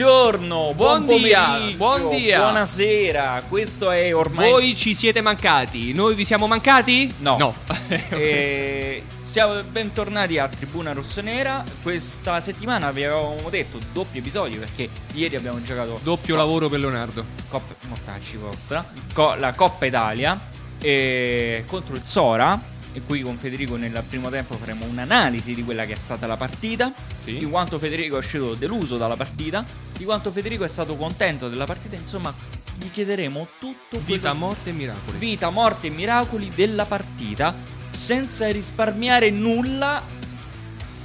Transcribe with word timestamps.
Buongiorno, 0.00 0.74
buon, 0.74 1.06
Buon 1.06 1.22
dia, 1.22 1.58
buon 1.74 2.10
dia. 2.10 2.40
buonasera. 2.40 3.44
Questo 3.48 3.90
è 3.90 4.14
ormai. 4.14 4.50
Voi 4.50 4.76
ci 4.76 4.94
siete 4.94 5.22
mancati, 5.22 5.94
noi 5.94 6.14
vi 6.14 6.26
siamo 6.26 6.46
mancati? 6.46 7.14
No. 7.20 7.38
No. 7.38 7.54
Eh, 8.10 9.02
siamo 9.22 9.62
bentornati 9.62 10.36
a 10.36 10.48
Tribuna 10.48 10.92
Rossonera. 10.92 11.64
Questa 11.82 12.42
settimana 12.42 12.90
vi 12.90 13.04
avevamo 13.04 13.48
detto 13.48 13.78
doppio 13.94 14.20
episodio 14.20 14.58
perché 14.58 14.86
ieri 15.14 15.34
abbiamo 15.34 15.62
giocato 15.62 15.98
Doppio 16.02 16.36
lavoro 16.36 16.68
per 16.68 16.80
Leonardo. 16.80 17.24
Coppa, 17.48 17.74
mortacci 17.88 18.36
vostra, 18.36 18.84
co- 19.14 19.34
la 19.36 19.54
Coppa 19.54 19.86
Italia 19.86 20.38
eh, 20.78 21.64
contro 21.66 21.96
il 21.96 22.04
Sora. 22.04 22.60
E 22.96 23.02
qui 23.04 23.20
con 23.20 23.36
Federico 23.36 23.76
nel 23.76 24.02
primo 24.08 24.30
tempo 24.30 24.56
faremo 24.56 24.86
un'analisi 24.86 25.54
di 25.54 25.62
quella 25.62 25.84
che 25.84 25.92
è 25.92 25.96
stata 25.98 26.26
la 26.26 26.38
partita, 26.38 26.90
Sì. 27.20 27.36
di 27.36 27.44
quanto 27.44 27.78
Federico 27.78 28.14
è 28.14 28.20
uscito 28.20 28.54
deluso 28.54 28.96
dalla 28.96 29.16
partita, 29.16 29.62
di 29.98 30.02
quanto 30.04 30.30
Federico 30.32 30.64
è 30.64 30.68
stato 30.68 30.96
contento 30.96 31.50
della 31.50 31.66
partita, 31.66 31.94
insomma 31.94 32.32
gli 32.78 32.90
chiederemo 32.90 33.48
tutto 33.60 33.98
Vita, 34.02 34.30
quello- 34.30 34.34
morte 34.46 34.70
e 34.70 34.72
miracoli. 34.72 35.18
vita, 35.18 35.50
morte 35.50 35.88
e 35.88 35.90
miracoli 35.90 36.50
della 36.54 36.86
partita 36.86 37.54
senza 37.90 38.50
risparmiare 38.50 39.28
nulla 39.28 40.02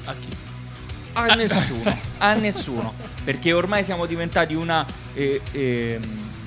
A 0.05 0.13
chi? 0.17 0.29
a 1.13 1.25
nessuno, 1.35 1.97
a 2.19 2.33
nessuno, 2.35 2.93
perché 3.25 3.51
ormai 3.51 3.83
siamo 3.83 4.05
diventati 4.05 4.53
una, 4.55 4.85
eh, 5.13 5.99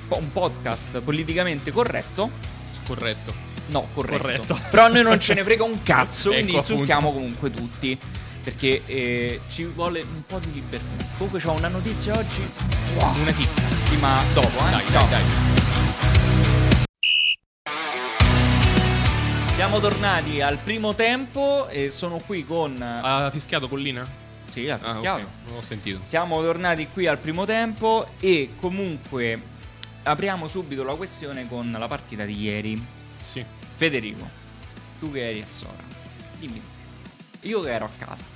po- 0.07 0.17
un 0.17 0.31
podcast 0.31 1.01
politicamente 1.01 1.71
corretto. 1.71 2.31
Scorretto. 2.71 3.44
No, 3.67 3.87
corretto. 3.93 4.21
Corretto. 4.21 4.59
Però 4.69 4.85
a 4.85 4.87
noi 4.89 5.03
non 5.03 5.19
ce 5.19 5.33
ne 5.33 5.43
frega 5.43 5.63
un 5.63 5.81
cazzo, 5.83 6.29
Ecco, 6.29 6.33
quindi 6.35 6.51
appunto. 6.51 6.71
insultiamo 6.71 7.11
comunque 7.11 7.51
tutti. 7.51 7.99
Perché 8.43 8.83
eh, 8.85 9.39
ci 9.49 9.63
vuole 9.65 10.01
un 10.01 10.21
po' 10.27 10.37
di 10.37 10.53
libertà. 10.53 11.03
Comunque 11.17 11.39
c'ho 11.41 11.53
una 11.53 11.67
notizia 11.67 12.13
oggi. 12.15 12.47
Una 12.95 13.31
chicca. 13.31 13.61
Sì, 13.89 13.97
ma 13.97 14.21
dopo, 14.33 14.47
eh. 14.67 14.69
Dai, 14.71 14.83
Ciao. 14.91 15.07
dai, 15.09 15.09
dai. 15.09 15.23
Siamo 19.55 19.79
tornati 19.79 20.41
al 20.41 20.57
primo 20.57 20.93
tempo 20.93 21.67
e 21.69 21.89
sono 21.89 22.17
qui 22.23 22.45
con. 22.45 22.79
Ha 22.81 23.29
fischiato 23.31 23.67
Collina? 23.67 24.07
sì, 24.47 24.69
ha 24.69 24.75
Ah, 24.75 24.77
fischiato. 24.91 25.21
ok, 25.21 25.27
Non 25.47 25.57
ho 25.57 25.61
sentito. 25.61 25.99
Siamo 26.03 26.39
tornati 26.41 26.87
qui 26.93 27.07
al 27.07 27.17
primo 27.17 27.45
tempo 27.45 28.05
e 28.19 28.51
comunque 28.59 29.41
apriamo 30.03 30.45
subito 30.47 30.83
la 30.83 30.93
questione 30.93 31.47
con 31.47 31.75
la 31.77 31.87
partita 31.87 32.25
di 32.25 32.39
ieri. 32.39 32.85
Sì. 33.17 33.45
Federico, 33.75 34.27
tu 34.99 35.11
che 35.11 35.29
eri 35.29 35.41
a 35.41 35.45
Sora, 35.45 35.83
dimmi. 36.39 36.61
Io 37.41 37.61
che 37.61 37.69
ero 37.69 37.85
a 37.85 37.91
casa. 37.97 38.34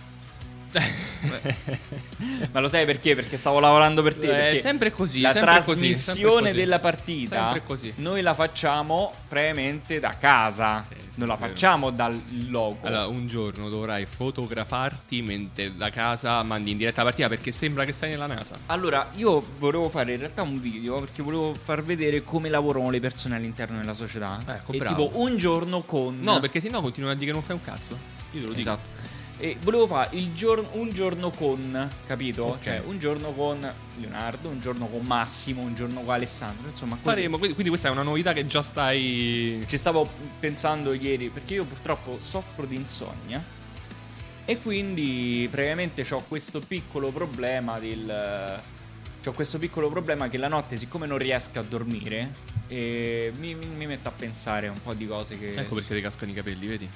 Ma 2.52 2.60
lo 2.60 2.68
sai 2.68 2.86
perché? 2.86 3.16
Perché 3.16 3.38
stavo 3.38 3.60
lavorando 3.60 4.04
per 4.04 4.16
te. 4.16 4.28
Eh, 4.28 4.30
perché 4.30 4.60
sempre 4.60 4.92
così, 4.92 5.22
La 5.22 5.32
sempre 5.32 5.54
così, 5.56 5.66
trasmissione 5.66 6.24
sempre 6.24 6.42
così. 6.52 6.56
della 6.56 6.80
partita 6.80 7.62
così. 7.66 7.94
noi 7.98 8.22
la 8.22 8.34
facciamo 8.34 9.14
previamente 9.28 10.00
da 10.00 10.16
casa. 10.18 10.86
Sì, 10.88 10.96
sì, 11.10 11.20
non 11.20 11.28
la 11.28 11.36
è 11.36 11.38
facciamo 11.38 11.90
dal 11.90 12.20
logo. 12.48 12.86
Allora, 12.88 13.08
un 13.08 13.28
giorno 13.28 13.70
dovrai 13.70 14.06
fotografarti 14.06 15.22
mentre 15.22 15.76
da 15.76 15.90
casa 15.90 16.42
mandi 16.44 16.72
in 16.72 16.78
diretta 16.78 17.04
la 17.04 17.10
partita 17.10 17.28
perché 17.30 17.52
sembra 17.52 17.86
che 17.86 17.92
stai 17.92 18.12
nella 18.12 18.28
NASA. 18.28 18.58
Allora, 18.68 19.10
io 19.16 19.44
volevo 19.58 19.90
fare 19.90 20.14
in 20.14 20.20
realtà 20.20 20.42
un 20.44 20.60
video 20.62 21.00
perché 21.00 21.22
volevo 21.22 21.54
far 21.54 21.84
vedere 21.84 22.24
come 22.24 22.50
lavorano 22.50 22.90
le 22.90 23.00
persone 23.00 23.36
all'interno 23.36 23.80
della 23.80 23.94
società. 23.94 24.40
Ecco, 24.46 24.72
e 24.74 24.78
bravo. 24.78 24.96
tipo 25.08 25.20
un 25.20 25.38
giorno 25.38 25.82
con. 25.82 26.20
No, 26.20 26.40
perché 26.40 26.60
sennò 26.60 26.82
continuano 26.82 27.16
a 27.16 27.18
dire 27.18 27.32
che 27.32 27.38
non 27.38 27.46
fai 27.46 27.56
un 27.56 27.64
cazzo. 27.64 27.98
Io 28.32 28.42
te 28.42 28.46
lo 28.46 28.54
dico. 28.54 28.98
E 29.42 29.56
volevo 29.62 29.88
fare 29.88 30.18
il 30.18 30.34
giorno, 30.34 30.68
un 30.74 30.92
giorno 30.92 31.30
con, 31.32 31.90
capito? 32.06 32.44
Ok. 32.44 32.62
Cioè, 32.64 32.82
un 32.86 33.00
giorno 33.00 33.32
con 33.32 33.58
Leonardo, 33.98 34.50
un 34.50 34.60
giorno 34.60 34.88
con 34.88 35.06
Massimo, 35.06 35.62
un 35.62 35.74
giorno 35.76 36.02
con 36.02 36.14
Alessandro. 36.14 36.68
Insomma, 36.68 36.96
così. 36.96 37.06
Faremo, 37.08 37.38
quindi 37.38 37.54
quindi 37.54 37.70
questa 37.70 37.88
è 37.88 37.92
una 37.92 38.02
novità 38.04 38.34
che 38.34 38.46
già 38.48 38.62
stai. 38.62 39.64
Ci 39.66 39.78
stavo 39.78 40.10
pensando 40.42 40.92
ieri 40.92 41.30
perché 41.30 41.54
io 41.54 41.64
purtroppo 41.64 42.18
soffro 42.20 42.66
di 42.66 42.76
insonnia. 42.76 43.42
E 44.44 44.58
quindi 44.62 45.48
praticamente 45.50 46.06
ho 46.14 46.22
questo 46.28 46.60
piccolo 46.60 47.10
problema 47.12 47.80
del. 47.80 48.60
Ho 49.26 49.32
questo 49.32 49.58
piccolo 49.58 49.90
problema 49.90 50.28
che 50.28 50.38
la 50.38 50.48
notte, 50.50 50.76
siccome 50.76 51.06
non 51.06 51.18
riesco 51.18 51.60
a 51.60 51.64
dormire, 51.64 52.34
eh, 52.68 53.32
mi, 53.38 53.54
mi- 53.54 53.68
mi 53.68 53.86
metto 53.86 54.10
a 54.10 54.12
pensare 54.12 54.68
un 54.68 54.82
po' 54.82 54.94
di 54.94 55.08
cose 55.08 55.38
che. 55.40 55.54
Ecco 55.54 55.76
perché 55.76 55.96
ti 55.96 56.02
cascano 56.02 56.32
i 56.32 56.34
capelli, 56.34 56.68
vedi? 56.68 56.90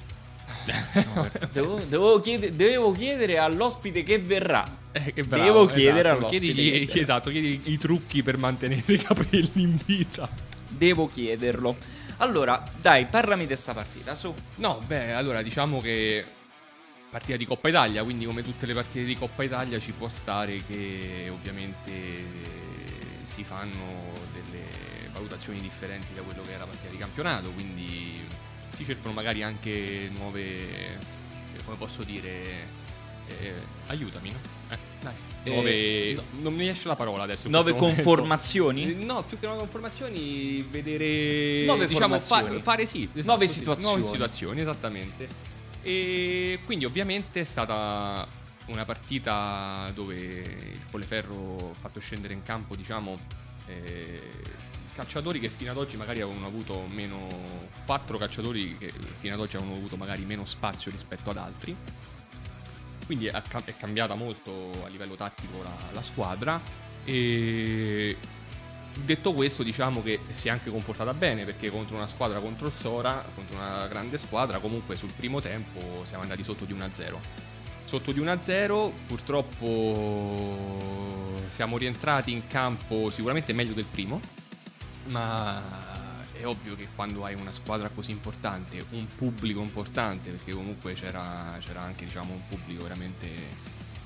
Devo, 1.51 1.79
devo 1.79 2.19
chiede- 2.19 2.55
devo 2.55 2.91
chiedere 2.91 3.37
all'ospite 3.37 4.03
che 4.03 4.19
verrà. 4.19 4.63
Eh, 4.91 5.13
che 5.13 5.25
Devo 5.27 5.65
chiedere 5.65 6.09
esatto. 6.09 6.17
all'ospite 6.25 6.53
Chiedigli- 6.53 6.87
che- 6.89 6.99
esatto, 6.99 7.29
chiedi 7.31 7.61
i 7.65 7.77
trucchi 7.77 8.23
per 8.23 8.37
mantenere 8.37 8.83
i 8.93 8.97
capelli 9.01 9.51
in 9.55 9.77
vita. 9.85 10.29
Devo 10.67 11.09
chiederlo. 11.09 11.75
Allora, 12.17 12.63
dai, 12.79 13.05
parlami 13.05 13.45
di 13.47 13.55
sta 13.55 13.73
partita, 13.73 14.15
su. 14.15 14.33
No, 14.55 14.81
beh, 14.85 15.13
allora 15.13 15.41
diciamo 15.41 15.81
che 15.81 16.23
partita 17.09 17.37
di 17.37 17.45
Coppa 17.45 17.69
Italia, 17.69 18.03
quindi 18.03 18.25
come 18.25 18.41
tutte 18.43 18.65
le 18.65 18.73
partite 18.73 19.03
di 19.05 19.15
Coppa 19.17 19.43
Italia 19.43 19.79
ci 19.79 19.91
può 19.91 20.07
stare 20.09 20.61
che 20.65 21.29
ovviamente 21.31 21.91
si 23.23 23.43
fanno 23.43 24.11
delle 24.33 24.63
valutazioni 25.11 25.59
differenti 25.61 26.13
da 26.15 26.21
quello 26.21 26.41
che 26.43 26.55
è 26.55 26.57
la 26.57 26.65
partita 26.65 26.89
di 26.89 26.97
campionato, 26.97 27.49
quindi 27.51 28.02
si 28.75 28.85
cercano 28.85 29.13
magari 29.13 29.44
anche 29.44 30.09
nuove, 30.17 30.41
eh, 30.41 31.63
come 31.63 31.78
posso 31.78 32.03
dire, 32.03 32.67
eh, 33.28 33.53
aiutami, 33.88 34.31
no? 34.31 34.38
Eh, 34.69 34.78
dai. 35.01 35.13
Eh, 35.45 35.50
Nuove, 35.50 36.13
no- 36.13 36.23
non 36.41 36.53
mi 36.53 36.69
esce 36.69 36.88
la 36.88 36.95
parola 36.95 37.23
adesso. 37.23 37.50
Nove 37.50 37.73
momento. 37.73 37.95
conformazioni? 38.01 38.91
Eh, 38.91 39.03
No, 39.03 39.23
più 39.23 39.38
che 39.38 39.45
nuove 39.45 39.62
conformazioni, 39.62 40.62
vedere. 40.69 41.66
Nuove 41.66 41.85
diciamo, 41.85 42.19
fa- 42.22 42.45
fare 42.62 42.85
sì. 42.85 43.03
esatto, 43.12 43.25
Nuove 43.28 43.47
situazioni. 43.47 43.95
Nuove 43.97 44.09
situazioni, 44.12 44.62
esattamente. 44.62 45.28
E 45.81 46.59
quindi, 46.66 46.85
ovviamente, 46.85 47.41
è 47.41 47.44
stata 47.44 48.25
una 48.67 48.85
partita 48.85 49.91
dove 49.94 50.16
il 50.16 50.79
Colleferro 50.89 51.72
ha 51.75 51.79
fatto 51.81 52.00
scendere 52.00 52.33
in 52.33 52.41
campo, 52.44 52.78
diciamo, 52.78 53.19
eh, 53.67 54.22
calciatori 54.93 55.39
che 55.39 55.49
fino 55.49 55.71
ad 55.71 55.77
oggi 55.77 55.97
magari 55.97 56.21
avevano 56.21 56.45
avuto 56.47 56.85
meno. 56.89 57.27
quattro 57.85 58.17
calciatori 58.17 58.77
che 58.77 58.93
fino 59.19 59.33
ad 59.33 59.39
oggi 59.39 59.55
avevano 59.55 59.77
avuto 59.77 59.97
magari 59.97 60.23
meno 60.23 60.45
spazio 60.45 60.91
rispetto 60.91 61.29
ad 61.29 61.37
altri. 61.37 61.75
Quindi 63.05 63.27
è, 63.27 63.41
ca- 63.47 63.61
è 63.65 63.75
cambiata 63.75 64.15
molto 64.15 64.71
a 64.83 64.87
livello 64.87 65.15
tattico 65.15 65.61
la, 65.61 65.75
la 65.91 66.01
squadra. 66.01 66.59
E 67.05 68.15
detto 68.93 69.33
questo, 69.33 69.63
diciamo 69.63 70.03
che 70.03 70.19
si 70.31 70.47
è 70.47 70.51
anche 70.51 70.69
comportata 70.69 71.13
bene 71.13 71.43
perché 71.45 71.69
contro 71.69 71.95
una 71.95 72.07
squadra 72.07 72.39
contro 72.39 72.67
il 72.67 72.73
Sora, 72.73 73.23
contro 73.35 73.57
una 73.57 73.87
grande 73.87 74.17
squadra, 74.17 74.59
comunque 74.59 74.95
sul 74.95 75.11
primo 75.11 75.39
tempo 75.41 76.03
siamo 76.03 76.23
andati 76.23 76.43
sotto 76.43 76.65
di 76.65 76.73
1-0. 76.73 77.15
Sotto 77.85 78.11
di 78.11 78.19
1-0, 78.21 78.91
purtroppo 79.05 80.61
siamo 81.49 81.77
rientrati 81.77 82.31
in 82.31 82.47
campo 82.47 83.09
sicuramente 83.11 83.53
meglio 83.53 83.73
del 83.73 83.85
primo, 83.85 84.19
ma 85.05 85.61
è 86.33 86.45
ovvio 86.45 86.75
che 86.75 86.87
quando 86.95 87.23
hai 87.25 87.35
una 87.35 87.51
squadra 87.51 87.89
così 87.89 88.11
importante, 88.11 88.85
un 88.91 89.07
pubblico 89.15 89.61
importante, 89.61 90.31
perché 90.31 90.51
comunque 90.51 90.93
c'era, 90.93 91.55
c'era 91.59 91.81
anche 91.81 92.05
diciamo, 92.05 92.33
un 92.33 92.47
pubblico 92.47 92.83
veramente 92.83 93.29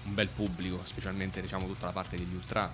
un 0.03 0.13
bel 0.13 0.27
pubblico, 0.27 0.81
specialmente 0.83 1.41
diciamo 1.41 1.65
tutta 1.65 1.85
la 1.87 1.91
parte 1.91 2.17
degli 2.17 2.33
ultra. 2.33 2.71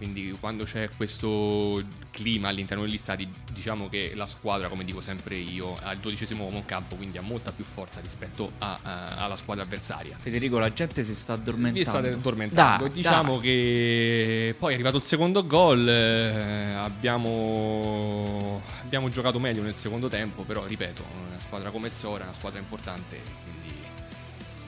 Quindi 0.00 0.34
quando 0.40 0.64
c'è 0.64 0.88
questo 0.96 1.82
clima 2.10 2.48
all'interno 2.48 2.84
degli 2.84 2.96
stadi, 2.96 3.30
diciamo 3.52 3.90
che 3.90 4.12
la 4.14 4.24
squadra, 4.24 4.68
come 4.68 4.82
dico 4.84 5.02
sempre 5.02 5.36
io, 5.36 5.76
ha 5.82 5.92
il 5.92 5.98
dodicesimo 5.98 6.44
uomo 6.44 6.56
in 6.56 6.64
campo, 6.64 6.96
quindi 6.96 7.18
ha 7.18 7.20
molta 7.20 7.52
più 7.52 7.64
forza 7.64 8.00
rispetto 8.00 8.52
a- 8.60 8.78
a- 8.82 9.16
alla 9.16 9.36
squadra 9.36 9.62
avversaria. 9.64 10.16
Federico, 10.18 10.58
la 10.58 10.70
gente 10.72 11.02
si 11.02 11.14
sta 11.14 11.34
addormentando. 11.34 11.78
Vi 11.78 11.84
state 11.84 12.08
addormentando. 12.14 12.84
Dai, 12.84 12.92
diciamo 12.94 13.34
dai. 13.34 13.42
che 13.42 14.54
poi 14.58 14.70
è 14.70 14.74
arrivato 14.74 14.96
il 14.96 15.04
secondo 15.04 15.46
gol. 15.46 15.86
eh, 15.86 16.72
abbiamo, 16.74 18.62
abbiamo 18.82 19.10
giocato 19.10 19.38
meglio 19.38 19.62
nel 19.62 19.74
secondo 19.74 20.08
tempo. 20.08 20.42
Però, 20.44 20.64
ripeto, 20.64 21.04
una 21.28 21.38
squadra 21.38 21.70
come 21.70 21.88
il 21.88 21.92
Sora 21.92 22.20
è 22.20 22.24
una 22.24 22.32
squadra 22.32 22.58
importante. 22.58 23.20
Quindi 23.44 23.59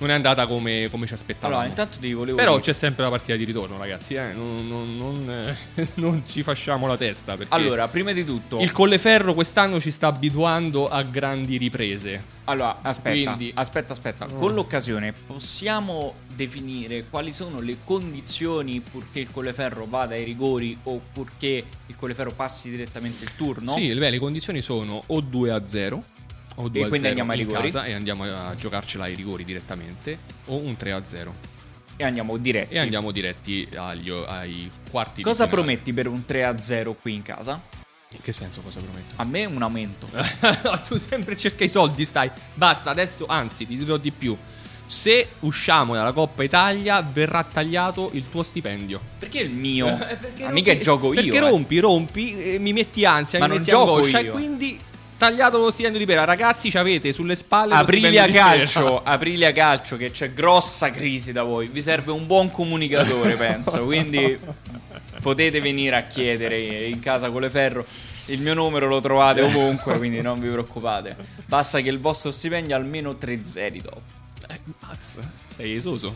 non 0.03 0.11
è 0.11 0.15
andata 0.15 0.47
come, 0.47 0.89
come 0.91 1.07
ci 1.07 1.15
aspettavamo. 1.15 1.55
Allora, 1.55 1.69
intanto 1.71 1.99
ti 1.99 2.13
volevo 2.13 2.37
però 2.37 2.53
dire- 2.53 2.63
c'è 2.65 2.73
sempre 2.73 3.05
la 3.05 3.11
partita 3.11 3.37
di 3.37 3.45
ritorno, 3.45 3.79
ragazzi. 3.79 4.15
eh, 4.15 4.33
Non, 4.33 4.67
non- 4.69 4.97
non, 4.99 5.55
eh, 5.77 5.89
non 5.95 6.23
ci 6.27 6.43
facciamo 6.43 6.87
la 6.87 6.97
testa. 6.97 7.37
Allora, 7.49 7.89
prima 7.89 8.13
di 8.13 8.25
tutto, 8.25 8.59
il 8.61 8.73
Colleferro 8.73 9.33
quest'anno 9.35 9.81
ci 9.81 9.91
sta 9.91 10.09
abituando 10.09 10.89
a 10.89 11.03
grandi 11.03 11.57
riprese. 11.57 12.23
allora, 12.45 12.79
aspetta, 12.83 13.33
quindi- 13.35 13.53
aspetta, 13.55 13.93
aspetta. 13.93 14.27
Con 14.27 14.53
l'occasione 14.55 15.13
possiamo 15.13 16.15
definire 16.35 17.05
quali 17.09 17.33
sono 17.33 17.61
le 17.61 17.77
condizioni 17.85 18.81
purché 18.81 19.21
il 19.21 19.31
Colleferro 19.31 19.87
vada 19.87 20.15
ai 20.15 20.25
rigori 20.25 20.77
o 20.85 21.01
purché 21.13 21.65
il 21.87 21.97
Colleferro 21.97 22.33
passi 22.33 22.71
direttamente 22.71 23.23
il 23.25 23.31
turno? 23.37 23.71
Sì, 23.71 23.95
beh, 23.95 24.11
le 24.11 24.19
condizioni 24.19 24.61
sono 24.63 25.03
o 25.07 25.21
2 25.21 25.51
a 25.51 25.67
0 25.67 26.03
o 26.57 26.69
2 26.69 26.81
E 26.85 26.89
quindi 26.89 26.99
0 26.99 27.09
andiamo 27.09 27.33
ai 27.33 27.39
in 27.41 27.47
rigori? 27.47 27.63
casa 27.71 27.85
e 27.85 27.93
andiamo 27.93 28.25
a 28.25 28.55
giocarcela 28.57 29.05
ai 29.05 29.15
rigori 29.15 29.45
direttamente 29.45 30.19
o 30.47 30.57
un 30.57 30.77
3 30.77 30.93
a 30.93 31.05
0. 31.05 31.35
E 31.97 32.05
andiamo 32.05 32.37
diretti. 32.37 32.75
E 32.75 32.79
andiamo 32.79 33.11
diretti 33.11 33.69
agli, 33.77 34.11
ai 34.11 34.71
quarti 34.91 35.23
Cosa 35.23 35.47
prometti 35.47 35.93
per 35.93 36.09
un 36.09 36.23
3-0 36.27 36.95
qui 37.01 37.15
in 37.15 37.23
casa? 37.23 37.61
In 38.11 38.21
che 38.21 38.33
senso 38.33 38.61
cosa 38.61 38.81
prometto? 38.81 39.15
A 39.17 39.25
me 39.25 39.45
un 39.45 39.63
aumento. 39.63 40.07
tu 40.87 40.99
sempre 40.99 41.37
cerca 41.37 41.65
i 41.65 41.69
soldi, 41.69 42.05
stai. 42.05 42.31
Basta, 42.55 42.91
adesso, 42.91 43.27
anzi, 43.27 43.67
ti 43.67 43.77
dirò 43.77 43.97
di 43.97 44.11
più. 44.11 44.37
Se 44.85 45.29
usciamo 45.41 45.95
dalla 45.95 46.13
Coppa 46.13 46.43
Italia, 46.43 47.01
verrà 47.01 47.43
tagliato 47.45 48.11
il 48.15 48.29
tuo 48.31 48.43
stipendio. 48.43 49.01
Perché 49.19 49.41
il 49.41 49.51
mio? 49.51 49.87
Eh, 49.89 50.17
perché 50.17 50.45
Ma 50.45 50.51
mica 50.51 50.71
rompi- 50.73 50.85
gioco 50.85 51.13
io. 51.15 51.23
Perché 51.23 51.37
eh. 51.37 51.41
rompi, 51.41 51.79
rompi, 51.79 52.55
eh, 52.55 52.59
mi 52.59 52.73
metti 52.73 53.05
ansia, 53.07 53.39
Ma 53.39 53.47
mi 53.47 53.51
non 53.53 53.61
metti 53.61 53.71
gioco 53.71 53.95
angoscia 53.95 54.19
io. 54.21 54.29
e 54.29 54.31
quindi 54.35 54.81
tagliato 55.23 55.57
lo 55.59 55.71
stipendio 55.71 56.01
di 56.01 56.07
pera. 56.07 56.25
Ragazzi, 56.25 56.69
ci 56.69 56.79
avete 56.79 57.13
sulle 57.13 57.37
spalle 57.37 57.75
Aprilia 57.75 58.27
Calcio. 58.27 59.05
Aprilia 59.05 59.53
Calcio 59.53 59.97
che 59.97 60.11
c'è 60.11 60.33
grossa 60.33 60.91
crisi 60.91 61.31
da 61.31 61.45
voi. 61.45 61.69
Vi 61.69 61.81
serve 61.81 62.11
un 62.11 62.27
buon 62.27 62.51
comunicatore, 62.51 63.37
penso. 63.37 63.85
Quindi 63.85 64.37
potete 65.21 65.61
venire 65.61 65.95
a 65.95 66.03
chiedere 66.03 66.87
in 66.87 66.99
casa 66.99 67.31
con 67.31 67.41
le 67.41 67.51
ferro. 67.51 67.87
Il 68.27 68.41
mio 68.41 68.55
numero 68.55 68.89
lo 68.89 68.99
trovate 68.99 69.43
ovunque, 69.43 69.97
quindi 69.97 70.21
non 70.21 70.41
vi 70.41 70.49
preoccupate. 70.49 71.17
Basta 71.47 71.81
che 71.81 71.89
il 71.89 72.01
vostro 72.01 72.33
stipendio 72.33 72.75
almeno 72.75 73.17
3 73.17 73.45
zeri 73.45 73.81
dopo. 73.81 74.03
Eh, 74.49 74.59
mazzo, 74.81 75.21
sei 75.47 75.77
esoso. 75.77 76.13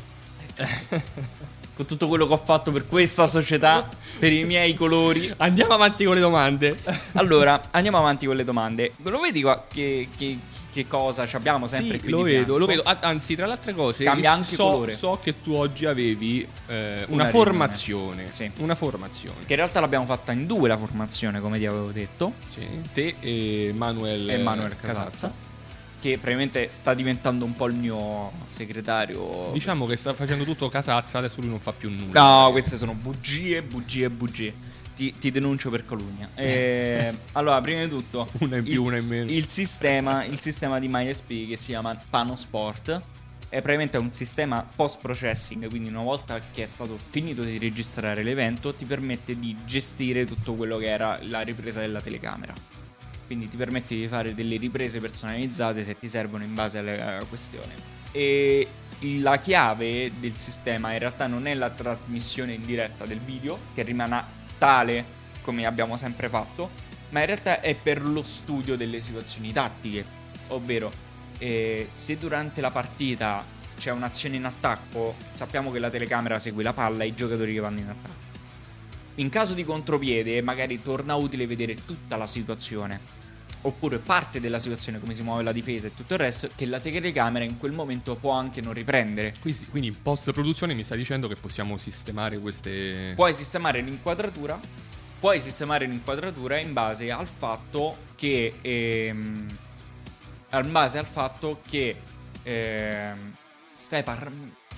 Con 1.76 1.84
tutto 1.84 2.08
quello 2.08 2.26
che 2.26 2.32
ho 2.32 2.38
fatto 2.42 2.72
per 2.72 2.86
questa 2.86 3.26
società, 3.26 3.86
per 4.18 4.32
i 4.32 4.44
miei 4.44 4.72
colori. 4.74 5.30
Andiamo 5.36 5.74
avanti 5.74 6.04
con 6.04 6.14
le 6.14 6.20
domande. 6.20 6.74
Allora, 7.12 7.60
andiamo 7.72 7.98
avanti 7.98 8.24
con 8.24 8.34
le 8.34 8.44
domande. 8.44 8.92
Lo 9.02 9.20
vedi 9.20 9.42
qua 9.42 9.64
che, 9.70 10.08
che- 10.16 10.38
che 10.72 10.86
cosa 10.86 11.26
ci 11.26 11.36
abbiamo 11.36 11.66
sempre 11.66 11.96
Sì, 11.96 12.02
qui 12.02 12.10
lo 12.12 12.20
vedo, 12.22 12.58
lo 12.58 12.66
vedo. 12.66 12.82
Anzi, 13.00 13.34
tra 13.34 13.46
le 13.46 13.52
altre 13.52 13.72
cose, 13.74 14.04
Cambia 14.04 14.32
anche 14.32 14.54
so, 14.54 14.64
colore. 14.70 14.94
so 14.94 15.18
che 15.22 15.40
tu 15.40 15.52
oggi 15.54 15.86
avevi 15.86 16.46
eh, 16.66 17.04
una, 17.08 17.22
Una 17.22 17.26
formazione. 17.28 18.28
Sì. 18.30 18.50
Una 18.58 18.74
formazione. 18.74 19.36
Che 19.46 19.52
in 19.52 19.56
realtà 19.56 19.80
l'abbiamo 19.80 20.04
fatta 20.04 20.32
in 20.32 20.46
due 20.46 20.68
la 20.68 20.76
formazione, 20.76 21.40
come 21.40 21.58
ti 21.58 21.64
avevo 21.66 21.90
detto. 21.92 22.32
Sì. 22.48 22.66
Te 22.92 23.14
e 23.20 23.72
Manuel, 23.74 24.28
E 24.28 24.36
Manuel 24.38 24.76
Casazza. 24.76 25.02
Casazza. 25.04 25.32
Che 26.06 26.18
praticamente 26.18 26.68
sta 26.70 26.94
diventando 26.94 27.44
un 27.44 27.56
po' 27.56 27.66
il 27.66 27.74
mio 27.74 28.30
segretario. 28.46 29.50
Diciamo 29.52 29.86
che 29.86 29.96
sta 29.96 30.14
facendo 30.14 30.44
tutto 30.44 30.68
Casazza, 30.68 31.18
adesso 31.18 31.40
lui 31.40 31.50
non 31.50 31.58
fa 31.58 31.72
più 31.72 31.90
nulla. 31.90 32.44
No, 32.44 32.52
queste 32.52 32.76
sono 32.76 32.92
bugie, 32.92 33.60
bugie, 33.60 34.08
bugie. 34.08 34.54
Ti, 34.94 35.14
ti 35.18 35.32
denuncio 35.32 35.68
per 35.68 35.84
calunnia. 35.84 36.30
Eh, 36.36 37.12
allora, 37.32 37.60
prima 37.60 37.82
di 37.82 37.88
tutto, 37.88 38.28
Una 38.38 38.58
in 38.58 38.62
più, 38.62 38.82
il, 38.82 38.86
una 38.86 38.96
in 38.98 39.06
meno. 39.08 39.28
Il 39.28 39.48
sistema, 39.48 40.24
il 40.24 40.38
sistema 40.38 40.78
di 40.78 40.86
MySP 40.86 41.48
che 41.48 41.56
si 41.56 41.70
chiama 41.70 42.00
Panosport 42.08 43.00
è 43.48 43.60
praticamente 43.60 43.98
un 43.98 44.12
sistema 44.12 44.64
post 44.76 45.00
processing. 45.00 45.68
Quindi, 45.68 45.88
una 45.88 46.02
volta 46.02 46.40
che 46.52 46.62
è 46.62 46.66
stato 46.66 46.96
finito 46.96 47.42
di 47.42 47.58
registrare 47.58 48.22
l'evento, 48.22 48.72
ti 48.72 48.84
permette 48.84 49.36
di 49.40 49.56
gestire 49.64 50.24
tutto 50.24 50.54
quello 50.54 50.76
che 50.76 50.86
era 50.86 51.18
la 51.22 51.40
ripresa 51.40 51.80
della 51.80 52.00
telecamera. 52.00 52.75
Quindi 53.26 53.48
ti 53.48 53.56
permette 53.56 53.94
di 53.94 54.06
fare 54.06 54.34
delle 54.34 54.56
riprese 54.56 55.00
personalizzate 55.00 55.82
se 55.82 55.98
ti 55.98 56.08
servono 56.08 56.44
in 56.44 56.54
base 56.54 56.78
alla 56.78 57.24
questione. 57.28 57.74
E 58.12 58.68
la 59.20 59.38
chiave 59.38 60.12
del 60.18 60.36
sistema 60.36 60.92
in 60.92 61.00
realtà 61.00 61.26
non 61.26 61.46
è 61.46 61.54
la 61.54 61.70
trasmissione 61.70 62.54
in 62.54 62.64
diretta 62.64 63.04
del 63.04 63.18
video, 63.18 63.58
che 63.74 63.82
rimane 63.82 64.22
tale 64.58 65.04
come 65.42 65.66
abbiamo 65.66 65.96
sempre 65.96 66.28
fatto, 66.28 66.70
ma 67.10 67.20
in 67.20 67.26
realtà 67.26 67.60
è 67.60 67.74
per 67.74 68.02
lo 68.04 68.22
studio 68.22 68.76
delle 68.76 69.00
situazioni 69.00 69.52
tattiche. 69.52 70.04
Ovvero, 70.48 70.90
eh, 71.38 71.88
se 71.92 72.16
durante 72.18 72.60
la 72.60 72.70
partita 72.70 73.44
c'è 73.76 73.90
un'azione 73.90 74.36
in 74.36 74.44
attacco, 74.44 75.14
sappiamo 75.32 75.70
che 75.70 75.78
la 75.78 75.90
telecamera 75.90 76.38
segue 76.38 76.62
la 76.62 76.72
palla 76.72 77.04
e 77.04 77.08
i 77.08 77.14
giocatori 77.14 77.52
che 77.52 77.60
vanno 77.60 77.80
in 77.80 77.88
attacco. 77.88 78.25
In 79.16 79.30
caso 79.30 79.54
di 79.54 79.64
contropiede, 79.64 80.42
magari 80.42 80.82
torna 80.82 81.14
utile 81.14 81.46
vedere 81.46 81.74
tutta 81.86 82.16
la 82.16 82.26
situazione. 82.26 83.14
Oppure 83.62 83.98
parte 83.98 84.38
della 84.40 84.58
situazione, 84.58 85.00
come 85.00 85.14
si 85.14 85.22
muove 85.22 85.42
la 85.42 85.52
difesa 85.52 85.86
e 85.86 85.94
tutto 85.94 86.14
il 86.14 86.20
resto, 86.20 86.50
che 86.54 86.66
la 86.66 86.78
telecamera 86.78 87.44
in 87.44 87.58
quel 87.58 87.72
momento 87.72 88.14
può 88.14 88.32
anche 88.32 88.60
non 88.60 88.74
riprendere. 88.74 89.34
Quindi, 89.40 89.66
quindi 89.70 89.88
in 89.88 90.02
post 90.02 90.30
produzione 90.32 90.74
mi 90.74 90.84
stai 90.84 90.98
dicendo 90.98 91.28
che 91.28 91.36
possiamo 91.36 91.76
sistemare 91.78 92.38
queste. 92.38 93.12
Puoi 93.14 93.34
sistemare 93.34 93.80
l'inquadratura. 93.80 94.60
Puoi 95.18 95.40
sistemare 95.40 95.86
l'inquadratura 95.86 96.58
in 96.58 96.72
base 96.74 97.10
al 97.10 97.26
fatto 97.26 97.96
che. 98.14 98.52
ehm, 98.60 99.46
in 100.52 100.72
base 100.72 100.98
al 100.98 101.06
fatto 101.06 101.60
che. 101.66 101.96
ehm, 102.42 103.34
stai 103.72 104.02
par- 104.02 104.30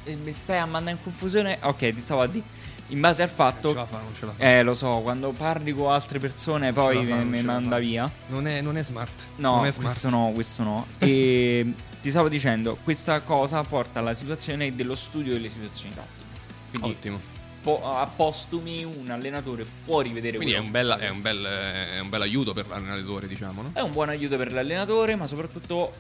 eh, 0.04 0.14
mi 0.14 0.32
stai 0.32 0.58
a 0.58 0.66
mandare 0.66 0.96
in 0.96 1.02
confusione. 1.02 1.58
Ok, 1.62 1.92
ti 1.92 2.00
stavo 2.00 2.22
a 2.22 2.26
dire. 2.26 2.44
In 2.88 3.00
base 3.00 3.22
al 3.22 3.28
Non 3.28 3.36
fatto. 3.36 3.68
ce 3.70 3.74
la 3.74 3.86
fa, 3.86 3.98
non 3.98 4.14
ce 4.14 4.26
la 4.26 4.32
fa. 4.36 4.42
Eh, 4.44 4.62
lo 4.62 4.72
so, 4.74 5.00
quando 5.02 5.30
parli 5.32 5.72
con 5.72 5.92
altre 5.92 6.18
persone 6.18 6.72
poi 6.72 7.04
fa, 7.06 7.14
non 7.16 7.30
la 7.32 7.42
manda 7.42 7.76
fa. 7.76 7.80
via. 7.80 8.10
Non, 8.28 8.46
è, 8.46 8.60
non 8.60 8.76
è 8.76 8.82
smart. 8.82 9.24
No, 9.36 9.56
non 9.56 9.66
è 9.66 9.70
smart. 9.72 9.88
questo 9.90 10.08
no, 10.10 10.30
questo 10.32 10.62
no. 10.62 10.86
E 10.98 11.72
ti 12.00 12.10
stavo 12.10 12.28
dicendo, 12.28 12.78
questa 12.84 13.20
cosa 13.20 13.60
porta 13.62 13.98
alla 14.00 14.14
situazione 14.14 14.74
dello 14.74 14.94
studio 14.94 15.32
delle 15.34 15.48
situazioni 15.50 15.94
tattiche. 15.94 16.26
Quindi 16.70 16.88
Ottimo. 16.90 17.20
po- 17.62 17.82
a 17.84 18.06
postumi 18.06 18.84
un 18.84 19.10
allenatore 19.10 19.66
può 19.84 20.00
rivedere 20.00 20.36
Quindi 20.36 20.54
è 20.54 20.58
un, 20.58 20.70
bel, 20.70 20.96
è, 20.98 21.08
un 21.08 21.20
bel, 21.20 21.44
è 21.44 21.98
un 21.98 22.08
bel 22.08 22.22
aiuto 22.22 22.52
per 22.54 22.68
l'allenatore, 22.68 23.26
diciamo, 23.28 23.62
no? 23.62 23.70
È 23.74 23.80
un 23.80 23.90
buon 23.92 24.08
aiuto 24.08 24.36
per 24.38 24.52
l'allenatore, 24.52 25.14
ma 25.16 25.26
soprattutto 25.26 25.92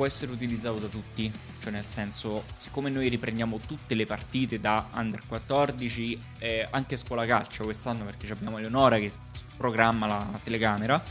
può 0.00 0.08
essere 0.08 0.32
utilizzato 0.32 0.78
da 0.78 0.86
tutti. 0.86 1.30
Cioè, 1.60 1.70
nel 1.70 1.86
senso, 1.86 2.44
siccome 2.56 2.88
noi 2.88 3.08
riprendiamo 3.08 3.60
tutte 3.66 3.94
le 3.94 4.06
partite 4.06 4.58
da 4.58 4.88
under 4.94 5.20
14 5.26 6.18
e 6.38 6.66
anche 6.70 6.96
scuola 6.96 7.26
calcio 7.26 7.64
quest'anno, 7.64 8.04
perché 8.04 8.32
abbiamo 8.32 8.56
Eleonora 8.56 8.96
che 8.96 9.12
programma 9.58 10.06
la 10.06 10.40
telecamera 10.42 11.02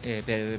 eh, 0.00 0.22
per, 0.24 0.58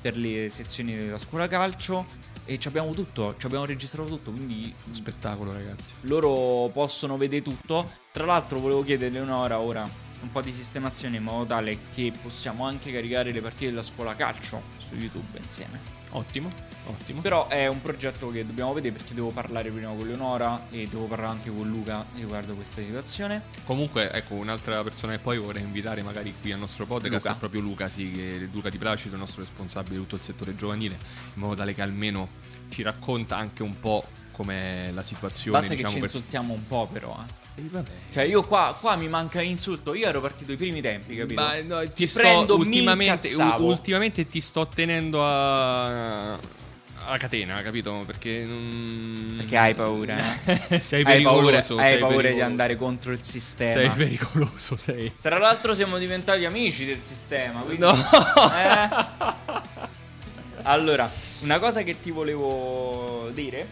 per 0.00 0.16
le 0.16 0.48
sezioni 0.48 0.96
della 0.96 1.18
scuola 1.18 1.46
calcio. 1.46 2.18
E 2.46 2.58
ci 2.58 2.66
abbiamo 2.66 2.90
tutto, 2.90 3.36
ci 3.38 3.46
abbiamo 3.46 3.64
registrato 3.64 4.08
tutto, 4.08 4.32
quindi 4.32 4.74
Spettacolo, 4.90 5.52
ragazzi. 5.52 5.92
loro 6.00 6.68
possono 6.72 7.16
vedere 7.16 7.42
tutto. 7.42 7.88
Tra 8.10 8.24
l'altro, 8.24 8.58
volevo 8.58 8.82
chiedere 8.82 9.06
a 9.06 9.18
Eleonora 9.18 9.60
ora 9.60 9.88
un 10.20 10.30
po' 10.30 10.42
di 10.42 10.52
sistemazione 10.52 11.16
in 11.16 11.22
modo 11.22 11.46
tale 11.46 11.78
che 11.94 12.12
possiamo 12.20 12.66
anche 12.66 12.92
caricare 12.92 13.32
le 13.32 13.40
partite 13.40 13.66
della 13.66 13.82
scuola 13.82 14.14
calcio 14.14 14.62
su 14.78 14.94
YouTube 14.94 15.38
insieme. 15.38 15.98
Ottimo, 16.10 16.48
ottimo. 16.86 17.20
Però 17.20 17.46
è 17.48 17.68
un 17.68 17.80
progetto 17.80 18.30
che 18.30 18.44
dobbiamo 18.44 18.72
vedere 18.72 18.96
perché 18.96 19.14
devo 19.14 19.30
parlare 19.30 19.70
prima 19.70 19.90
con 19.90 20.06
Leonora 20.06 20.66
e 20.70 20.88
devo 20.88 21.06
parlare 21.06 21.32
anche 21.32 21.50
con 21.50 21.68
Luca 21.68 22.04
riguardo 22.16 22.54
questa 22.54 22.82
situazione. 22.82 23.42
Comunque, 23.64 24.10
ecco, 24.10 24.34
un'altra 24.34 24.82
persona 24.82 25.12
che 25.12 25.20
poi 25.20 25.38
vorrei 25.38 25.62
invitare 25.62 26.02
magari 26.02 26.34
qui 26.40 26.52
al 26.52 26.58
nostro 26.58 26.86
podcast 26.86 27.26
Luca. 27.26 27.36
è 27.36 27.38
proprio 27.38 27.60
Luca, 27.60 27.88
sì, 27.88 28.10
che 28.10 28.36
è 28.36 28.48
Luca 28.52 28.70
Di 28.70 28.78
Placido, 28.78 29.14
il 29.14 29.20
nostro 29.20 29.42
responsabile 29.42 29.96
di 29.96 30.00
tutto 30.00 30.16
il 30.16 30.22
settore 30.22 30.56
giovanile, 30.56 30.98
in 31.34 31.40
modo 31.40 31.54
tale 31.54 31.74
che 31.74 31.82
almeno 31.82 32.28
ci 32.70 32.82
racconta 32.82 33.36
anche 33.36 33.62
un 33.62 33.78
po' 33.78 34.04
com'è 34.40 34.90
la 34.92 35.02
situazione. 35.02 35.58
Basta 35.58 35.74
che 35.74 35.82
diciamo, 35.82 35.92
ci 35.94 36.00
per- 36.00 36.08
insultiamo 36.14 36.52
un 36.54 36.66
po', 36.66 36.88
però. 36.90 37.14
eh. 37.56 37.60
Eh, 37.60 37.68
vabbè. 37.70 37.90
Cioè, 38.12 38.22
io 38.24 38.42
qua, 38.44 38.74
qua 38.80 38.96
mi 38.96 39.08
manca 39.08 39.40
l'insulto. 39.40 39.94
Io 39.94 40.06
ero 40.08 40.20
partito 40.22 40.52
ai 40.52 40.56
primi 40.56 40.80
tempi, 40.80 41.14
capito? 41.16 41.40
Ma, 41.40 41.60
no, 41.62 41.82
ti, 41.82 41.92
Ti 41.92 42.06
sto- 42.06 42.20
prendo, 42.20 42.56
ultimamente, 42.56 43.28
u- 43.34 43.62
ultimamente 43.64 44.26
ti 44.28 44.40
sto 44.40 44.66
tenendo 44.66 45.22
a, 45.22 46.32
a 46.32 47.16
catena, 47.18 47.60
capito? 47.60 48.02
Perché 48.06 48.44
non... 48.46 49.34
Perché 49.38 49.56
hai 49.58 49.74
paura, 49.74 50.16
sei 50.80 51.02
hai 51.04 51.22
paura, 51.22 51.60
pericoloso. 51.60 51.76
hai 51.76 51.84
sei 51.90 51.98
paura 51.98 52.14
di 52.16 52.16
pericoloso. 52.22 52.44
andare 52.46 52.76
contro 52.76 53.12
il 53.12 53.22
sistema. 53.22 53.72
Sei 53.72 53.90
pericoloso, 53.90 54.76
sei. 54.76 55.12
Tra 55.20 55.38
l'altro 55.38 55.74
siamo 55.74 55.98
diventati 55.98 56.44
amici 56.46 56.86
del 56.86 57.02
sistema, 57.02 57.60
quindi... 57.60 57.82
No. 57.82 57.92
Eh? 57.92 58.88
Allora, 60.62 61.10
una 61.40 61.58
cosa 61.58 61.82
che 61.82 62.00
ti 62.00 62.10
volevo 62.10 63.30
dire 63.32 63.66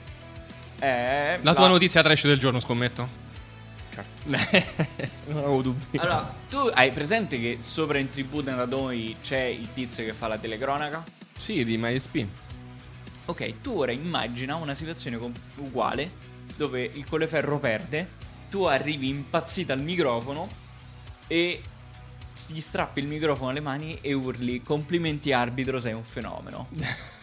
è... 0.79 1.39
La 1.43 1.55
tua 1.55 1.69
notizia 1.69 2.03
trash 2.03 2.27
del 2.27 2.39
giorno, 2.39 2.61
scommetto? 2.61 3.27
Certo. 3.91 4.87
non 5.27 5.39
avevo 5.39 5.63
dubbi. 5.63 5.99
Allora, 5.99 6.35
tu 6.49 6.57
hai 6.73 6.93
presente 6.93 7.41
che 7.41 7.59
sopra 7.61 7.99
in 7.99 8.11
tribuna 8.11 8.53
da 8.53 8.67
noi 8.67 9.17
c'è 9.23 9.41
il 9.41 9.69
tizio 9.75 10.05
che 10.05 10.13
fa 10.13 10.29
la 10.29 10.39
telecronaca? 10.39 11.03
Sì, 11.37 11.65
di 11.65 11.77
MySP. 11.77 12.27
Ok, 13.27 13.61
tu 13.61 13.79
ora 13.79 13.93
immagina 13.93 14.57
una 14.57 14.75
situazione 14.75 15.19
uguale 15.57 16.27
dove 16.57 16.83
il 16.83 17.05
Colleferro 17.07 17.59
perde, 17.59 18.09
tu 18.49 18.65
arrivi 18.65 19.09
impazzita 19.09 19.73
al 19.73 19.81
microfono 19.81 20.49
e 21.27 21.61
gli 22.49 22.61
strappi 22.61 23.01
il 23.01 23.07
microfono 23.07 23.51
alle 23.51 23.61
mani 23.61 23.99
e 24.01 24.13
urli 24.13 24.63
complimenti 24.63 25.33
arbitro, 25.33 25.79
sei 25.81 25.93
un 25.93 26.05
fenomeno. 26.05 26.69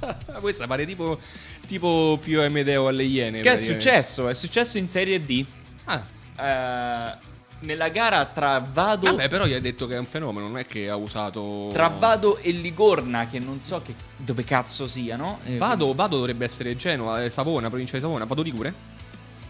Questa 0.40 0.66
pare 0.66 0.84
tipo, 0.86 1.18
tipo 1.66 2.18
più 2.22 2.40
Amedeo 2.40 2.88
alle 2.88 3.04
Iene. 3.04 3.40
Che 3.40 3.52
è 3.52 3.56
successo? 3.60 4.28
È 4.28 4.34
successo 4.34 4.78
in 4.78 4.88
Serie 4.88 5.24
D. 5.24 5.44
Ah, 5.84 6.02
Eh, 6.38 7.24
nella 7.60 7.88
gara 7.88 8.24
tra 8.26 8.58
Vado, 8.58 9.06
vabbè, 9.10 9.28
però 9.28 9.46
gli 9.46 9.54
hai 9.54 9.60
detto 9.62 9.86
che 9.86 9.94
è 9.94 9.98
un 9.98 10.04
fenomeno, 10.04 10.46
non 10.46 10.58
è 10.58 10.66
che 10.66 10.90
ha 10.90 10.96
usato... 10.96 11.70
tra 11.72 11.88
Vado 11.88 12.36
e 12.38 12.50
Ligorna, 12.50 13.26
che 13.26 13.38
non 13.38 13.62
so 13.62 13.80
che- 13.82 13.94
dove 14.16 14.44
cazzo 14.44 14.86
siano. 14.86 15.38
eh, 15.44 15.56
Vado, 15.56 15.94
Vado 15.94 16.16
dovrebbe 16.16 16.44
essere 16.44 16.76
Genova, 16.76 17.24
eh, 17.24 17.30
Savona, 17.30 17.68
provincia 17.68 17.94
di 17.96 18.02
Savona. 18.02 18.26
Vado 18.26 18.42
Ligure? 18.42 18.74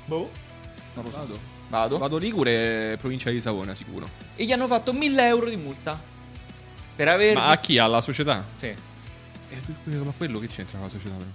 Boh. 0.04 0.30
Non 0.94 1.04
lo 1.04 1.10
so. 1.10 1.16
Vado. 1.18 1.38
Vado. 1.68 1.98
Vado 1.98 2.16
Ligure, 2.18 2.96
provincia 3.00 3.30
di 3.30 3.40
Savona, 3.40 3.74
sicuro. 3.74 4.08
E 4.36 4.44
gli 4.44 4.52
hanno 4.52 4.68
fatto 4.68 4.92
1000 4.92 5.26
euro 5.26 5.48
di 5.48 5.56
multa. 5.56 5.98
Per 6.94 7.08
aver... 7.08 7.34
Ma 7.34 7.46
a 7.48 7.58
chi? 7.58 7.76
Alla 7.78 8.00
società? 8.00 8.42
Sì. 8.54 8.72
Eh, 9.50 9.96
ma 9.96 10.12
quello 10.16 10.38
che 10.38 10.48
c'entra 10.48 10.78
la 10.80 10.88
società 10.88 11.14
però? 11.14 11.30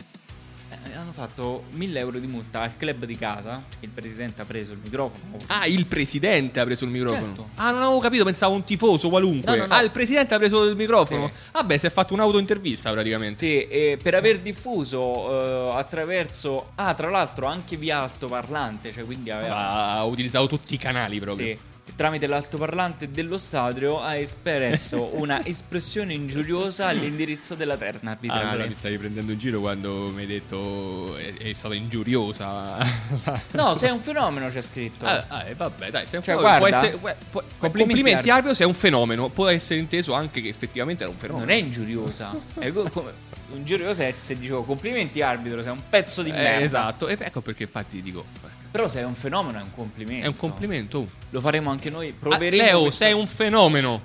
Eh, 0.71 0.95
hanno 0.95 1.11
fatto 1.11 1.65
1000 1.71 1.99
euro 1.99 2.19
di 2.19 2.27
multa 2.27 2.61
al 2.61 2.77
club 2.77 3.03
di 3.03 3.17
casa. 3.17 3.61
Il 3.81 3.89
presidente 3.89 4.41
ha 4.41 4.45
preso 4.45 4.71
il 4.71 4.79
microfono. 4.81 5.37
Ah, 5.47 5.67
il 5.67 5.85
presidente 5.85 6.61
ha 6.61 6.63
preso 6.63 6.85
il 6.85 6.91
microfono. 6.91 7.25
Certo. 7.25 7.49
Ah, 7.55 7.71
non 7.71 7.81
avevo 7.81 7.99
capito, 7.99 8.23
pensavo 8.23 8.55
un 8.55 8.63
tifoso 8.63 9.09
qualunque. 9.09 9.51
No, 9.51 9.63
no, 9.63 9.67
no. 9.67 9.73
Ah, 9.73 9.81
il 9.81 9.91
presidente 9.91 10.33
ha 10.33 10.37
preso 10.37 10.63
il 10.63 10.77
microfono. 10.77 11.27
Sì. 11.27 11.33
Vabbè, 11.51 11.77
si 11.77 11.87
è 11.87 11.89
fatto 11.89 12.13
un'autointervista 12.13 12.91
praticamente. 12.91 13.39
Sì, 13.39 13.67
e 13.67 13.99
per 14.01 14.15
aver 14.15 14.39
diffuso 14.39 15.73
eh, 15.73 15.77
attraverso. 15.77 16.71
Ah, 16.75 16.93
tra 16.93 17.09
l'altro 17.09 17.47
anche 17.47 17.75
via 17.75 18.03
altoparlante. 18.03 18.93
Cioè, 18.93 19.03
quindi 19.03 19.29
aveva. 19.29 19.91
Ha 19.91 20.03
utilizzato 20.05 20.47
tutti 20.47 20.73
i 20.73 20.77
canali 20.77 21.19
proprio. 21.19 21.47
Sì. 21.47 21.69
Tramite 21.95 22.25
l'altoparlante 22.25 23.11
dello 23.11 23.37
stadio 23.37 24.01
ha 24.01 24.15
espresso 24.15 25.11
una 25.19 25.45
espressione 25.45 26.13
ingiuriosa 26.13 26.87
all'indirizzo 26.87 27.53
della 27.55 27.77
terna 27.77 28.09
Ah, 28.09 28.13
arbitrale. 28.13 28.47
allora 28.49 28.65
ti 28.67 28.73
stavi 28.73 28.97
prendendo 28.97 29.31
in 29.33 29.37
giro 29.37 29.59
quando 29.59 30.09
mi 30.13 30.21
hai 30.21 30.27
detto 30.27 31.15
è, 31.17 31.33
è 31.35 31.53
stata 31.53 31.75
ingiuriosa. 31.75 32.77
No, 33.51 33.75
sei 33.75 33.91
un 33.91 33.99
fenomeno, 33.99 34.49
c'è 34.49 34.61
scritto. 34.61 35.05
Ah, 35.05 35.23
ah, 35.27 35.43
eh, 35.47 35.53
vabbè, 35.53 35.89
dai, 35.91 36.07
sei 36.07 36.19
un 36.19 36.23
Cioè, 36.25 36.35
fenomeno. 36.35 36.57
Può 36.57 36.67
guarda, 36.69 36.77
essere, 36.77 36.97
può- 36.97 37.13
può- 37.29 37.43
complimenti, 37.57 37.93
complimenti. 38.01 38.29
Arbio, 38.29 38.53
sei 38.53 38.65
un 38.67 38.73
fenomeno. 38.73 39.29
Può 39.29 39.47
essere 39.47 39.79
inteso 39.79 40.13
anche 40.13 40.41
che 40.41 40.47
effettivamente 40.47 41.03
era 41.03 41.11
un 41.11 41.17
fenomeno. 41.19 41.45
non 41.45 41.53
è 41.55 41.59
ingiuriosa. 41.59 42.33
è 42.57 42.71
co- 42.71 42.89
come- 42.89 43.11
ingiuriosa 43.53 44.03
è 44.07 44.13
se 44.19 44.37
dicevo 44.37 44.63
complimenti 44.63 45.21
arbitro, 45.21 45.61
sei 45.61 45.71
un 45.71 45.81
pezzo 45.89 46.21
di 46.23 46.29
Eh, 46.29 46.33
merda. 46.33 46.63
esatto, 46.65 47.07
e 47.07 47.17
ecco 47.19 47.41
perché 47.41 47.63
infatti 47.63 48.01
dico. 48.01 48.25
Però 48.71 48.87
sei 48.87 49.03
un 49.03 49.13
fenomeno, 49.15 49.59
è 49.59 49.61
un 49.61 49.73
complimento. 49.75 50.25
È 50.25 50.27
un 50.29 50.35
complimento. 50.37 51.07
Lo 51.29 51.41
faremo 51.41 51.69
anche 51.69 51.89
noi. 51.89 52.09
Ah, 52.09 52.13
Proveremo. 52.17 52.63
Leo, 52.63 52.81
questo- 52.81 53.03
sei 53.03 53.13
un 53.13 53.27
fenomeno. 53.27 54.01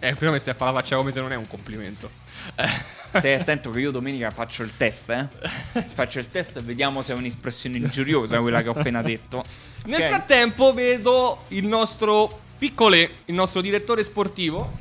Eh, 0.00 0.14
prima 0.14 0.32
mi 0.32 0.38
stai 0.38 0.52
a 0.54 0.56
fare 0.56 0.72
la 0.72 0.80
faccia 0.80 0.96
come 0.96 1.10
se 1.12 1.20
non 1.20 1.32
è 1.32 1.36
un 1.36 1.46
complimento. 1.46 2.10
Stai 3.12 3.34
attento 3.34 3.70
che 3.70 3.80
io 3.80 3.90
domenica 3.90 4.30
faccio 4.30 4.62
il 4.62 4.74
test, 4.76 5.10
eh? 5.10 5.28
Faccio 5.92 6.20
il 6.20 6.30
test 6.30 6.56
e 6.58 6.60
vediamo 6.62 7.02
se 7.02 7.12
è 7.12 7.16
un'espressione 7.16 7.76
ingiuriosa 7.76 8.38
quella 8.40 8.62
che 8.62 8.68
ho 8.68 8.72
appena 8.72 9.02
detto. 9.02 9.44
Nel 9.86 10.00
Ok? 10.00 10.06
frattempo 10.08 10.72
vedo 10.72 11.44
il 11.48 11.66
nostro 11.66 12.38
piccole, 12.56 13.10
il 13.26 13.34
nostro 13.34 13.60
direttore 13.60 14.04
sportivo, 14.04 14.78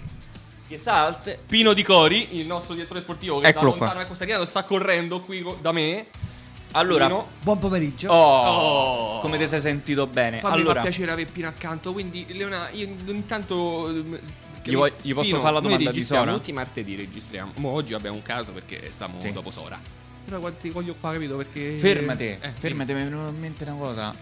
Che 0.68 0.78
salte. 0.78 1.40
Pino 1.48 1.74
Di 1.74 1.82
Cori, 1.84 2.38
il 2.40 2.46
nostro 2.46 2.76
direttore 2.76 3.00
sportivo 3.02 3.40
che 3.40 3.48
Eccolo 3.48 3.72
da 3.72 3.78
qua. 3.78 3.86
lontano 3.94 4.16
ecco, 4.32 4.46
sta 4.46 4.64
correndo 4.64 5.22
qui 5.22 5.44
da 5.60 5.72
me. 5.72 6.06
Allora, 6.74 7.08
Pino, 7.08 7.28
Buon 7.42 7.58
pomeriggio. 7.60 8.10
oh, 8.12 9.18
Oh. 9.18 9.20
come 9.22 9.38
ti 9.38 9.48
sei 9.48 9.60
sentito 9.60 10.06
bene? 10.08 10.40
qua 10.40 10.50
mi 10.50 10.56
fa 10.56 10.62
allora, 10.62 10.82
piacere 10.82 11.12
avere 11.12 11.30
Pino 11.32 11.48
accanto, 11.48 11.92
quindi 11.94 12.26
Leona, 12.30 12.70
io 12.72 12.88
ogni 13.08 13.26
tanto... 13.26 13.90
ehm, 13.90 14.20
Gli 14.64 14.76
vuoi- 14.76 14.92
gli 15.02 15.14
posso 15.14 15.30
Pino, 15.30 15.42
fare 15.42 15.54
la 15.56 15.60
domanda 15.62 15.92
di 15.92 16.04
Sora? 16.04 16.32
Tutti 16.34 16.50
i 16.52 16.54
martedì 16.54 16.96
registriamo. 16.96 17.54
Mo 17.56 17.70
oggi 17.70 17.94
abbiamo 17.94 18.16
un 18.18 18.22
caso 18.22 18.52
perché 18.52 18.88
stiamo 18.92 19.20
Sì. 19.20 19.32
dopo 19.32 19.50
Sora. 19.50 19.80
Però 20.26 20.40
quanti 20.40 20.70
voglio 20.70 20.96
qua, 21.00 21.14
capito? 21.14 21.38
Perché... 21.38 21.76
fermati, 21.78 22.26
Eh, 22.26 22.52
fermati, 22.56 22.94
mi 22.94 23.02
è 23.02 23.04
venuta 23.06 23.30
in 23.30 23.40
mente 23.40 23.64
una 23.64 23.74
cosa. 23.74 24.14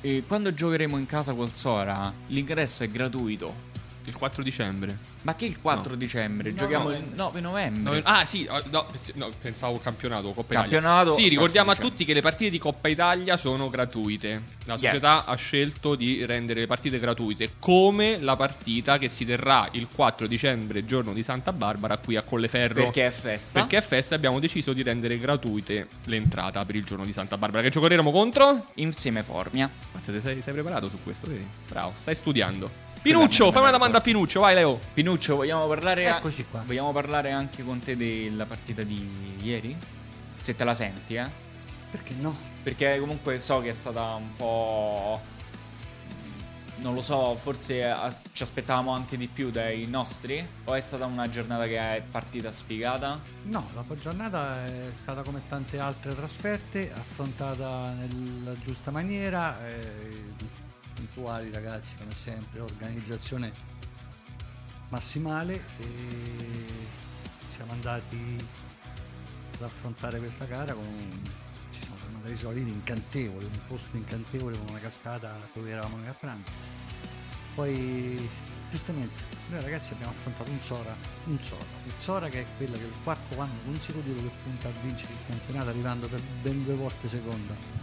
Eh, 0.00 0.24
quando 0.26 0.52
giocheremo 0.52 0.96
in 0.98 1.06
casa 1.06 1.32
col 1.34 1.54
Sora, 1.54 2.12
l'ingresso 2.28 2.82
è 2.82 2.88
gratuito. 2.90 3.70
Il 4.04 4.16
4 4.16 4.42
dicembre. 4.42 4.96
Ma 5.22 5.36
che 5.36 5.44
il 5.44 5.60
4 5.60 5.94
dicembre? 5.94 6.50
No, 6.50 6.56
Giochiamo 6.56 6.88
no. 6.88 6.96
il 6.96 7.04
9 7.14 7.40
novembre. 7.40 8.00
No, 8.00 8.00
ah 8.04 8.24
sì, 8.24 8.44
ah, 8.50 8.60
no, 8.70 8.84
pens- 8.90 9.12
no, 9.14 9.30
pensavo 9.40 9.78
campionato, 9.78 10.32
Coppa 10.32 10.54
Campionato, 10.54 11.10
Italia. 11.10 11.22
Sì, 11.22 11.28
ricordiamo 11.28 11.70
a 11.70 11.74
4 11.74 11.88
tutti 11.88 12.04
che 12.04 12.12
le 12.12 12.20
partite 12.20 12.50
di 12.50 12.58
Coppa 12.58 12.88
Italia 12.88 13.36
sono 13.36 13.70
gratuite. 13.70 14.42
La 14.64 14.74
Yes. 14.74 14.80
società 14.80 15.24
ha 15.26 15.34
scelto 15.36 15.94
di 15.94 16.24
rendere 16.24 16.60
le 16.60 16.66
partite 16.66 16.98
gratuite, 16.98 17.52
come 17.60 18.18
la 18.18 18.34
partita 18.34 18.98
che 18.98 19.08
si 19.08 19.24
terrà 19.24 19.68
il 19.72 19.86
4 19.92 20.26
dicembre, 20.26 20.84
giorno 20.84 21.12
di 21.12 21.22
Santa 21.22 21.52
Barbara, 21.52 21.96
qui 21.98 22.16
a 22.16 22.22
Colleferro. 22.22 22.82
Perché 22.82 23.06
è 23.06 23.10
festa. 23.10 23.60
Perché 23.60 23.76
è 23.76 23.82
festa 23.82 24.14
e 24.14 24.16
abbiamo 24.18 24.40
deciso 24.40 24.72
di 24.72 24.82
rendere 24.82 25.16
gratuite 25.18 25.86
l'entrata 26.06 26.64
per 26.64 26.74
il 26.74 26.84
giorno 26.84 27.04
di 27.04 27.12
Santa 27.12 27.36
Barbara. 27.36 27.62
Che 27.62 27.70
giocheremo 27.70 28.10
contro? 28.10 28.66
Insieme 28.74 29.22
Formia. 29.22 29.70
Mazza, 29.92 30.10
te 30.10 30.20
sei, 30.20 30.42
sei 30.42 30.52
preparato 30.52 30.88
su 30.88 30.98
questo, 31.04 31.28
vedi? 31.28 31.46
Bravo, 31.68 31.92
stai 31.96 32.16
studiando. 32.16 32.90
Pinuccio, 33.02 33.50
fai 33.50 33.62
una 33.62 33.72
domanda 33.72 33.98
a 33.98 34.00
Pinuccio, 34.00 34.38
vai 34.38 34.54
Leo. 34.54 34.78
Pinuccio, 34.94 35.34
vogliamo 35.34 35.66
parlare, 35.66 36.20
qua. 36.48 36.62
vogliamo 36.64 36.92
parlare 36.92 37.32
anche 37.32 37.64
con 37.64 37.80
te 37.80 37.96
della 37.96 38.46
partita 38.46 38.84
di 38.84 39.40
ieri? 39.42 39.76
Se 40.40 40.54
te 40.54 40.62
la 40.62 40.72
senti, 40.72 41.16
eh? 41.16 41.28
Perché 41.90 42.14
no? 42.14 42.32
Perché 42.62 43.00
comunque 43.00 43.40
so 43.40 43.60
che 43.60 43.70
è 43.70 43.72
stata 43.72 44.14
un 44.14 44.36
po'. 44.36 45.20
Non 46.76 46.94
lo 46.94 47.02
so, 47.02 47.34
forse 47.34 47.84
as- 47.90 48.20
ci 48.32 48.44
aspettavamo 48.44 48.92
anche 48.92 49.16
di 49.16 49.26
più 49.26 49.50
dai 49.50 49.84
nostri? 49.88 50.46
O 50.64 50.74
è 50.74 50.80
stata 50.80 51.04
una 51.04 51.28
giornata 51.28 51.66
che 51.66 51.78
è 51.80 52.02
partita 52.08 52.52
sfigata? 52.52 53.18
No, 53.46 53.68
la 53.74 53.84
giornata 53.98 54.64
è 54.64 54.90
stata 54.92 55.22
come 55.22 55.42
tante 55.48 55.80
altre 55.80 56.14
trasferte, 56.14 56.92
affrontata 56.94 57.94
nella 57.94 58.56
giusta 58.60 58.92
maniera, 58.92 59.58
eh, 59.66 60.61
puntuali 61.02 61.50
ragazzi 61.50 61.96
come 61.96 62.14
sempre, 62.14 62.60
organizzazione 62.60 63.52
massimale 64.88 65.60
e 65.78 65.86
siamo 67.46 67.72
andati 67.72 68.38
ad 69.56 69.62
affrontare 69.62 70.18
questa 70.18 70.44
gara 70.44 70.72
con 70.72 71.22
ci 71.70 71.80
siamo 71.80 71.96
fermati 71.96 72.28
ai 72.28 72.36
soliti 72.36 72.70
incantevoli, 72.70 73.44
un 73.44 73.58
posto 73.66 73.96
incantevole 73.96 74.56
con 74.58 74.68
una 74.68 74.78
cascata 74.78 75.36
dove 75.52 75.70
eravamo 75.70 75.96
noi 75.96 76.06
a 76.06 76.12
pranzo. 76.12 76.50
Poi 77.54 78.28
giustamente 78.70 79.24
noi 79.48 79.60
ragazzi 79.60 79.92
abbiamo 79.94 80.12
affrontato 80.12 80.50
un 80.50 80.60
Sora, 80.60 80.94
un 81.24 81.42
Sora, 81.42 81.64
il 81.84 81.92
Sora 81.98 82.28
che 82.28 82.42
è 82.42 82.46
quella 82.56 82.76
che 82.76 82.84
è 82.84 82.86
il 82.86 82.94
quarto 83.02 83.40
anno 83.40 83.58
consecutivo 83.64 84.20
che 84.20 84.30
punta 84.44 84.68
a 84.68 84.72
vincere 84.82 85.12
il 85.12 85.18
campionato 85.26 85.70
arrivando 85.70 86.06
per 86.06 86.20
ben 86.42 86.64
due 86.64 86.74
volte 86.74 87.08
seconda. 87.08 87.81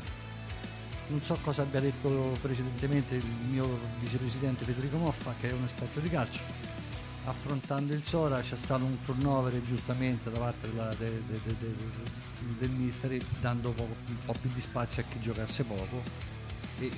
Non 1.09 1.23
so 1.23 1.37
cosa 1.41 1.63
abbia 1.63 1.79
detto 1.79 2.37
precedentemente 2.39 3.15
il 3.15 3.25
mio 3.49 3.79
vicepresidente 3.99 4.63
Federico 4.63 4.97
Moffa, 4.97 5.33
che 5.39 5.49
è 5.49 5.53
un 5.53 5.63
esperto 5.63 5.99
di 5.99 6.09
calcio. 6.09 6.41
Affrontando 7.25 7.93
il 7.93 8.03
Sora 8.03 8.39
c'è 8.41 8.55
stato 8.55 8.83
un 8.85 8.95
turnover 9.03 9.59
giustamente 9.63 10.29
da 10.29 10.37
parte 10.37 10.69
della- 10.69 10.93
de- 10.93 11.23
de- 11.25 11.41
de- 11.43 11.55
de- 11.57 11.75
del 12.59 12.69
mister 12.69 13.17
dando 13.39 13.71
poco- 13.71 13.95
un 14.07 14.17
po' 14.25 14.33
più 14.39 14.51
di 14.53 14.61
spazio 14.61 15.01
a 15.01 15.05
chi 15.09 15.19
giocasse 15.19 15.63
poco. 15.63 16.01
E 16.79 16.91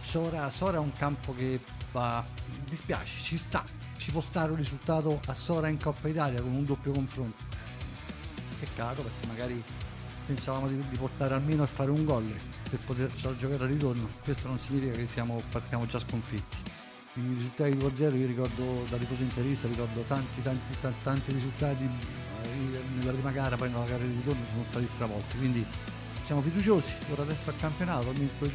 Sora, 0.00 0.50
Sora 0.50 0.76
è 0.76 0.80
un 0.80 0.92
campo 0.92 1.34
che 1.34 1.60
va, 1.92 2.24
dispiace, 2.68 3.20
ci 3.20 3.38
sta, 3.38 3.64
ci 3.96 4.10
può 4.12 4.20
stare 4.20 4.50
un 4.50 4.56
risultato 4.58 5.18
a 5.26 5.34
Sora 5.34 5.68
in 5.68 5.78
Coppa 5.78 6.08
Italia 6.08 6.42
con 6.42 6.52
un 6.52 6.64
doppio 6.66 6.92
confronto. 6.92 7.42
Peccato 8.58 9.00
perché 9.02 9.26
magari 9.26 9.62
pensavamo 10.26 10.68
di, 10.68 10.82
di 10.88 10.96
portare 10.96 11.32
almeno 11.34 11.62
a 11.62 11.66
fare 11.66 11.90
un 11.90 12.04
gol 12.04 12.32
per 12.70 12.78
poter 12.86 13.10
giocare 13.36 13.64
al 13.64 13.68
ritorno. 13.68 14.08
Questo 14.22 14.46
non 14.46 14.58
significa 14.58 14.92
che 14.92 15.06
siamo, 15.06 15.42
partiamo 15.50 15.86
già 15.86 15.98
sconfitti. 15.98 16.56
I 17.14 17.34
risultati 17.34 17.70
2-0 17.72 18.16
io 18.16 18.26
ricordo 18.26 18.86
da 18.88 18.96
tifoso 18.96 19.22
interista, 19.22 19.66
ricordo 19.66 20.02
tanti, 20.06 20.40
tanti, 20.42 20.76
tanti, 20.80 20.98
tanti 21.02 21.32
risultati 21.32 21.84
eh, 21.84 22.80
nella 22.98 23.12
prima 23.12 23.32
gara, 23.32 23.56
poi 23.56 23.68
nella 23.68 23.84
gara 23.84 24.04
di 24.04 24.14
ritorno 24.14 24.40
sono 24.48 24.62
stati 24.64 24.86
stravolti. 24.86 25.36
Quindi 25.36 25.66
siamo 26.20 26.40
fiduciosi, 26.40 26.94
ora 27.10 27.22
adesso 27.22 27.50
al 27.50 27.56
campionato, 27.58 28.12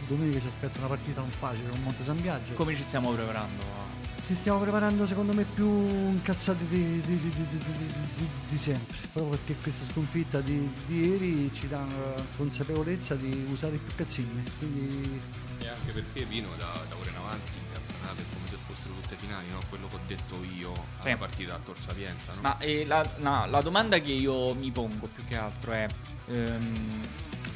domenica 0.08 0.40
ci 0.40 0.48
aspetta 0.48 0.80
una 0.80 0.88
partita 0.88 1.20
non 1.20 1.30
facile 1.30 1.70
con 1.70 1.82
Monte 1.82 2.04
San 2.04 2.22
Biagio. 2.22 2.54
Come 2.54 2.74
ci 2.74 2.84
stiamo 2.84 3.12
preparando? 3.12 3.95
Ci 4.26 4.34
stiamo 4.34 4.58
preparando 4.60 5.06
secondo 5.06 5.34
me 5.34 5.44
più 5.44 5.68
incazzati 5.68 6.66
di, 6.68 7.00
di- 7.02 7.02
di- 7.02 7.20
di- 7.20 7.48
di- 7.48 7.58
di- 7.60 7.94
di- 8.16 8.28
di 8.50 8.58
sempre, 8.58 8.96
proprio 9.14 9.38
perché 9.38 9.56
questa 9.62 9.92
sconfitta 9.92 10.42
di, 10.42 10.68
di 10.88 11.00
ieri 11.12 11.54
ci 11.54 11.68
dà 11.68 11.78
una 11.78 12.24
consapevolezza 12.36 13.14
di 13.16 13.46
usare 13.52 13.78
più 13.78 13.94
cazzine, 13.96 14.44
quindi 14.58 15.22
E 15.60 15.68
anche 15.68 15.92
perché 15.92 16.24
Pino 16.24 16.48
da, 16.58 16.66
da 16.90 16.96
ora 16.96 17.10
in 17.12 17.16
avanti 17.18 17.52
in 17.56 17.72
campionato 17.72 18.22
è 18.22 18.26
come 18.34 18.48
se 18.50 18.56
fossero 18.66 18.94
tutte 19.00 19.16
finali, 19.20 19.48
no? 19.52 19.60
Quello 19.70 19.88
che 19.90 19.96
ho 19.96 20.00
detto 20.08 20.44
io 20.58 20.72
alla 20.72 21.12
Sì. 21.12 21.16
partita 21.18 21.54
a 21.54 21.60
Tor 21.64 21.80
Sapienza, 21.80 22.34
no? 22.34 22.42
Ma 22.42 22.58
eh, 22.58 22.84
la, 22.88 23.08
no, 23.18 23.46
la 23.46 23.62
domanda 23.62 24.00
che 24.00 24.12
io 24.12 24.56
mi 24.56 24.72
pongo 24.72 25.06
più 25.06 25.24
che 25.26 25.38
altro 25.38 25.72
è: 25.72 25.88
ehm, 26.30 27.06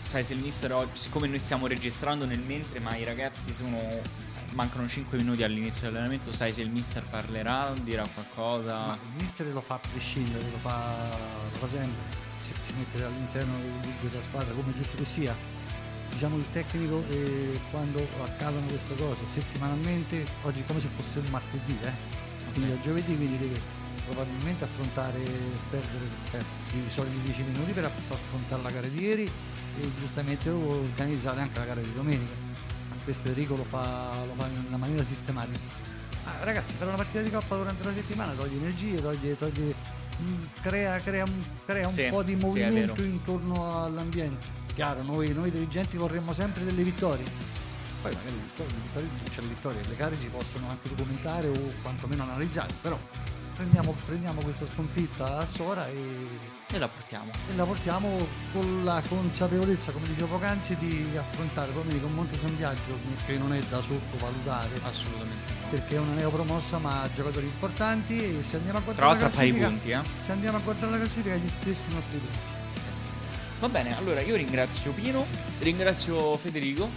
sai, 0.04 0.24
se 0.24 0.34
il 0.36 0.40
mister 0.40 0.72
oggi, 0.74 0.98
siccome 1.00 1.28
noi 1.28 1.40
stiamo 1.40 1.66
registrando 1.66 2.26
nel 2.26 2.40
mentre, 2.40 2.80
ma 2.80 2.96
i 2.96 3.04
ragazzi 3.04 3.52
sono. 3.54 4.28
Mancano 4.54 4.88
5 4.88 5.18
minuti 5.18 5.44
all'inizio 5.44 5.84
dell'allenamento, 5.84 6.32
sai 6.32 6.54
se 6.54 6.62
il 6.62 6.70
mister 6.70 7.04
parlerà, 7.04 7.74
dirà 7.84 8.06
qualcosa. 8.14 8.86
ma 8.88 8.94
il 9.16 9.24
mister 9.24 9.46
lo 9.48 9.62
fa 9.62 9.76
a 9.76 9.80
prescindere, 9.80 10.44
lo 10.50 10.58
fa, 10.58 10.96
lo 11.52 11.58
fa 11.60 11.68
sempre, 11.68 12.02
si, 12.38 12.54
si 12.62 12.74
mette 12.78 13.04
all'interno 13.04 13.54
del- 13.82 14.10
della 14.10 14.22
squadra 14.22 14.54
come 14.54 14.74
giusto 14.76 14.98
che 14.98 15.06
sia. 15.06 15.36
Diciamo 16.10 16.38
il 16.38 16.46
tecnico 16.52 17.04
eh, 17.10 17.60
quando 17.70 18.06
accadono 18.24 18.66
queste 18.66 18.96
cose 18.96 19.22
settimanalmente, 19.28 20.26
oggi 20.42 20.62
è 20.62 20.66
come 20.66 20.80
se 20.80 20.88
fosse 20.88 21.20
il 21.20 21.30
martedì, 21.30 21.78
eh? 21.84 21.92
quindi 22.54 22.72
a 22.72 22.80
giovedì 22.80 23.16
quindi 23.16 23.38
deve 23.38 23.62
probabilmente 24.06 24.64
affrontare, 24.64 25.20
perdere 25.70 26.06
per 26.32 26.44
i 26.74 26.90
soliti 26.90 27.22
10 27.22 27.44
minuti 27.44 27.72
per 27.74 27.86
aff- 27.86 28.12
affrontare 28.12 28.62
la 28.64 28.72
gara 28.72 28.88
di 28.88 29.00
ieri 29.00 29.24
e 29.80 29.92
giustamente 30.00 30.50
organizzare 30.50 31.42
anche 31.42 31.60
la 31.60 31.66
gara 31.66 31.82
di 31.82 31.94
domenica. 31.94 32.48
Spesso 33.12 33.28
Enrico 33.28 33.56
lo 33.56 33.64
fa, 33.64 34.24
lo 34.28 34.36
fa 34.36 34.46
in 34.46 34.66
una 34.68 34.78
maniera 34.78 35.04
sistematica. 35.04 35.58
Ah, 36.26 36.44
ragazzi, 36.44 36.76
fare 36.76 36.90
una 36.90 36.98
partita 36.98 37.24
di 37.24 37.32
coppa 37.32 37.56
durante 37.56 37.84
la 37.84 37.92
settimana 37.92 38.34
toglie 38.34 38.58
energie, 38.58 39.02
toglie, 39.02 39.36
toglie 39.36 39.74
mh, 40.16 40.62
crea, 40.62 41.00
crea 41.00 41.24
un, 41.24 41.44
crea 41.66 41.88
un 41.88 41.94
Sì, 41.96 42.08
po' 42.08 42.22
di 42.22 42.34
sì, 42.34 42.38
movimento 42.38 42.94
vero. 42.94 43.04
intorno 43.06 43.84
all'ambiente. 43.84 44.46
Chiaro, 44.76 45.02
noi, 45.02 45.34
noi 45.34 45.50
dirigenti 45.50 45.98
vorremmo 45.98 46.34
sempre 46.34 46.64
delle 46.64 46.84
vittorie. 46.84 47.26
Poi 48.04 48.14
magari 48.14 48.36
le 48.36 48.42
vittorie, 48.44 48.74
le 48.74 48.80
vittorie, 48.84 49.10
cioè 49.32 49.42
le 49.42 49.50
vittorie, 49.50 49.82
le 49.88 49.96
gare 49.96 50.18
si 50.20 50.28
possono 50.28 50.70
anche 50.70 50.90
documentare 50.90 51.48
o 51.48 51.54
quantomeno 51.82 52.22
analizzare, 52.24 52.72
però 52.80 52.98
prendiamo, 53.56 53.96
prendiamo 54.06 54.40
questa 54.42 54.68
sconfitta 54.72 55.40
a 55.40 55.46
Sora 55.48 55.88
e 55.88 56.28
E 56.72 56.78
la 56.78 56.88
portiamo. 56.88 57.32
e 57.52 57.56
la 57.56 57.64
portiamo 57.64 58.28
con 58.54 58.84
la 58.84 59.02
consapevolezza, 59.08 59.92
come 59.92 60.08
dicevo 60.08 60.28
poc'anzi, 60.38 60.76
di 60.76 61.18
affrontare 61.18 61.72
poi 61.72 62.00
con 62.00 62.14
Monte 62.14 62.38
San 62.40 62.56
Viaggio, 62.56 62.96
che 63.26 63.38
non 63.38 63.54
è 63.54 63.60
da 63.70 63.82
sottovalutare, 63.82 64.70
Assolutamente 64.84 65.52
no. 65.62 65.70
perché 65.72 65.96
è 65.96 66.00
una 66.00 66.14
neopromossa 66.14 66.78
ma 66.78 67.02
ha 67.02 67.10
giocatori 67.12 67.48
importanti 67.48 68.24
e 68.24 68.44
se 68.44 68.58
andiamo 68.58 68.78
a 68.78 68.82
Tra 68.82 68.94
guardare 68.94 69.08
l'altro 69.08 69.28
la 69.28 69.34
classifica, 69.34 69.68
punti, 69.68 69.90
eh. 69.90 70.00
se 70.20 70.32
andiamo 70.32 70.58
a 70.58 70.60
guardare 70.60 70.92
la 70.92 70.98
classifica 71.00 71.36
gli 71.36 71.50
stessi 71.50 71.92
nostri 71.92 72.18
punti. 72.18 72.58
Va 73.60 73.70
bene, 73.70 73.98
allora 73.98 74.22
io 74.22 74.36
ringrazio 74.36 74.92
Pino, 74.92 75.26
ringrazio 75.60 76.38
Federico 76.38 76.88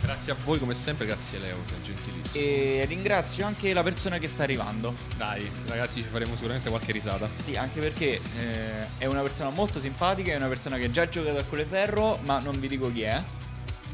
Grazie 0.00 0.32
a 0.32 0.36
voi 0.44 0.58
come 0.58 0.74
sempre, 0.74 1.06
grazie 1.06 1.38
Leo, 1.38 1.56
sei 1.64 1.82
gentilissimo. 1.82 2.44
e 2.44 2.84
ringrazio 2.86 3.46
anche 3.46 3.72
la 3.72 3.82
persona 3.82 4.18
che 4.18 4.26
sta 4.28 4.42
arrivando. 4.42 4.94
Dai, 5.16 5.48
ragazzi, 5.66 6.02
ci 6.02 6.08
faremo 6.08 6.34
sicuramente 6.34 6.68
qualche 6.70 6.92
risata. 6.92 7.28
Sì, 7.42 7.56
anche 7.56 7.80
perché 7.80 8.20
eh, 8.38 8.86
è 8.98 9.06
una 9.06 9.20
persona 9.22 9.50
molto 9.50 9.78
simpatica, 9.78 10.32
è 10.32 10.36
una 10.36 10.48
persona 10.48 10.76
che 10.78 10.90
già 10.90 11.02
ha 11.02 11.08
giocato 11.08 11.38
a 11.38 11.44
Colleferro, 11.44 12.18
ma 12.24 12.38
non 12.38 12.58
vi 12.58 12.68
dico 12.68 12.90
chi 12.90 13.02
è. 13.02 13.20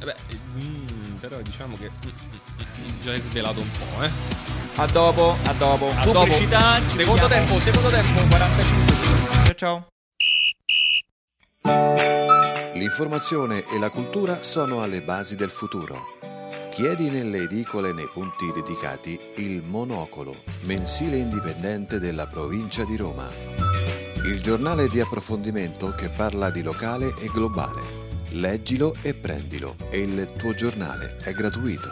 Eh 0.00 0.04
beh, 0.04 0.16
mm, 0.56 1.14
però 1.16 1.40
diciamo 1.42 1.76
che 1.76 1.90
mm, 1.90 2.08
mm, 2.08 2.88
mm, 2.88 3.02
già 3.02 3.10
hai 3.12 3.20
svelato 3.20 3.60
un 3.60 3.70
po', 3.78 4.02
eh. 4.04 4.10
A 4.76 4.86
dopo, 4.86 5.36
a 5.44 5.52
dopo. 5.54 5.90
A 5.90 6.02
Pubblicità, 6.04 6.78
dopo. 6.78 6.94
Secondo 6.94 7.26
vediamo. 7.26 7.46
tempo, 7.46 7.60
secondo 7.60 7.88
tempo, 7.90 8.20
45 8.28 8.94
Ciao 9.56 9.86
ciao. 11.62 12.27
L'informazione 12.78 13.64
e 13.74 13.78
la 13.80 13.90
cultura 13.90 14.40
sono 14.40 14.82
alle 14.82 15.02
basi 15.02 15.34
del 15.34 15.50
futuro. 15.50 16.16
Chiedi 16.70 17.10
nelle 17.10 17.38
edicole 17.38 17.92
nei 17.92 18.08
punti 18.08 18.52
dedicati 18.54 19.18
il 19.38 19.62
Monocolo, 19.64 20.44
mensile 20.62 21.16
indipendente 21.16 21.98
della 21.98 22.28
provincia 22.28 22.84
di 22.84 22.96
Roma. 22.96 23.28
Il 24.24 24.40
giornale 24.40 24.88
di 24.88 25.00
approfondimento 25.00 25.92
che 25.96 26.08
parla 26.08 26.50
di 26.50 26.62
locale 26.62 27.12
e 27.18 27.28
globale. 27.32 27.82
Leggilo 28.30 28.94
e 29.02 29.12
prendilo 29.12 29.74
e 29.90 30.02
il 30.02 30.32
tuo 30.36 30.54
giornale 30.54 31.16
è 31.24 31.32
gratuito. 31.32 31.88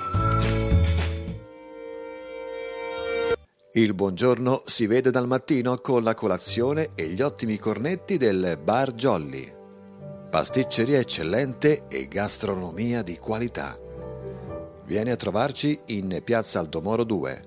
Il 3.72 3.92
buongiorno 3.92 4.62
si 4.64 4.86
vede 4.86 5.10
dal 5.10 5.26
mattino 5.26 5.78
con 5.78 6.04
la 6.04 6.14
colazione 6.14 6.90
e 6.94 7.08
gli 7.08 7.22
ottimi 7.22 7.58
cornetti 7.58 8.18
del 8.18 8.56
Bar 8.62 8.92
Jolly. 8.92 9.55
Pasticceria 10.30 10.98
eccellente 10.98 11.86
e 11.88 12.08
gastronomia 12.08 13.02
di 13.02 13.16
qualità. 13.16 13.78
Vieni 14.84 15.10
a 15.10 15.16
trovarci 15.16 15.78
in 15.86 16.20
Piazza 16.24 16.58
Aldomoro 16.58 17.04
2. 17.04 17.44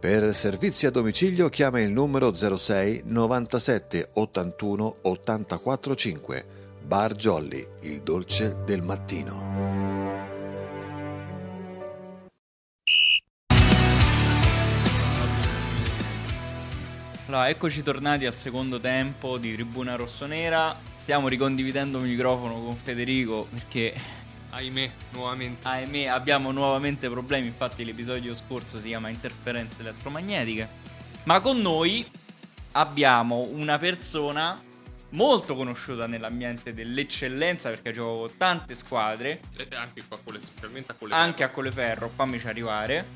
Per 0.00 0.34
servizi 0.34 0.86
a 0.86 0.90
domicilio 0.90 1.48
chiama 1.48 1.80
il 1.80 1.90
numero 1.90 2.34
06 2.34 3.02
97 3.04 4.08
81 4.14 4.96
84 5.02 5.94
5. 5.94 6.44
Bar 6.84 7.14
Jolly, 7.14 7.64
il 7.82 8.02
dolce 8.02 8.58
del 8.64 8.82
mattino. 8.82 9.69
Allora, 17.30 17.48
eccoci 17.48 17.84
tornati 17.84 18.26
al 18.26 18.34
secondo 18.34 18.80
tempo 18.80 19.38
di 19.38 19.54
Tribuna 19.54 19.94
Rossonera. 19.94 20.76
Stiamo 20.96 21.28
ricondividendo 21.28 21.98
il 21.98 22.06
microfono 22.06 22.54
con 22.54 22.74
Federico 22.74 23.46
perché, 23.48 23.94
Ahimè, 24.50 24.90
nuovamente. 25.10 25.68
ahimè, 25.68 26.06
abbiamo 26.06 26.50
nuovamente 26.50 27.08
problemi. 27.08 27.46
Infatti, 27.46 27.84
l'episodio 27.84 28.34
scorso 28.34 28.80
si 28.80 28.88
chiama 28.88 29.10
Interferenze 29.10 29.82
elettromagnetiche. 29.82 30.68
Ma 31.22 31.38
con 31.38 31.60
noi 31.60 32.04
abbiamo 32.72 33.46
una 33.52 33.78
persona 33.78 34.60
molto 35.10 35.54
conosciuta 35.54 36.08
nell'ambiente 36.08 36.74
dell'eccellenza 36.74 37.68
perché 37.68 37.92
gioca 37.92 38.26
con 38.26 38.36
tante 38.38 38.74
squadre, 38.74 39.40
Eh, 39.56 39.68
anche 39.76 40.02
qua 40.08 40.18
specialmente 40.42 40.90
a 40.90 41.06
le 41.06 41.14
anche 41.14 41.44
a 41.44 41.50
Colleferro, 41.50 42.10
fammici 42.12 42.48
arrivare. 42.48 43.06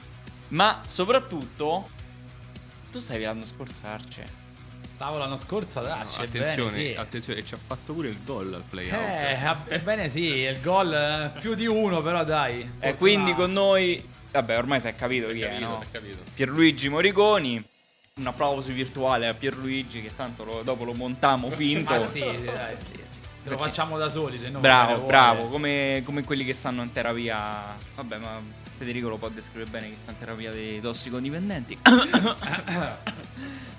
Ma 0.50 0.82
soprattutto, 0.84 2.02
tu 2.94 3.00
stavi 3.00 3.24
l'anno 3.24 3.44
scorso, 3.44 3.86
Arce. 3.86 4.42
Stavo 4.82 5.18
l'anno 5.18 5.36
scorso 5.36 5.80
ad 5.80 5.86
Arci, 5.86 6.20
attenzione, 6.20 6.70
ebbene 6.70 6.92
sì. 6.92 6.94
attenzione, 6.96 7.40
e 7.40 7.44
ci 7.44 7.54
ha 7.54 7.58
fatto 7.58 7.92
pure 7.92 8.08
il 8.08 8.22
gol 8.24 8.54
al 8.54 8.62
play 8.68 8.88
Eh, 8.88 9.34
ah, 9.44 9.64
ebbene 9.66 10.08
sì, 10.08 10.26
il 10.26 10.60
gol 10.60 10.94
eh, 10.94 11.32
più 11.40 11.54
di 11.54 11.66
uno, 11.66 12.02
però 12.02 12.22
dai. 12.22 12.70
E 12.78 12.94
quindi 12.94 13.34
con 13.34 13.50
noi, 13.50 14.00
vabbè, 14.30 14.56
ormai 14.56 14.78
si 14.78 14.86
è 14.86 14.94
capito 14.94 15.26
chi 15.32 15.40
è, 15.40 15.48
capito, 15.48 15.68
no? 15.68 15.80
si 15.80 15.86
è 15.88 15.90
capito. 15.90 16.18
Pierluigi 16.34 16.88
Moriconi. 16.88 17.64
Un 18.16 18.26
applauso 18.28 18.72
virtuale 18.72 19.26
a 19.26 19.34
Pierluigi 19.34 20.00
che 20.00 20.14
tanto 20.14 20.44
lo- 20.44 20.62
dopo 20.62 20.84
lo 20.84 20.94
montiamo 20.94 21.50
finto. 21.50 21.94
Ma 21.94 22.06
sì, 22.06 22.20
dai. 22.20 22.76
Lo 23.46 23.58
facciamo 23.58 23.98
da 23.98 24.08
soli, 24.08 24.38
se 24.38 24.50
no 24.50 24.60
Bravo, 24.60 25.04
bravo, 25.04 25.48
come, 25.48 26.00
come 26.04 26.22
quelli 26.22 26.44
che 26.44 26.52
stanno 26.52 26.82
in 26.82 26.92
terapia. 26.92 27.76
Vabbè, 27.96 28.18
ma 28.18 28.40
Federico 28.76 29.08
lo 29.08 29.16
può 29.16 29.28
descrivere 29.28 29.70
bene 29.70 29.88
che 29.90 29.96
sta 29.96 30.10
in 30.10 30.18
terapia 30.18 30.50
dei 30.50 30.80
tossicodipendenti. 30.80 31.78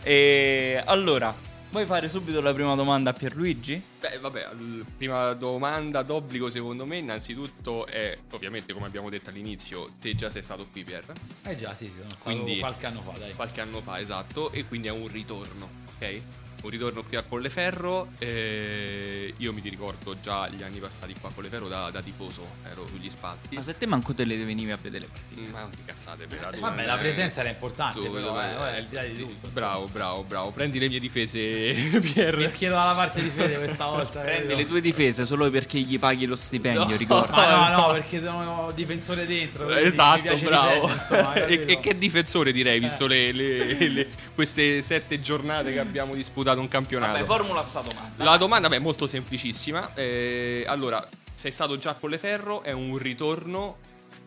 e 0.03 0.81
allora, 0.85 1.33
vuoi 1.71 1.85
fare 1.85 2.07
subito 2.07 2.41
la 2.41 2.53
prima 2.53 2.75
domanda 2.75 3.09
a 3.09 3.13
Pierluigi? 3.13 3.81
Beh, 3.99 4.19
vabbè, 4.19 4.43
al- 4.43 4.85
prima 4.97 5.33
domanda 5.33 6.03
d'obbligo 6.03 6.49
secondo 6.49 6.85
me 6.85 6.97
innanzitutto 6.97 7.85
è, 7.87 8.17
ovviamente 8.31 8.73
come 8.73 8.85
abbiamo 8.85 9.09
detto 9.09 9.29
all'inizio, 9.29 9.91
te 9.99 10.15
già 10.15 10.29
sei 10.29 10.43
stato 10.43 10.67
qui 10.71 10.83
Pier, 10.83 11.03
Eh 11.43 11.57
già, 11.57 11.73
sì, 11.73 11.85
sì, 11.87 11.95
sono 11.97 12.09
stato 12.13 12.35
Quindi- 12.35 12.59
qualche 12.59 12.85
anno 12.85 13.01
fa, 13.01 13.17
dai. 13.17 13.33
qualche 13.33 13.61
anno 13.61 13.81
fa, 13.81 13.99
esatto, 13.99 14.51
e 14.51 14.65
quindi 14.65 14.87
è 14.87 14.91
un 14.91 15.07
ritorno, 15.07 15.67
ok? 15.97 16.21
Un 16.63 16.71
ritorno 16.71 17.03
qui 17.03 17.15
a 17.15 17.21
Colleferro, 17.21 18.07
eh, 18.17 19.33
io 19.37 19.53
mi 19.53 19.61
ricordo 19.61 20.15
già 20.19 20.47
gli 20.47 20.63
anni 20.63 20.79
passati 20.79 21.13
qua 21.19 21.29
a 21.29 21.31
Colleferro 21.31 21.67
da, 21.67 21.91
da 21.91 22.01
tifoso, 22.01 22.43
ero 22.67 22.87
sugli 22.87 23.07
spalti. 23.07 23.53
Ma 23.53 23.61
se 23.61 23.77
te 23.77 23.85
manco 23.85 24.15
te 24.15 24.25
le 24.25 24.35
venivi 24.43 24.71
a 24.71 24.77
vedere 24.81 25.05
le 25.05 25.11
partite. 25.11 25.51
Ma 25.51 25.59
non 25.59 25.69
ti 25.69 25.81
cazzate, 25.85 26.25
però 26.25 26.49
tu 26.49 26.59
Vabbè, 26.59 26.75
non 26.77 26.85
la 26.87 26.97
presenza 26.97 27.41
era 27.41 27.49
importante, 27.49 27.99
tu, 27.99 28.11
però, 28.11 28.41
eh, 28.41 28.47
eh, 28.49 28.77
al 28.77 28.83
di 28.85 28.95
là 28.95 29.03
di 29.03 29.15
tutto, 29.15 29.47
Bravo, 29.49 29.87
bravo, 29.91 30.23
bravo. 30.23 30.49
Prendi 30.49 30.79
le 30.79 30.87
mie 30.87 30.99
difese, 30.99 31.39
Pier. 32.01 32.35
Mi 32.35 32.47
schiedo 32.49 32.73
dalla 32.73 32.93
parte 32.95 33.21
di 33.21 33.29
Fede 33.29 33.57
questa 33.59 33.85
volta. 33.87 34.21
Prendi 34.21 34.41
capito? 34.47 34.55
le 34.57 34.65
tue 34.65 34.81
difese 34.81 35.23
solo 35.23 35.47
perché 35.51 35.77
gli 35.79 35.99
paghi 35.99 36.25
lo 36.25 36.35
stipendio, 36.35 36.85
No. 36.87 36.97
ricordo. 36.97 37.31
Ma 37.31 37.69
no, 37.69 37.77
no, 37.87 37.93
perché 37.93 38.19
sono 38.23 38.71
difensore 38.73 39.27
dentro. 39.27 39.69
Esatto, 39.69 40.21
piace 40.21 40.45
bravo. 40.45 40.87
difesa, 40.87 41.01
insomma, 41.15 41.33
e, 41.45 41.63
e 41.67 41.79
che 41.79 41.95
difensore 41.95 42.51
direi, 42.51 42.79
visto 42.79 43.05
le- 43.05 43.31
le- 43.31 43.87
le- 43.89 44.07
queste 44.33 44.81
sette 44.81 45.21
giornate 45.21 45.71
che 45.71 45.79
abbiamo 45.79 46.15
disputato 46.15 46.44
un 46.53 46.67
campionato. 46.67 47.13
Vabbè, 47.13 47.25
formula 47.25 47.61
sta 47.63 47.81
domanda. 47.81 48.23
La 48.23 48.37
domanda 48.37 48.69
beh, 48.69 48.77
è 48.77 48.79
molto 48.79 49.07
semplicissima. 49.07 49.93
Eh, 49.95 50.63
allora, 50.67 51.05
sei 51.33 51.51
stato 51.51 51.77
già 51.77 51.91
a 51.91 51.93
Colleferro, 51.95 52.63
è 52.63 52.71
un 52.71 52.97
ritorno. 52.97 53.77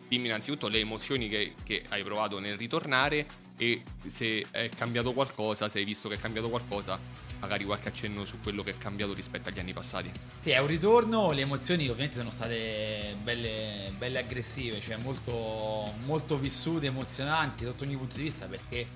Dimmi 0.07 0.25
innanzitutto 0.25 0.67
le 0.67 0.79
emozioni 0.79 1.27
che, 1.29 1.53
che 1.63 1.83
hai 1.89 2.03
provato 2.03 2.39
nel 2.39 2.57
ritornare 2.57 3.25
e 3.57 3.83
se 4.07 4.45
è 4.49 4.69
cambiato 4.69 5.11
qualcosa, 5.11 5.69
se 5.69 5.79
hai 5.79 5.85
visto 5.85 6.09
che 6.09 6.15
è 6.15 6.19
cambiato 6.19 6.49
qualcosa, 6.49 6.97
magari 7.39 7.63
qualche 7.65 7.89
accenno 7.89 8.25
su 8.25 8.39
quello 8.41 8.63
che 8.63 8.71
è 8.71 8.77
cambiato 8.77 9.13
rispetto 9.13 9.49
agli 9.49 9.59
anni 9.59 9.73
passati. 9.73 10.09
Sì, 10.39 10.51
è 10.51 10.59
un 10.59 10.67
ritorno, 10.67 11.31
le 11.31 11.41
emozioni 11.41 11.87
ovviamente 11.87 12.17
sono 12.17 12.31
state 12.31 13.15
belle, 13.21 13.91
belle 13.97 14.19
aggressive, 14.19 14.79
cioè 14.81 14.97
molto, 14.97 15.93
molto 16.05 16.37
vissute, 16.37 16.87
emozionanti 16.87 17.65
sotto 17.65 17.83
ogni 17.83 17.95
punto 17.95 18.15
di 18.17 18.23
vista 18.23 18.45
perché 18.45 18.87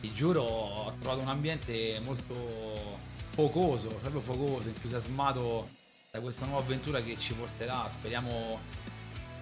ti 0.00 0.12
giuro 0.14 0.42
ho 0.42 0.94
trovato 1.00 1.20
un 1.20 1.28
ambiente 1.28 2.00
molto 2.00 2.98
focoso, 3.30 3.88
proprio 3.88 4.20
focoso, 4.20 4.68
entusiasmato 4.68 5.68
da 6.10 6.20
questa 6.20 6.46
nuova 6.46 6.62
avventura 6.62 7.00
che 7.02 7.16
ci 7.18 7.34
porterà, 7.34 7.86
speriamo, 7.88 8.58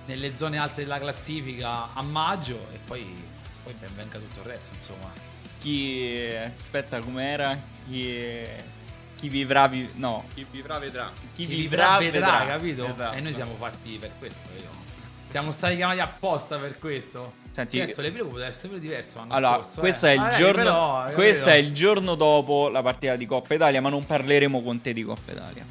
nelle 0.06 0.36
zone 0.36 0.58
alte 0.58 0.82
della 0.82 0.98
classifica 0.98 1.94
a 1.94 2.02
maggio 2.02 2.68
e 2.72 2.78
poi, 2.84 3.04
poi 3.62 3.74
ben 3.78 3.94
venga 3.94 4.18
tutto 4.18 4.40
il 4.40 4.46
resto, 4.46 4.74
insomma. 4.74 5.10
Chi. 5.58 6.34
Aspetta, 6.60 7.00
com'era? 7.00 7.58
Chi. 7.86 8.46
Chi 9.16 9.28
vivrà. 9.28 9.66
Vi... 9.66 9.90
No. 9.94 10.24
Chi 10.32 10.46
vivrà 10.50 10.78
vedrà. 10.78 11.10
Chi, 11.34 11.46
Chi 11.46 11.54
vivrà, 11.54 11.98
vedrà, 11.98 12.46
capito? 12.46 12.86
Esatto. 12.86 13.16
E 13.16 13.20
noi 13.20 13.32
siamo 13.32 13.54
fatti 13.54 13.96
per 13.98 14.12
questo, 14.18 14.48
capito? 14.48 14.87
Siamo 15.28 15.50
stati 15.50 15.76
chiamati 15.76 16.00
apposta 16.00 16.56
per 16.56 16.78
questo. 16.78 17.32
Senti- 17.50 17.76
certo, 17.78 18.00
le 18.00 18.10
prime 18.12 18.28
poteva 18.28 18.46
essere 18.46 18.68
pure 18.68 18.80
diverso 18.80 19.18
l'anno 19.18 19.32
Allora, 19.34 19.62
scorso. 19.62 19.80
questo 19.80 20.06
eh. 20.06 20.10
è 20.10 20.12
il 20.14 20.20
Magari 20.20 20.42
giorno. 20.42 20.62
però, 20.62 20.98
capito? 21.00 21.14
questo 21.16 21.48
è 21.48 21.54
il 21.54 21.72
giorno 21.72 22.14
dopo 22.14 22.68
la 22.68 22.82
partita 22.82 23.16
di 23.16 23.26
Coppa 23.26 23.54
Italia, 23.54 23.80
ma 23.80 23.88
non 23.88 24.06
parleremo 24.06 24.62
con 24.62 24.80
te 24.80 24.92
di 24.92 25.02
Coppa 25.02 25.32
Italia. 25.32 25.64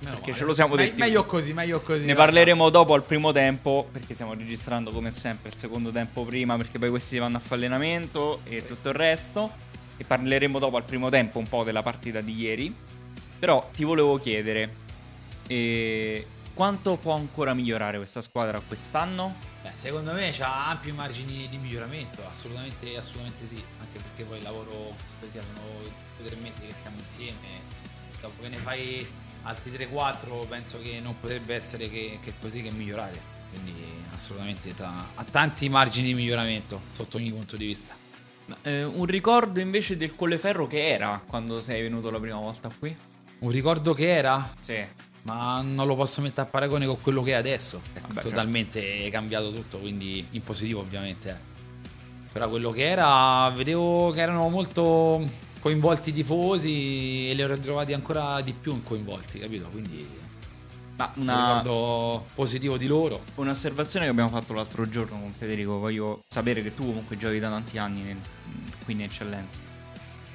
Meno 0.00 0.14
perché 0.14 0.30
male. 0.30 0.38
ce 0.42 0.44
lo 0.44 0.52
siamo 0.52 0.74
Me- 0.74 0.84
detti. 0.84 1.00
Meglio 1.00 1.24
così, 1.24 1.52
meglio 1.52 1.80
così. 1.80 2.04
Ne 2.04 2.14
parleremo 2.14 2.68
dopo 2.70 2.94
al 2.94 3.02
primo 3.04 3.32
tempo, 3.32 3.88
perché 3.92 4.12
stiamo 4.14 4.34
registrando 4.34 4.90
come 4.90 5.10
sempre 5.10 5.50
il 5.50 5.56
secondo 5.56 5.90
tempo 5.90 6.24
prima, 6.24 6.56
perché 6.56 6.78
poi 6.78 6.90
questi 6.90 7.16
vanno 7.18 7.36
a 7.36 7.40
fallenamento 7.40 8.40
e 8.44 8.66
tutto 8.66 8.88
il 8.88 8.94
resto. 8.94 9.50
E 9.96 10.04
parleremo 10.04 10.58
dopo 10.58 10.76
al 10.78 10.84
primo 10.84 11.10
tempo 11.10 11.38
un 11.38 11.48
po' 11.48 11.62
della 11.64 11.82
partita 11.82 12.20
di 12.20 12.34
ieri. 12.34 12.74
Però 13.38 13.68
ti 13.74 13.84
volevo 13.84 14.18
chiedere, 14.18 14.74
eh, 15.46 16.26
quanto 16.60 16.96
può 16.96 17.14
ancora 17.14 17.54
migliorare 17.54 17.96
questa 17.96 18.20
squadra 18.20 18.60
quest'anno? 18.60 19.34
Beh, 19.62 19.70
secondo 19.72 20.12
me 20.12 20.30
c'ha 20.30 20.68
ampi 20.68 20.92
margini 20.92 21.48
di 21.48 21.56
miglioramento, 21.56 22.22
assolutamente, 22.28 22.98
assolutamente 22.98 23.46
sì, 23.46 23.64
anche 23.80 23.98
perché 23.98 24.24
poi 24.24 24.36
il 24.36 24.42
lavoro, 24.42 24.94
così 25.20 25.38
sono 25.40 25.66
due 26.18 26.26
o 26.26 26.28
tre 26.28 26.36
mesi 26.36 26.60
che 26.66 26.74
stiamo 26.74 26.98
insieme, 26.98 27.46
dopo 28.20 28.42
che 28.42 28.48
ne 28.48 28.58
fai 28.58 29.06
altri 29.44 29.70
3-4 29.70 30.46
penso 30.48 30.78
che 30.82 31.00
non 31.00 31.18
potrebbe 31.18 31.54
essere 31.54 31.88
che, 31.88 32.18
che 32.22 32.34
così 32.38 32.60
che 32.60 32.70
migliorare, 32.70 33.18
quindi 33.48 33.72
assolutamente 34.12 34.74
ta- 34.74 35.06
ha 35.14 35.24
tanti 35.24 35.66
margini 35.70 36.08
di 36.08 36.14
miglioramento 36.14 36.78
sotto 36.90 37.16
ogni 37.16 37.30
punto 37.30 37.56
di 37.56 37.64
vista. 37.64 37.96
Eh, 38.64 38.84
un 38.84 39.06
ricordo 39.06 39.60
invece 39.60 39.96
del 39.96 40.14
Colleferro 40.14 40.66
che 40.66 40.88
era 40.90 41.22
quando 41.26 41.58
sei 41.62 41.80
venuto 41.80 42.10
la 42.10 42.20
prima 42.20 42.38
volta 42.38 42.68
qui? 42.78 42.94
Un 43.38 43.50
ricordo 43.50 43.94
che 43.94 44.14
era, 44.14 44.52
Sì. 44.60 45.08
Ma 45.22 45.60
non 45.62 45.86
lo 45.86 45.96
posso 45.96 46.20
mettere 46.22 46.42
a 46.42 46.50
paragone 46.50 46.86
con 46.86 47.00
quello 47.00 47.22
che 47.22 47.32
è 47.32 47.34
adesso. 47.34 47.80
È 47.92 48.00
Vabbè, 48.00 48.20
totalmente 48.20 49.08
cambiato 49.10 49.52
tutto, 49.52 49.78
quindi 49.78 50.26
in 50.30 50.42
positivo 50.42 50.80
ovviamente. 50.80 51.28
eh. 51.30 51.48
Però 52.32 52.48
quello 52.48 52.70
che 52.70 52.86
era, 52.88 53.50
vedevo 53.50 54.10
che 54.10 54.20
erano 54.20 54.48
molto 54.48 55.28
coinvolti 55.60 56.10
i 56.10 56.12
tifosi 56.12 57.28
e 57.28 57.34
li 57.34 57.42
ho 57.42 57.46
ritrovati 57.52 57.92
ancora 57.92 58.40
di 58.40 58.52
più 58.52 58.82
coinvolti, 58.82 59.38
capito? 59.40 59.66
Quindi 59.68 60.06
Ma 60.96 61.10
un 61.16 61.22
ricordo 61.26 62.26
positivo 62.34 62.76
di 62.76 62.86
loro. 62.86 63.20
Un'osservazione 63.34 64.04
che 64.06 64.10
abbiamo 64.12 64.30
fatto 64.30 64.52
l'altro 64.54 64.88
giorno 64.88 65.18
con 65.18 65.32
Federico, 65.36 65.78
voglio 65.78 66.20
sapere 66.28 66.62
che 66.62 66.72
tu 66.74 66.84
comunque 66.86 67.16
giochi 67.16 67.38
da 67.40 67.48
tanti 67.48 67.78
anni 67.78 68.02
nel- 68.02 68.16
qui 68.84 68.94
in 68.94 69.02
eccellenza. 69.02 69.60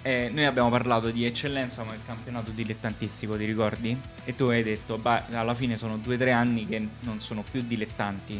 Eh, 0.05 0.29
noi 0.31 0.45
abbiamo 0.45 0.69
parlato 0.69 1.09
di 1.09 1.25
eccellenza 1.25 1.81
come 1.81 1.95
il 1.95 2.01
campionato 2.05 2.51
dilettantistico, 2.51 3.35
ti 3.37 3.45
ricordi? 3.45 3.99
E 4.23 4.35
tu 4.35 4.43
hai 4.43 4.61
detto, 4.61 4.99
beh, 4.99 5.23
alla 5.31 5.55
fine 5.55 5.77
sono 5.77 5.97
due 5.97 6.13
o 6.13 6.17
tre 6.19 6.31
anni 6.31 6.67
che 6.67 6.87
non 6.99 7.19
sono 7.19 7.43
più 7.49 7.63
dilettanti, 7.63 8.39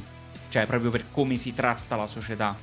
cioè 0.50 0.68
proprio 0.68 0.92
per 0.92 1.06
come 1.10 1.38
si 1.38 1.56
tratta 1.56 1.96
la 1.96 2.06
società. 2.06 2.56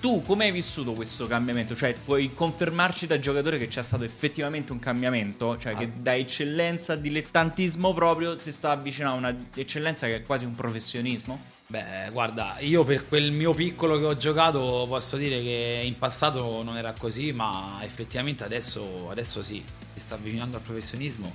Tu 0.00 0.22
come 0.26 0.46
hai 0.46 0.50
vissuto 0.50 0.92
questo 0.94 1.28
cambiamento? 1.28 1.76
Cioè, 1.76 1.94
puoi 2.04 2.34
confermarci 2.34 3.06
da 3.06 3.20
giocatore 3.20 3.58
che 3.58 3.68
c'è 3.68 3.82
stato 3.82 4.02
effettivamente 4.02 4.72
un 4.72 4.80
cambiamento? 4.80 5.56
Cioè, 5.56 5.76
che 5.76 5.92
da 5.94 6.16
eccellenza 6.16 6.94
a 6.94 6.96
dilettantismo 6.96 7.94
proprio 7.94 8.34
si 8.34 8.50
sta 8.50 8.72
avvicinando 8.72 9.24
a 9.24 9.30
una 9.30 9.46
eccellenza 9.54 10.08
che 10.08 10.16
è 10.16 10.22
quasi 10.22 10.44
un 10.44 10.54
professionismo? 10.56 11.54
Beh, 11.68 12.10
guarda, 12.12 12.56
io 12.60 12.84
per 12.84 13.08
quel 13.08 13.32
mio 13.32 13.52
piccolo 13.52 13.98
che 13.98 14.04
ho 14.04 14.16
giocato 14.16 14.86
posso 14.88 15.16
dire 15.16 15.40
che 15.42 15.82
in 15.84 15.98
passato 15.98 16.62
non 16.62 16.76
era 16.76 16.94
così, 16.96 17.32
ma 17.32 17.78
effettivamente 17.82 18.44
adesso, 18.44 19.08
adesso 19.10 19.42
sì, 19.42 19.62
si 19.92 19.98
sta 20.00 20.14
avvicinando 20.14 20.56
al 20.58 20.62
professionismo. 20.62 21.32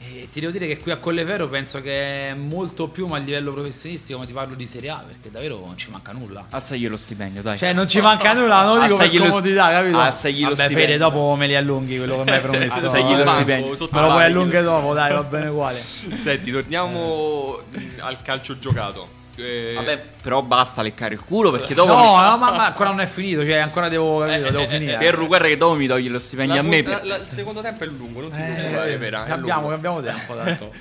E 0.00 0.28
ti 0.32 0.40
devo 0.40 0.50
dire 0.52 0.66
che 0.66 0.78
qui 0.78 0.90
a 0.90 0.96
Colleferro 0.96 1.46
penso 1.48 1.80
che 1.80 2.30
è 2.30 2.34
molto 2.34 2.88
più, 2.88 3.06
ma 3.06 3.16
a 3.16 3.20
livello 3.20 3.52
professionistico, 3.52 4.18
ma 4.18 4.26
ti 4.26 4.32
parlo 4.32 4.56
di 4.56 4.66
Serie 4.66 4.90
A, 4.90 4.96
perché 5.06 5.30
davvero 5.30 5.60
non 5.64 5.76
ci 5.76 5.90
manca 5.90 6.10
nulla. 6.10 6.46
Alzagli 6.50 6.88
lo 6.88 6.96
stipendio, 6.96 7.42
dai. 7.42 7.56
Cioè, 7.58 7.72
non 7.72 7.86
ci 7.86 8.00
manca 8.00 8.32
nulla, 8.32 8.64
non 8.64 8.78
lo 8.78 8.82
dico 8.82 8.96
per 8.96 9.04
Alzagli 9.06 9.18
sti- 9.20 9.28
comodità, 9.28 9.70
capito? 9.70 9.98
alzagli 10.00 10.40
lo 10.40 10.48
Vabbè, 10.50 10.54
stipendio. 10.54 10.84
Fede, 10.86 10.98
dopo 10.98 11.34
me 11.36 11.46
li 11.46 11.54
allunghi 11.56 11.96
quello 11.98 12.16
che 12.16 12.24
mi 12.24 12.30
hai 12.36 12.40
promesso. 12.42 12.78
Alzagli 12.80 13.14
lo 13.14 13.22
Eh, 13.22 13.26
stipendio. 13.26 13.76
sotto 13.76 13.94
Me 13.96 14.00
lo 14.06 14.10
puoi 14.10 14.24
allungare 14.24 14.64
dopo, 14.64 14.92
dai, 14.94 15.12
va 15.12 15.22
bene 15.22 15.46
uguale. 15.48 15.80
Senti, 16.14 16.50
torniamo 16.50 17.60
al 18.00 18.22
calcio 18.22 18.58
giocato. 18.58 19.16
Eh, 19.38 19.72
Vabbè, 19.74 20.02
però 20.22 20.42
basta 20.42 20.82
leccare 20.82 21.14
il 21.14 21.24
culo 21.24 21.50
perché 21.50 21.74
dopo... 21.74 21.92
No, 21.94 22.20
no, 22.20 22.36
ma, 22.36 22.50
ma 22.50 22.66
ancora 22.66 22.90
non 22.90 23.00
è 23.00 23.06
finito, 23.06 23.44
cioè 23.44 23.56
ancora 23.56 23.88
devo, 23.88 24.18
capito, 24.18 24.46
Eh, 24.48 24.50
devo 24.50 24.62
eh, 24.64 24.66
finire. 24.66 24.94
eh, 24.94 24.98
Perru, 24.98 25.26
guarda 25.26 25.46
che 25.46 25.56
dopo 25.56 25.74
mi 25.76 25.86
togli 25.86 26.08
lo 26.08 26.18
stipendio 26.18 26.54
la 26.54 26.60
a 26.60 26.64
me. 26.64 26.82
per- 26.82 27.04
la- 27.06 27.16
il 27.18 27.26
secondo 27.26 27.60
tempo 27.60 27.84
è 27.84 27.86
lungo, 27.86 28.20
non 28.22 28.30
ti 28.32 28.38
Eh, 28.40 28.44
preoccupare, 28.52 28.96
vera, 28.98 29.24
è 29.26 29.30
abbiamo, 29.30 29.60
lungo. 29.60 29.74
abbiamo 29.74 30.02
tempo 30.02 30.34
tanto. 30.36 30.72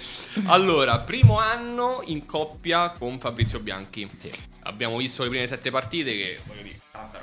Allora, 0.46 1.00
primo 1.00 1.40
anno 1.40 2.02
in 2.06 2.26
coppia 2.26 2.90
con 2.90 3.20
Fabrizio 3.20 3.60
Bianchi. 3.60 4.10
Sì. 4.18 4.32
Abbiamo 4.64 4.98
visto 4.98 5.24
le 5.24 5.30
prime 5.30 5.48
sette 5.48 5.72
partite 5.72 6.12
che, 6.12 6.40
voglio 6.46 6.62
dire, 6.64 6.80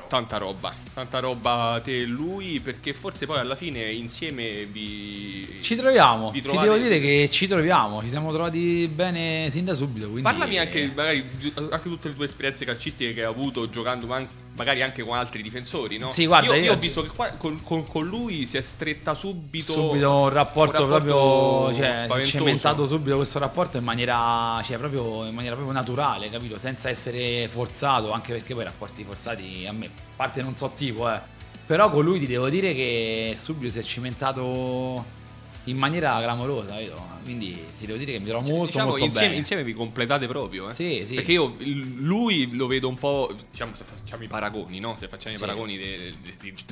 tanta 0.09 0.37
roba. 0.37 0.73
Tanta 0.93 1.19
roba 1.19 1.81
te 1.83 1.99
e 2.01 2.05
lui, 2.05 2.61
perché 2.61 2.95
forse 2.95 3.27
poi 3.27 3.39
alla 3.39 3.57
fine 3.57 3.91
insieme 3.91 4.65
vi... 4.65 5.59
Ci 5.61 5.75
troviamo, 5.75 6.31
vi 6.31 6.43
ti 6.43 6.57
devo 6.57 6.77
dire 6.77 7.01
che 7.01 7.29
ci 7.31 7.47
troviamo, 7.47 8.01
ci 8.03 8.09
siamo 8.09 8.31
trovati 8.31 8.89
bene 8.93 9.49
sin 9.51 9.65
da 9.65 9.75
subito. 9.75 10.07
Quindi... 10.07 10.23
Parlami 10.23 10.59
anche, 10.59 10.93
magari, 10.95 11.25
di- 11.37 11.53
anche 11.57 11.89
tutte 11.89 12.09
le 12.09 12.15
tue 12.15 12.27
esperienze 12.27 12.65
calcistiche 12.65 13.13
che 13.13 13.21
hai 13.21 13.27
avuto 13.27 13.69
giocando 13.69 14.07
man- 14.07 14.29
magari 14.57 14.83
anche 14.83 15.03
con 15.03 15.17
altri 15.17 15.43
difensori, 15.43 15.99
no? 15.99 16.11
Sì, 16.11 16.27
guarda, 16.27 16.55
io, 16.55 16.63
io- 16.65 16.73
ho 16.73 16.77
visto 16.77 17.03
che 17.03 17.09
qua 17.09 17.29
con, 17.31 17.63
con- 17.63 17.87
con 17.87 18.07
lui 18.07 18.47
si 18.47 18.57
è 18.57 18.61
stretta 18.61 19.15
subito, 19.15 19.73
subito 19.73 20.11
un 20.13 20.29
rapporto, 20.29 20.85
un 20.85 20.91
rapporto 20.91 21.05
proprio 21.07 21.75
cioè, 21.75 22.03
spaventoso. 22.05 22.25
cementato 22.39 22.87
subito 22.87 23.17
questo 23.17 23.39
rapporto 23.39 23.77
in 23.79 23.85
maniera, 23.85 24.61
cioè, 24.65 24.79
proprio, 24.79 25.27
in 25.27 25.35
maniera 25.35 25.55
proprio 25.55 25.75
naturale, 25.77 26.31
capito? 26.31 26.57
Senza 26.59 26.89
essere 26.89 27.49
forzato, 27.49 28.13
anche 28.13 28.33
perché 28.33 28.55
poi 28.55 28.63
i 28.63 28.67
rapporti 28.67 29.05
forzati 29.05 29.65
a 29.69 29.73
me, 29.73 29.87
a 29.87 29.91
parte 30.17 30.43
non 30.43 30.55
so 30.57 30.71
tipo, 30.75 31.11
eh. 31.11 31.21
Però 31.67 31.89
con 31.91 32.05
lui 32.05 32.19
ti 32.19 32.27
devo 32.27 32.49
dire 32.51 32.75
che 32.75 33.37
subito 33.39 33.71
si 33.73 33.79
è 33.79 33.83
cimentato 33.83 35.23
in 35.65 35.77
maniera 35.79 36.19
clamorosa, 36.21 36.75
capito? 36.75 37.13
Quindi 37.23 37.59
ti 37.79 37.87
devo 37.87 37.97
dire 37.99 38.13
che 38.13 38.19
mi 38.19 38.29
trovo 38.29 38.47
molto 38.49 38.67
diciamo, 38.67 38.89
molto 38.91 39.05
insieme, 39.05 39.27
bene. 39.29 39.39
insieme 39.39 39.65
vi 39.65 39.73
completate 39.73 40.27
proprio, 40.27 40.69
eh? 40.69 40.75
Sì, 40.75 41.03
sì. 41.07 41.15
Perché 41.15 41.33
io 41.33 41.57
lui 41.59 42.55
lo 42.55 42.67
vedo 42.67 42.89
un 42.89 42.97
po'. 42.99 43.35
Diciamo, 43.51 43.75
se 43.75 43.85
facciamo 43.85 44.23
i 44.25 44.27
paragoni, 44.27 44.79
no? 44.79 44.95
Se 44.99 45.09
facciamo 45.09 45.35
Sì. 45.35 45.43
i 45.43 45.47
paragoni 45.47 45.79
dei 45.79 46.15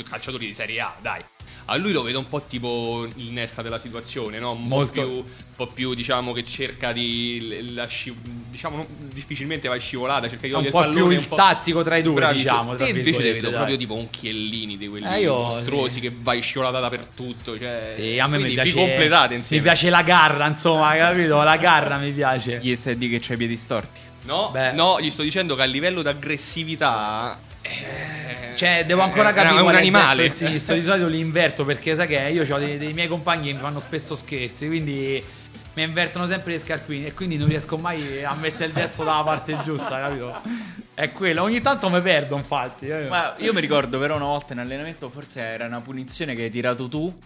calciatori 0.08 0.44
di 0.46 0.52
Serie 0.52 0.80
A, 0.80 0.94
dai. 1.00 1.22
A 1.66 1.76
lui 1.76 1.92
lo 1.92 2.02
vedo 2.02 2.18
un 2.18 2.28
po' 2.28 2.42
tipo 2.42 3.06
il 3.16 3.30
Nesta 3.32 3.62
della 3.62 3.78
situazione, 3.78 4.38
no? 4.38 4.52
Un 4.52 4.64
Molto. 4.66 5.00
po' 5.00 5.06
più, 5.08 5.24
po' 5.56 5.66
più, 5.68 5.94
diciamo, 5.94 6.32
che 6.32 6.44
cerca 6.44 6.92
di. 6.92 7.70
La 7.74 7.86
sci- 7.86 8.14
diciamo, 8.50 8.76
non- 8.76 8.86
difficilmente 9.12 9.68
va 9.68 9.76
scivolata, 9.76 10.28
cerca 10.28 10.46
di 10.46 10.52
un 10.52 10.68
po' 10.70 10.82
il 10.84 10.92
più 10.92 11.08
il 11.10 11.26
po'. 11.26 11.36
tattico 11.36 11.82
tra 11.82 11.96
i 11.96 12.02
due, 12.02 12.14
Bravissimo. 12.14 12.50
diciamo, 12.50 12.74
tra 12.74 12.84
Te 12.86 12.90
invece 12.92 13.22
vedo 13.22 13.40
dai. 13.48 13.52
proprio 13.56 13.76
tipo 13.76 13.94
un 13.94 14.08
Chiellini 14.10 14.76
di 14.76 14.88
quelli 14.88 15.06
Eh, 15.06 15.20
io- 15.20 15.34
mostruosi 15.34 16.00
che 16.00 16.12
vai 16.14 16.40
scivolata 16.42 16.80
dappertutto. 16.80 17.58
Cioè, 17.58 17.92
Sì, 17.96 18.18
a 18.18 18.26
me 18.26 18.38
mi 18.38 18.50
piace. 18.52 18.72
Completate 18.74 19.30
Mi 19.34 19.36
insieme. 19.40 19.62
piace 19.62 19.90
la 19.90 20.02
garra, 20.02 20.46
insomma, 20.46 20.94
capito? 20.96 21.42
La 21.42 21.56
garra 21.56 21.96
mi 21.98 22.10
piace. 22.12 22.58
Gli 22.62 22.74
stai 22.74 22.96
di 22.96 23.08
che 23.08 23.18
c'hai 23.20 23.34
i 23.34 23.38
piedi 23.38 23.56
storti. 23.56 24.00
No, 24.24 24.50
Beh. 24.52 24.72
no, 24.72 25.00
gli 25.00 25.10
sto 25.10 25.22
dicendo 25.22 25.56
che 25.56 25.62
a 25.62 25.66
livello 25.66 26.02
di 26.02 26.08
aggressività. 26.08 27.38
eh, 27.64 28.56
Cioè, 28.56 28.84
devo 28.86 29.02
ancora 29.02 29.30
è- 29.30 29.34
capire 29.34 29.58
È 29.58 29.62
un 29.62 29.74
animale. 29.74 30.24
il 30.26 30.32
sinistro. 30.34 30.74
Di 30.74 30.82
solito 30.82 31.06
li 31.06 31.18
inverto 31.20 31.64
perché 31.64 31.94
sai 31.94 32.06
che 32.06 32.18
io 32.32 32.42
ho 32.54 32.58
dei, 32.58 32.76
dei 32.78 32.92
miei 32.92 33.08
compagni 33.08 33.46
che 33.48 33.52
mi 33.54 33.58
fanno 33.60 33.78
spesso 33.78 34.14
scherzi, 34.14 34.66
quindi 34.66 35.22
mi 35.74 35.82
invertono 35.82 36.26
sempre 36.26 36.52
le 36.52 36.58
scarpine 36.58 37.06
e 37.06 37.14
quindi 37.14 37.36
non 37.36 37.48
riesco 37.48 37.78
mai 37.78 38.22
a 38.24 38.34
mettere 38.34 38.66
il 38.66 38.72
destro 38.72 39.04
dalla 39.04 39.22
parte 39.22 39.58
giusta, 39.62 40.00
capito? 40.00 40.40
È 40.94 41.10
quello. 41.12 41.42
Ogni 41.42 41.60
tanto 41.62 41.88
mi 41.88 42.00
perdo, 42.02 42.36
infatti. 42.36 42.88
eh. 42.88 43.08
Ma 43.08 43.34
io 43.38 43.52
mi 43.54 43.60
ricordo 43.60 43.98
però 43.98 44.16
una 44.16 44.26
volta 44.26 44.52
in 44.52 44.58
allenamento, 44.58 45.08
forse 45.08 45.40
era 45.40 45.66
una 45.66 45.80
punizione 45.80 46.34
che 46.34 46.42
hai 46.42 46.50
tirato 46.50 46.88
tu, 46.88 47.16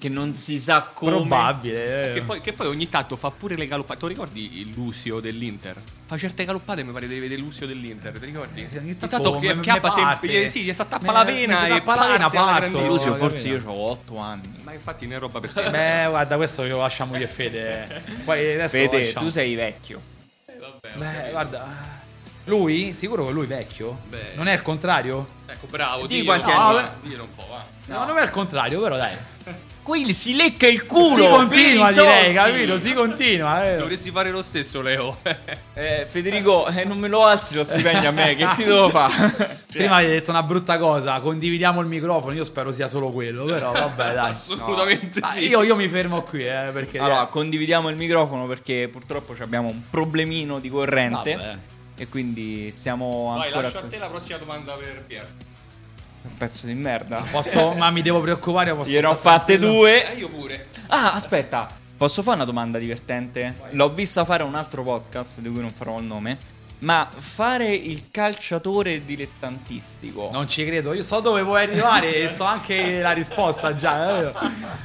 che 0.00 0.08
non 0.08 0.34
si 0.34 0.58
sa 0.58 0.90
come. 0.94 1.10
Probabile. 1.12 2.10
eh. 2.10 2.14
Che 2.14 2.22
poi, 2.22 2.40
che 2.40 2.52
poi 2.54 2.66
ogni 2.68 2.88
tanto 2.88 3.16
fa 3.16 3.30
pure 3.30 3.54
le 3.54 3.66
galoppate. 3.66 4.00
Tu 4.00 4.06
ricordi 4.06 4.60
il 4.60 4.72
Lucio 4.74 5.20
dell'Inter? 5.20 5.76
Fa 6.06 6.16
certe 6.16 6.44
galoppate, 6.44 6.82
mi 6.82 6.90
pare 6.90 7.06
di 7.06 7.18
vedere 7.20 7.38
Lucio 7.40 7.66
dell'Inter, 7.66 8.18
ti 8.18 8.24
ricordi? 8.24 8.66
Sì, 8.68 8.78
ogni 8.78 8.86
Ogni 8.90 8.98
tanto 8.98 9.20
tanto 9.22 9.38
che 9.38 9.46
me- 9.48 9.54
me 9.54 9.60
chiappa 9.60 9.90
parte. 9.90 10.26
sempre. 10.26 10.48
Sì, 10.48 10.62
gli 10.62 10.72
sta 10.72 10.86
tappa 10.86 11.12
la 11.12 11.22
vena 11.24 11.66
e 11.66 11.68
tappa 11.68 11.94
la 11.94 12.06
vena, 12.08 12.30
parto. 12.30 12.84
Lucio, 12.86 13.14
forse 13.14 13.46
io 13.48 13.62
ho 13.66 13.90
8 13.90 14.16
anni. 14.16 14.60
Ma 14.62 14.72
infatti 14.72 15.06
non 15.06 15.16
è 15.16 15.18
roba 15.20 15.38
per 15.38 15.50
te. 15.52 15.70
Beh, 15.70 16.06
guarda, 16.08 16.36
questo 16.36 16.64
lo 16.66 16.78
lasciamo 16.80 17.16
io 17.16 17.24
e 17.24 17.28
Fede. 17.28 18.02
Poi 18.24 18.54
adesso 18.54 18.76
lasciamo. 18.90 19.26
tu 19.26 19.30
sei 19.30 19.54
vecchio. 19.54 20.00
Eh, 20.46 20.54
vabbè, 20.58 20.94
Beh, 20.96 21.30
guarda. 21.30 21.98
Lui? 22.46 22.92
Sicuro 22.94 23.26
che 23.26 23.32
lui 23.32 23.44
è 23.44 23.48
vecchio? 23.48 23.98
Beh. 24.08 24.32
Non 24.34 24.48
è 24.48 24.54
il 24.54 24.62
contrario? 24.62 25.28
Ecco, 25.46 25.66
bravo. 25.66 26.06
Di 26.06 26.24
quanti 26.24 26.50
anni? 26.50 26.84
Dillo 27.02 27.24
un 27.24 27.34
po', 27.36 27.46
va. 27.48 27.64
No, 27.84 28.04
non 28.06 28.16
è 28.18 28.22
il 28.22 28.30
contrario, 28.30 28.80
però 28.80 28.96
dai. 28.96 29.14
Qui 29.82 30.12
si 30.12 30.34
lecca 30.36 30.66
il 30.68 30.86
culo. 30.86 31.22
si 31.24 31.28
continua, 31.28 31.90
direi, 31.90 32.32
capito? 32.34 32.78
Si 32.78 32.92
continua. 32.92 33.68
eh. 33.72 33.76
Dovresti 33.76 34.10
fare 34.10 34.30
lo 34.30 34.42
stesso, 34.42 34.80
Leo. 34.82 35.18
Eh, 35.80 36.04
Federico, 36.06 36.66
eh, 36.66 36.84
non 36.84 36.98
me 36.98 37.08
lo 37.08 37.24
alzi 37.24 37.54
lo 37.54 37.64
stipendio 37.64 38.10
a 38.10 38.12
me, 38.12 38.36
che 38.36 38.46
ti 38.54 38.64
devo 38.64 38.90
fare? 38.90 39.62
Prima 39.72 39.94
hai 39.94 40.06
detto 40.06 40.30
una 40.30 40.42
brutta 40.42 40.76
cosa, 40.76 41.18
condividiamo 41.20 41.80
il 41.80 41.86
microfono, 41.86 42.34
io 42.34 42.44
spero 42.44 42.70
sia 42.70 42.86
solo 42.86 43.10
quello, 43.10 43.44
però 43.46 43.72
vabbè 43.72 44.12
dai. 44.12 44.28
Assolutamente 44.28 45.20
Ah, 45.22 45.28
sì. 45.28 45.46
io, 45.48 45.62
io 45.62 45.74
mi 45.76 45.88
fermo 45.88 46.20
qui, 46.22 46.44
eh, 46.46 46.68
perché... 46.70 46.98
Allora, 46.98 47.24
condividiamo 47.26 47.88
il 47.88 47.96
microfono 47.96 48.46
perché 48.46 48.88
purtroppo 48.92 49.34
abbiamo 49.40 49.68
un 49.68 49.80
problemino 49.88 50.58
di 50.58 50.68
corrente. 50.68 51.36
Vabbè. 51.36 51.56
E 51.96 52.08
quindi 52.08 52.70
stiamo 52.70 53.34
Vai, 53.38 53.46
ancora 53.46 53.62
lascio 53.62 53.78
a 53.78 53.82
te 53.88 53.96
la 53.96 54.08
prossima 54.08 54.36
domanda 54.36 54.74
per 54.74 55.02
Pier. 55.06 55.26
Un 56.22 56.36
pezzo 56.36 56.66
di 56.66 56.74
merda. 56.74 57.22
Posso, 57.30 57.72
ma 57.74 57.90
mi 57.90 58.02
devo 58.02 58.20
preoccupare 58.20 58.74
posso 58.74 58.90
Gliene 58.90 59.06
ho 59.06 59.14
fatte 59.14 59.58
due. 59.58 60.12
Eh, 60.12 60.18
io 60.18 60.28
pure. 60.28 60.66
Ah, 60.88 61.12
aspetta. 61.14 61.68
Posso 61.96 62.22
fare 62.22 62.36
una 62.36 62.44
domanda 62.44 62.78
divertente? 62.78 63.54
L'ho 63.70 63.90
vista 63.92 64.24
fare 64.24 64.42
un 64.42 64.54
altro 64.54 64.82
podcast 64.82 65.40
di 65.40 65.50
cui 65.50 65.60
non 65.60 65.70
farò 65.72 65.98
il 65.98 66.04
nome. 66.04 66.58
Ma 66.80 67.06
fare 67.14 67.74
il 67.74 68.04
calciatore 68.10 69.04
dilettantistico 69.04 70.30
Non 70.32 70.48
ci 70.48 70.64
credo, 70.64 70.94
io 70.94 71.02
so 71.02 71.20
dove 71.20 71.42
vuoi 71.42 71.62
arrivare 71.64 72.14
e 72.16 72.30
so 72.30 72.44
anche 72.44 73.02
la 73.02 73.12
risposta 73.12 73.74
già. 73.74 74.30
eh. 74.30 74.32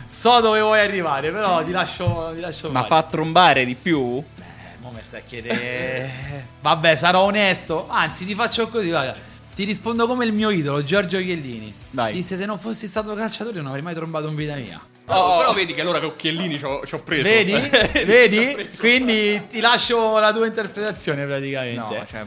So 0.09 0.41
dove 0.41 0.59
vuoi 0.59 0.81
arrivare, 0.81 1.31
però 1.31 1.63
ti 1.63 1.71
lascio, 1.71 2.31
ti 2.35 2.41
lascio 2.41 2.69
ma 2.69 2.83
fare. 2.83 3.01
fa 3.01 3.03
trombare 3.09 3.63
di 3.63 3.75
più? 3.75 4.21
Eh, 4.37 4.43
mo 4.81 4.91
mi 4.91 4.99
stai 5.01 5.21
a 5.21 5.23
chiedere. 5.25 6.47
Vabbè, 6.59 6.95
sarò 6.95 7.21
onesto. 7.23 7.87
Anzi, 7.89 8.25
ti 8.25 8.35
faccio 8.35 8.67
così, 8.67 8.89
guarda. 8.89 9.15
Ti 9.55 9.63
rispondo 9.63 10.05
come 10.05 10.25
il 10.25 10.33
mio 10.33 10.49
idolo, 10.49 10.83
Giorgio 10.83 11.17
Chiellini. 11.19 11.73
Dai. 11.89 12.11
Disse: 12.11 12.35
Se 12.35 12.45
non 12.45 12.59
fossi 12.59 12.87
stato 12.87 13.13
calciatore, 13.13 13.55
non 13.57 13.67
avrei 13.67 13.81
mai 13.81 13.93
trombato 13.93 14.27
in 14.27 14.35
vita 14.35 14.55
mia. 14.55 14.85
Oh, 15.05 15.37
però 15.37 15.53
vedi 15.53 15.73
che 15.73 15.79
allora 15.79 15.99
che 15.99 16.07
occhiellini 16.07 16.57
ci 16.57 16.65
ho, 16.65 16.85
ci 16.85 16.93
ho 16.93 16.99
preso. 16.99 17.23
Vedi? 17.23 17.53
Vedi? 18.05 18.51
preso. 18.53 18.79
Quindi 18.81 19.43
ti 19.47 19.61
lascio 19.61 20.19
la 20.19 20.33
tua 20.33 20.45
interpretazione 20.45 21.25
praticamente. 21.25 21.97
No, 21.97 22.05
cioè, 22.05 22.25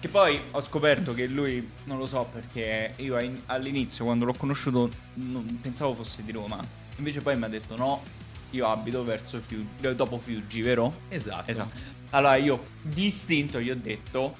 che 0.00 0.08
poi 0.08 0.40
ho 0.50 0.60
scoperto 0.60 1.14
che 1.14 1.26
lui, 1.26 1.70
non 1.84 1.98
lo 1.98 2.06
so 2.06 2.28
perché 2.32 2.94
io 2.96 3.16
all'inizio 3.46 4.04
quando 4.04 4.24
l'ho 4.24 4.34
conosciuto 4.36 4.90
non 5.14 5.60
pensavo 5.62 5.94
fosse 5.94 6.24
di 6.24 6.32
Roma. 6.32 6.58
Invece 6.96 7.20
poi 7.20 7.36
mi 7.36 7.44
ha 7.44 7.48
detto 7.48 7.76
no, 7.76 8.02
io 8.50 8.68
abito 8.68 9.04
verso 9.04 9.40
Fiuggi, 9.44 9.94
dopo 9.94 10.18
Fiuggi, 10.18 10.62
vero? 10.62 10.92
Esatto. 11.08 11.48
Esatto. 11.48 11.94
Allora 12.10 12.34
io 12.36 12.66
distinto 12.82 13.60
gli 13.60 13.70
ho 13.70 13.76
detto 13.76 14.36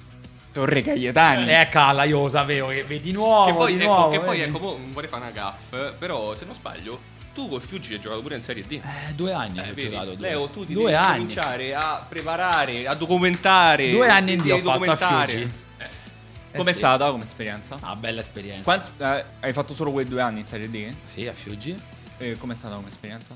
Torre 0.57 0.81
Caietani. 0.81 1.51
Eh, 1.51 1.67
calla, 1.69 2.03
io 2.05 2.21
lo 2.23 2.29
sapevo 2.29 2.69
che 2.69 2.83
vedi 2.83 3.11
nuovo, 3.11 3.45
Che 3.45 3.53
poi, 3.53 3.75
di 3.75 3.81
ecco, 3.83 3.91
nuovo. 3.93 4.09
che 4.09 4.19
poi 4.21 4.41
ecco, 4.41 4.79
vorrei 4.91 5.07
fare 5.07 5.21
una 5.21 5.31
gaff, 5.31 5.93
però 5.99 6.33
se 6.35 6.45
non 6.45 6.55
sbaglio, 6.55 6.99
tu 7.31 7.47
col 7.47 7.61
Fiuggi 7.61 7.93
hai 7.93 7.99
giocato 7.99 8.21
pure 8.21 8.35
in 8.37 8.41
Serie 8.41 8.63
D. 8.65 8.71
Eh, 8.71 9.13
due 9.13 9.33
anni 9.33 9.59
Eh, 9.59 9.61
ho 9.61 9.65
vedi, 9.75 9.81
giocato. 9.83 10.15
Due, 10.15 10.27
Leo, 10.27 10.47
tu 10.47 10.65
ti 10.65 10.73
due 10.73 10.85
devi 10.85 10.95
anni. 10.95 11.11
cominciare 11.19 11.75
a 11.75 12.03
preparare, 12.09 12.87
a 12.87 12.95
documentare. 12.95 13.91
Due 13.91 14.09
anni 14.09 14.33
in 14.33 14.41
D 14.41 14.49
ho 14.49 14.57
fatto 14.57 14.69
a 14.69 14.73
documentare. 14.73 15.31
Fiuggi. 15.31 15.51
Eh, 15.77 16.57
Com'è 16.57 16.71
sì. 16.71 16.77
stata 16.79 17.11
come 17.11 17.23
esperienza? 17.23 17.77
Ah, 17.81 17.95
bella 17.95 18.21
esperienza. 18.21 18.63
Quanti- 18.63 18.89
eh, 18.97 19.23
hai 19.41 19.53
fatto 19.53 19.75
solo 19.75 19.91
quei 19.91 20.05
due 20.05 20.21
anni 20.21 20.39
in 20.39 20.47
Serie 20.47 20.71
D? 20.71 20.91
Sì, 21.05 21.27
a 21.27 21.33
Fiuggi. 21.33 21.79
Eh, 22.17 22.35
com'è 22.39 22.55
stata 22.55 22.73
come 22.73 22.87
esperienza? 22.87 23.35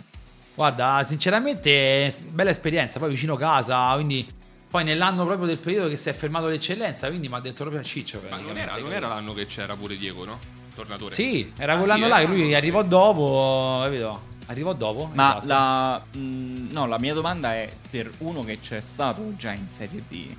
Guarda, 0.56 1.06
sinceramente, 1.08 2.12
bella 2.30 2.50
esperienza. 2.50 2.98
Poi 2.98 3.10
vicino 3.12 3.36
casa, 3.36 3.92
quindi. 3.94 4.28
Poi 4.72 4.86
nell'anno 4.86 5.26
proprio 5.26 5.48
del 5.48 5.58
periodo 5.58 5.90
che 5.90 5.98
si 5.98 6.08
è 6.08 6.14
fermato 6.14 6.48
l'eccellenza, 6.48 7.08
quindi 7.10 7.28
mi 7.28 7.36
ha 7.36 7.40
detto 7.42 7.58
proprio 7.64 7.82
a 7.82 7.84
Ciccio. 7.84 8.22
Ma 8.30 8.38
non 8.38 8.58
era, 8.58 8.78
non 8.78 8.94
era 8.94 9.10
l'anno 9.10 9.34
che 9.34 9.46
c'era 9.46 9.76
pure 9.76 9.98
Diego, 9.98 10.24
no? 10.24 10.40
Tornatore. 10.74 11.14
Sì, 11.14 11.52
era 11.58 11.74
Ah, 11.74 11.78
quell'anno 11.78 12.04
sì, 12.06 12.10
là 12.10 12.20
eh? 12.22 12.26
che 12.26 12.32
lui 12.32 12.56
arrivò 12.56 12.82
dopo, 12.82 13.82
capito? 13.84 14.22
Arrivò 14.46 14.72
dopo. 14.74 15.10
Ma 15.14 15.32
esatto. 15.36 15.46
la, 15.48 16.02
mh, 16.14 16.68
no, 16.72 16.88
la 16.88 16.98
mia 17.00 17.14
domanda 17.14 17.54
è 17.54 17.70
per 17.90 18.10
uno 18.20 18.46
che 18.46 18.60
c'è 18.62 18.80
stato 18.80 19.34
già 19.36 19.52
in 19.52 19.70
Serie 19.70 20.04
D. 20.08 20.34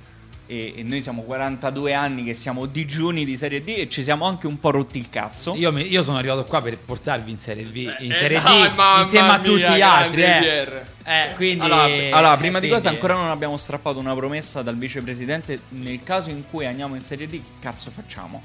E, 0.45 0.73
e 0.75 0.83
noi 0.83 1.01
siamo 1.01 1.21
42 1.21 1.93
anni 1.93 2.23
che 2.25 2.33
siamo 2.33 2.65
digiuni 2.65 3.23
di 3.23 3.37
Serie 3.37 3.63
D 3.63 3.69
e 3.77 3.89
ci 3.89 4.03
siamo 4.03 4.25
anche 4.25 4.45
un 4.45 4.59
po' 4.59 4.71
rotti 4.71 4.97
il 4.97 5.09
cazzo. 5.09 5.55
Io, 5.55 5.71
mi- 5.71 5.89
io 5.89 6.01
sono 6.01 6.17
arrivato 6.17 6.43
qua 6.43 6.61
per 6.61 6.77
portarvi 6.77 7.31
in 7.31 7.37
Serie 7.39 7.63
B, 7.63 7.75
in 7.99 8.11
eh, 8.11 8.17
Serie 8.17 8.41
dai, 8.41 8.69
D, 8.69 8.73
mamma 8.75 9.03
insieme 9.03 9.27
a 9.29 9.37
mia, 9.37 9.41
tutti 9.41 9.71
gli 9.77 9.81
altri. 9.81 10.21
Eh. 10.21 10.67
Eh, 11.05 11.33
quindi, 11.35 11.63
Allora, 11.65 11.83
allora, 11.83 12.33
eh, 12.33 12.37
prima 12.37 12.59
di 12.59 12.67
quindi- 12.67 12.69
cosa 12.69 12.89
ancora 12.89 13.13
non 13.15 13.29
abbiamo 13.29 13.55
strappato 13.57 13.99
una 13.99 14.13
promessa 14.15 14.61
dal 14.61 14.77
vicepresidente. 14.77 15.61
Nel 15.69 16.03
caso 16.03 16.29
in 16.29 16.43
cui 16.49 16.65
andiamo 16.65 16.95
in 16.95 17.03
Serie 17.03 17.27
D, 17.27 17.31
che 17.31 17.41
cazzo 17.61 17.89
facciamo? 17.89 18.41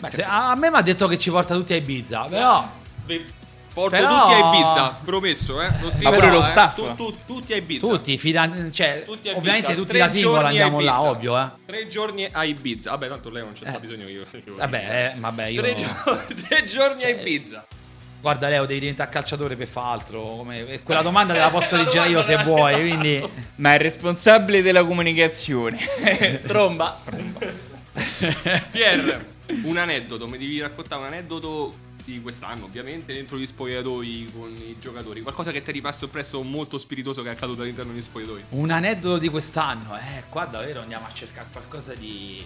Beh, 0.00 0.10
se- 0.10 0.22
a, 0.24 0.54
me 0.56 0.70
mi 0.70 0.76
ha 0.76 0.82
detto 0.82 1.06
che 1.08 1.18
ci 1.18 1.30
porta 1.30 1.54
tutti 1.54 1.72
a 1.72 1.76
Ibiza, 1.76 2.26
però... 2.28 2.70
Vi 3.04 3.24
Porto 3.72 3.96
Però- 3.96 4.20
tutti 4.26 4.32
a 4.34 4.48
Ibiza, 4.54 4.98
promesso, 5.04 5.60
eh. 5.62 5.70
Lo 5.80 5.90
Ma 6.02 6.10
pure 6.10 6.30
lo 6.30 6.38
eh. 6.40 6.42
staff? 6.42 6.74
Tu- 6.76 6.94
tu- 6.94 7.16
tutti 7.26 7.52
a 7.54 7.56
Ibiza. 7.56 7.86
Tutti, 7.86 8.18
fidan- 8.18 8.70
cioè, 8.72 9.02
Tutti 9.06 9.30
a 9.30 9.36
ovviamente 9.36 9.66
Ibiza. 9.72 9.74
tutti 9.80 9.88
Tre 9.90 9.98
la 9.98 10.08
singola 10.08 10.40
giorni 10.42 10.60
a 10.60 10.64
andiamo 10.64 10.80
là, 10.80 11.00
ovvio, 11.00 11.40
eh. 11.40 11.50
Tre 11.66 11.86
giorni 11.86 12.28
a 12.30 12.44
Ibiza. 12.44 12.90
Vabbè, 12.90 13.08
tanto 13.08 13.30
lei 13.30 13.42
non 13.42 13.52
c'è 13.52 13.64
sta 13.64 13.76
Eh. 13.76 13.80
bisogno 13.80 14.04
che 14.04 14.10
io. 14.10 14.24
Vabbè, 14.56 15.12
eh, 15.14 15.18
vabbè, 15.18 15.44
io... 15.46 15.62
Tre, 15.62 15.74
gio- 15.74 15.86
tre 16.46 16.64
giorni 16.66 17.02
a 17.04 17.06
Cioè, 17.06 17.20
Ibiza. 17.20 17.66
Guarda 18.20 18.48
Leo, 18.48 18.66
devi 18.66 18.78
diventare 18.80 19.10
calciatore 19.10 19.56
per 19.56 19.66
fare 19.66 19.92
altro. 19.94 20.20
come- 20.20 20.80
Quella 20.84 21.02
domanda 21.02 21.32
te 21.32 21.38
la 21.40 21.50
posso 21.50 21.74
leggere 21.78 22.08
io 22.08 22.20
se 22.22 22.36
vuoi, 22.44 22.72
esatto. 22.72 22.80
quindi... 22.86 23.28
Ma 23.56 23.72
è 23.74 23.78
responsabile 23.78 24.60
della 24.62 24.84
comunicazione. 24.84 25.76
Tromba. 26.46 27.00
Tromba. 27.04 27.40
Pier, 28.70 29.24
un 29.64 29.76
aneddoto. 29.76 30.26
Mi 30.28 30.38
devi 30.38 30.60
raccontare 30.60 31.00
un 31.00 31.06
aneddoto 31.08 31.74
di 32.04 32.20
quest'anno, 32.20 32.64
ovviamente, 32.64 33.12
dentro 33.12 33.36
gli 33.36 33.46
spogliatoi 33.46 34.30
con 34.34 34.50
i 34.50 34.76
giocatori. 34.80 35.22
Qualcosa 35.22 35.50
che 35.52 35.62
ti 35.62 35.70
è 35.70 35.72
rimasto 35.72 36.04
impresso 36.04 36.42
molto 36.42 36.78
spiritoso 36.78 37.22
che 37.22 37.28
è 37.28 37.32
accaduto 37.32 37.62
all'interno 37.62 37.92
degli 37.92 38.02
spogliatoi. 38.02 38.44
Un 38.50 38.70
aneddoto 38.70 39.18
di 39.18 39.28
quest'anno. 39.28 39.96
Eh, 39.96 40.24
qua 40.28 40.44
davvero 40.44 40.80
andiamo 40.80 41.06
a 41.06 41.12
cercare 41.12 41.48
qualcosa 41.50 41.94
di... 41.94 42.44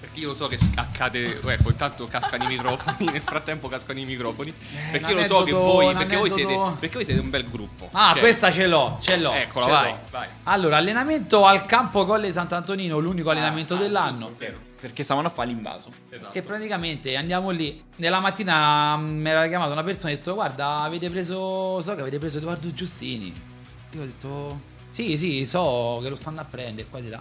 Perché 0.00 0.20
io 0.20 0.32
so 0.32 0.46
che 0.46 0.58
accade, 0.76 1.40
ecco, 1.44 1.68
intanto 1.68 2.06
cascano 2.06 2.44
i 2.44 2.46
microfoni, 2.46 3.04
nel 3.12 3.20
frattempo 3.20 3.68
cascano 3.68 3.98
i 3.98 4.06
microfoni. 4.06 4.50
perché 4.92 5.10
io 5.10 5.16
lo 5.18 5.24
so 5.24 5.42
che 5.42 5.52
voi, 5.52 5.94
perché 5.94 6.16
voi, 6.16 6.30
siete, 6.30 6.58
perché 6.78 6.94
voi 6.94 7.04
siete 7.04 7.20
un 7.20 7.28
bel 7.28 7.46
gruppo. 7.50 7.90
Ah, 7.92 8.12
ok? 8.12 8.20
questa 8.20 8.50
ce 8.50 8.66
l'ho, 8.66 8.98
ce 9.02 9.18
l'ho. 9.18 9.34
Eccola, 9.34 9.66
ce 9.66 9.70
vai, 9.70 9.90
l'ho. 9.90 9.98
vai. 10.10 10.28
Allora, 10.44 10.78
allenamento 10.78 11.44
al 11.44 11.66
campo 11.66 12.06
Colle 12.06 12.32
Sant'Antonino, 12.32 12.98
l'unico 12.98 13.28
allenamento 13.28 13.74
ah, 13.74 13.78
dell'anno. 13.78 14.28
giusto, 14.28 14.34
vero. 14.38 14.69
Perché 14.80 15.02
stavano 15.02 15.28
a 15.28 15.30
fare 15.30 15.48
l'invaso. 15.48 15.90
Esatto. 16.08 16.36
E 16.36 16.42
praticamente 16.42 17.16
andiamo 17.16 17.50
lì. 17.50 17.82
Nella 17.96 18.20
mattina 18.20 18.96
mm, 18.96 19.20
mi 19.20 19.28
aveva 19.28 19.46
chiamato 19.46 19.72
una 19.72 19.82
persona 19.82 20.10
e 20.10 20.14
ha 20.14 20.16
detto: 20.16 20.34
Guarda, 20.34 20.78
avete 20.78 21.10
preso. 21.10 21.80
So 21.80 21.94
che 21.94 22.00
avete 22.00 22.18
preso 22.18 22.38
Edoardo 22.38 22.72
Giustini. 22.72 23.32
Io 23.90 24.02
ho 24.02 24.04
detto: 24.04 24.60
Sì, 24.88 25.18
sì, 25.18 25.44
so 25.44 26.00
che 26.02 26.08
lo 26.08 26.16
stanno 26.16 26.40
a 26.40 26.44
prendere 26.44 26.88
qua 26.88 27.00
di 27.00 27.10
là. 27.10 27.20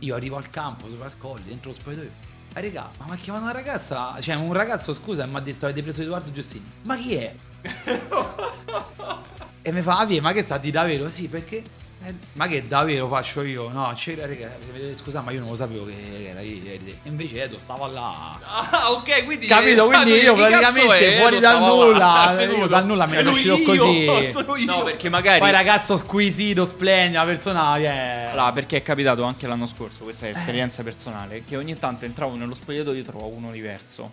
Io 0.00 0.14
arrivo 0.14 0.36
al 0.36 0.48
campo, 0.50 0.88
sopra 0.88 1.06
il 1.06 1.18
colle, 1.18 1.42
dentro 1.44 1.70
lo 1.70 1.76
spogliatoio. 1.76 2.28
Ah, 2.52 2.60
raga, 2.60 2.90
ma 2.98 3.06
mi 3.06 3.12
ha 3.12 3.16
chiamato 3.16 3.44
una 3.44 3.52
ragazza, 3.52 4.16
cioè 4.20 4.34
un 4.34 4.52
ragazzo, 4.52 4.92
scusa, 4.92 5.26
mi 5.26 5.36
ha 5.36 5.40
detto: 5.40 5.66
Avete 5.66 5.82
preso 5.82 6.02
Edoardo 6.02 6.30
Giustini. 6.30 6.64
Ma 6.82 6.96
chi 6.96 7.14
è? 7.14 7.34
e 9.62 9.72
mi 9.72 9.82
fa: 9.82 9.98
Ah, 9.98 10.06
vie, 10.06 10.20
ma 10.20 10.32
che 10.32 10.42
sta 10.42 10.58
di 10.58 10.70
davvero? 10.70 11.10
Sì, 11.10 11.26
perché? 11.26 11.62
"Eh, 12.02 12.14
ma 12.32 12.46
che 12.46 12.66
davvero 12.66 13.08
faccio 13.08 13.42
io? 13.42 13.68
No, 13.68 13.92
c'era, 13.94 14.26
raga, 14.26 14.56
scusa, 14.94 15.20
ma 15.20 15.32
io 15.32 15.40
non 15.40 15.50
lo 15.50 15.54
sapevo 15.54 15.84
che 15.84 16.28
era 16.28 16.40
lì. 16.40 16.66
E 16.66 16.80
invece 17.04 17.42
Edo 17.42 17.58
stava 17.58 17.86
là. 17.88 18.38
Ah, 18.42 18.90
ok, 18.92 19.24
quindi. 19.24 19.46
Capito? 19.46 19.86
Quindi 19.86 20.12
Ah, 20.12 20.16
io 20.22 20.34
praticamente 20.34 21.18
fuori 21.18 21.38
dal 21.40 21.60
nulla, 21.60 22.30
seduto. 22.32 22.58
io 22.60 22.66
dal 22.66 22.86
nulla 22.86 23.06
me 23.06 23.16
ne 23.16 23.22
sono 23.22 23.34
uscito 23.34 23.62
così. 23.62 24.30
sono 24.30 24.56
io. 24.56 24.64
No, 24.64 24.82
perché 24.82 25.08
magari. 25.10 25.38
Poi 25.40 25.50
ragazzo 25.50 25.96
squisito, 25.98 26.64
splendido, 26.66 27.20
una 27.22 27.30
persona 27.30 27.74
che 27.76 27.86
è... 27.88 28.28
Allora, 28.32 28.52
perché 28.52 28.78
è 28.78 28.82
capitato 28.82 29.22
anche 29.24 29.46
l'anno 29.46 29.66
scorso, 29.66 30.04
questa 30.04 30.26
è 30.26 30.30
esperienza 30.30 30.82
personale, 30.82 31.44
che 31.44 31.56
ogni 31.56 31.78
tanto 31.78 32.04
entravo 32.06 32.34
nello 32.34 32.54
spogliatoio 32.54 33.00
e 33.00 33.04
trovavo 33.04 33.28
uno 33.28 33.50
diverso. 33.50 34.10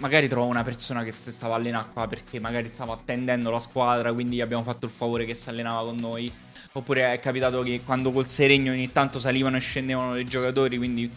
Magari 0.00 0.28
trovavo 0.28 0.50
una 0.50 0.62
persona 0.62 1.02
che 1.02 1.10
si 1.10 1.32
stava 1.32 1.56
allenando 1.56 1.88
qua 1.92 2.06
perché 2.06 2.38
magari 2.38 2.70
stava 2.72 2.92
attendendo 2.92 3.50
la 3.50 3.58
squadra, 3.58 4.12
quindi 4.12 4.36
gli 4.36 4.40
abbiamo 4.40 4.62
fatto 4.62 4.86
il 4.86 4.92
favore 4.92 5.24
che 5.24 5.34
si 5.34 5.48
allenava 5.48 5.82
con 5.84 5.96
noi. 5.96 6.30
Oppure 6.72 7.12
è 7.12 7.18
capitato 7.20 7.62
che 7.62 7.80
quando 7.84 8.12
col 8.12 8.28
Seregno 8.28 8.72
ogni 8.72 8.92
tanto 8.92 9.18
salivano 9.18 9.56
e 9.56 9.60
scendevano 9.60 10.14
dei 10.14 10.24
giocatori, 10.24 10.76
quindi... 10.76 11.10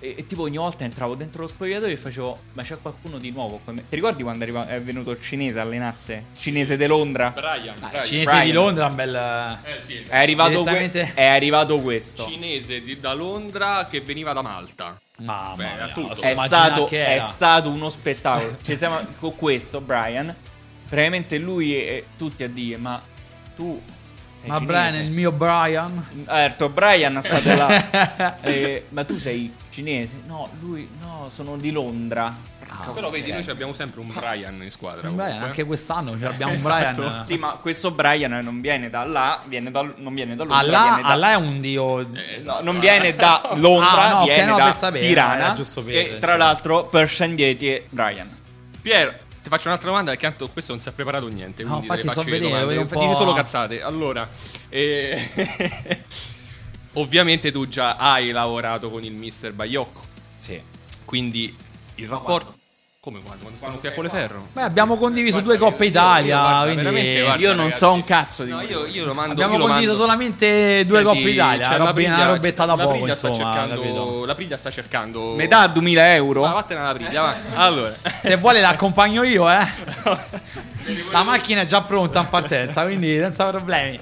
E, 0.00 0.14
e 0.18 0.26
tipo 0.26 0.42
ogni 0.42 0.56
volta 0.58 0.84
entravo 0.84 1.14
dentro 1.14 1.42
lo 1.42 1.46
spogliatoio 1.48 1.92
e 1.94 1.96
facevo, 1.96 2.38
ma 2.54 2.62
c'è 2.62 2.76
qualcuno 2.82 3.16
di 3.18 3.30
nuovo 3.30 3.60
con 3.64 3.74
me?" 3.76 3.84
Ti 3.88 3.94
ricordi 3.94 4.22
quando 4.22 4.40
è, 4.44 4.48
arriva- 4.48 4.68
è 4.68 4.80
venuto 4.82 5.12
il 5.12 5.20
cinese 5.20 5.60
a 5.60 5.62
allenasse? 5.62 6.24
Cinese 6.36 6.76
di 6.76 6.84
Londra? 6.86 7.30
Brian, 7.30 7.74
Ah, 7.80 7.88
Brian. 7.88 8.06
cinese 8.06 8.30
Brian. 8.30 8.44
di 8.44 8.52
Londra 8.52 8.86
è 8.86 8.88
un 8.90 8.94
bel... 8.96 9.58
Eh 9.64 9.80
sì. 9.80 10.02
È 10.06 10.16
arrivato, 10.18 10.62
que- 10.62 10.72
Direttamente- 10.72 11.12
è 11.14 11.24
arrivato 11.24 11.78
questo. 11.80 12.26
Cinese 12.26 12.82
di- 12.82 13.00
da 13.00 13.14
Londra 13.14 13.86
che 13.88 14.00
veniva 14.02 14.32
da 14.34 14.42
Malta. 14.42 15.00
Mamma 15.20 15.54
Beh, 15.54 15.74
mia, 15.74 15.88
tutto. 15.94 16.12
è 16.22 16.34
stato, 16.34 16.88
è 16.88 17.18
stato 17.20 17.70
uno 17.70 17.88
spettacolo. 17.88 18.56
Ci 18.62 18.76
siamo 18.76 18.98
con 19.20 19.36
questo, 19.36 19.80
Brian. 19.80 20.34
Praticamente 20.88 21.38
lui 21.38 21.72
e 21.74 22.04
tutti 22.18 22.42
a 22.42 22.48
dire: 22.48 22.76
Ma 22.78 23.00
tu 23.56 23.80
sei 24.44 24.48
Ma 24.50 24.58
cinese?" 24.58 24.64
Brian, 24.88 25.04
il 25.04 25.10
mio 25.10 25.32
Brian... 25.32 26.06
Detto 26.12 26.68
Brian 26.68 27.16
è 27.16 27.22
stato 27.22 27.54
là. 27.54 28.36
Eh, 28.42 28.86
ma 28.90 29.04
tu 29.04 29.16
sei 29.18 29.52
cinese? 29.70 30.14
No, 30.26 30.48
lui, 30.60 30.88
no, 31.00 31.28
sono 31.32 31.56
di 31.56 31.70
Londra. 31.70 32.52
Porca 32.66 32.90
Però 32.92 33.10
vedi, 33.10 33.30
noi 33.30 33.44
abbiamo 33.48 33.72
sempre 33.72 34.00
un 34.00 34.08
Brian 34.12 34.60
in 34.62 34.70
squadra. 34.70 35.08
Un 35.08 35.16
Brian, 35.16 35.42
anche 35.44 35.64
quest'anno 35.64 36.18
ce 36.18 36.24
l'abbiamo 36.24 36.52
un 36.52 36.58
Esatto. 36.58 37.02
Brian... 37.02 37.24
Sì, 37.24 37.36
ma 37.36 37.50
questo 37.60 37.90
Brian 37.92 38.32
non 38.42 38.60
viene 38.60 38.90
da 38.90 39.04
là, 39.04 39.40
viene 39.46 39.70
da, 39.70 39.82
non 39.96 40.12
viene 40.14 40.34
da 40.34 40.44
Londra. 40.44 40.58
Allah, 40.58 40.82
viene 40.94 41.02
da- 41.02 41.08
Allah 41.08 41.30
è 41.32 41.36
un 41.36 41.60
dio... 41.60 42.00
Eh, 42.00 42.40
No, 42.42 42.58
non 42.62 42.78
viene 42.80 43.14
da 43.14 43.50
Londra, 43.54 44.02
Ah, 44.02 44.18
no, 44.18 44.24
viene 44.24 44.44
no, 44.44 44.56
da 44.56 44.64
per 44.64 44.74
sapere, 44.74 45.06
Tirana. 45.06 45.52
per- 45.54 45.64
e 45.88 46.04
tra 46.06 46.14
insomma. 46.14 46.36
l'altro 46.36 46.84
Persian 46.86 47.36
Yeti 47.38 47.68
e 47.68 47.86
Brian. 47.90 48.28
Pier, 48.82 49.20
ti 49.44 49.50
faccio 49.50 49.68
un'altra 49.68 49.90
domanda 49.90 50.10
perché 50.10 50.26
tanto 50.26 50.48
questo 50.48 50.72
non 50.72 50.80
si 50.80 50.88
è 50.88 50.92
preparato 50.92 51.28
niente. 51.28 51.64
No, 51.64 51.76
Quindi 51.80 51.86
infatti 51.86 52.08
so 52.08 52.22
vedere, 52.22 52.64
vedo 52.64 52.80
un 52.80 53.14
solo 53.14 53.34
cazzate. 53.34 53.82
Allora, 53.82 54.26
eh, 54.70 55.20
ovviamente 56.94 57.52
tu 57.52 57.68
già 57.68 57.96
hai 57.96 58.30
lavorato 58.30 58.90
con 58.90 59.04
il 59.04 59.12
mister 59.12 59.52
Baiocco. 59.52 60.02
Sì. 60.38 60.58
Quindi 61.04 61.54
il 61.96 62.08
rapporto. 62.08 62.56
Come 63.04 63.20
quando? 63.22 63.42
Quando 63.42 63.58
stanno 63.58 63.76
qui 63.76 63.88
a 63.88 63.92
Colleferro? 63.92 64.46
Beh, 64.54 64.62
abbiamo 64.62 64.96
condiviso 64.96 65.42
Guarda 65.42 65.58
due 65.58 65.70
Coppe 65.70 65.84
Italia. 65.84 66.36
io 66.36 66.40
guarda, 66.40 66.90
quindi 66.90 67.20
guarda, 67.20 67.42
Io 67.42 67.48
non 67.52 67.64
ragazzi. 67.64 67.78
so 67.78 67.92
un 67.92 68.04
cazzo 68.04 68.44
di 68.44 68.50
No, 68.50 68.60
io, 68.62 68.86
io 68.86 69.04
lo 69.04 69.12
mando. 69.12 69.32
abbiamo 69.32 69.52
io 69.56 69.60
condiviso 69.60 69.90
mando- 69.90 70.02
solamente 70.04 70.84
due 70.86 71.02
Senti, 71.02 71.04
Coppe 71.04 71.30
Italia. 71.30 71.68
la 71.68 71.76
robe- 71.76 71.82
una 71.82 71.92
Priglia- 71.92 72.26
robetta 72.32 72.64
da 72.64 72.74
la 72.76 72.82
poco, 72.82 72.96
Priglia 72.96 73.14
sta 73.14 73.28
insomma. 73.28 73.52
cercando, 73.52 74.24
la 74.24 74.34
Priglia 74.34 74.56
sta 74.56 74.70
cercando 74.70 75.34
Metà 75.34 75.66
2000 75.66 76.14
euro. 76.14 76.40
Ma 76.40 76.52
vattene 76.54 76.80
alla 76.80 76.94
Priglia, 76.94 77.20
va. 77.20 77.36
Allora, 77.62 77.94
Se 78.22 78.36
vuole 78.36 78.60
l'accompagno 78.62 79.22
io, 79.22 79.50
eh. 79.50 79.66
La 81.12 81.22
macchina 81.24 81.60
è 81.60 81.66
già 81.66 81.82
pronta 81.82 82.20
in 82.20 82.28
partenza, 82.30 82.84
quindi 82.84 83.18
senza 83.18 83.50
problemi. 83.50 84.00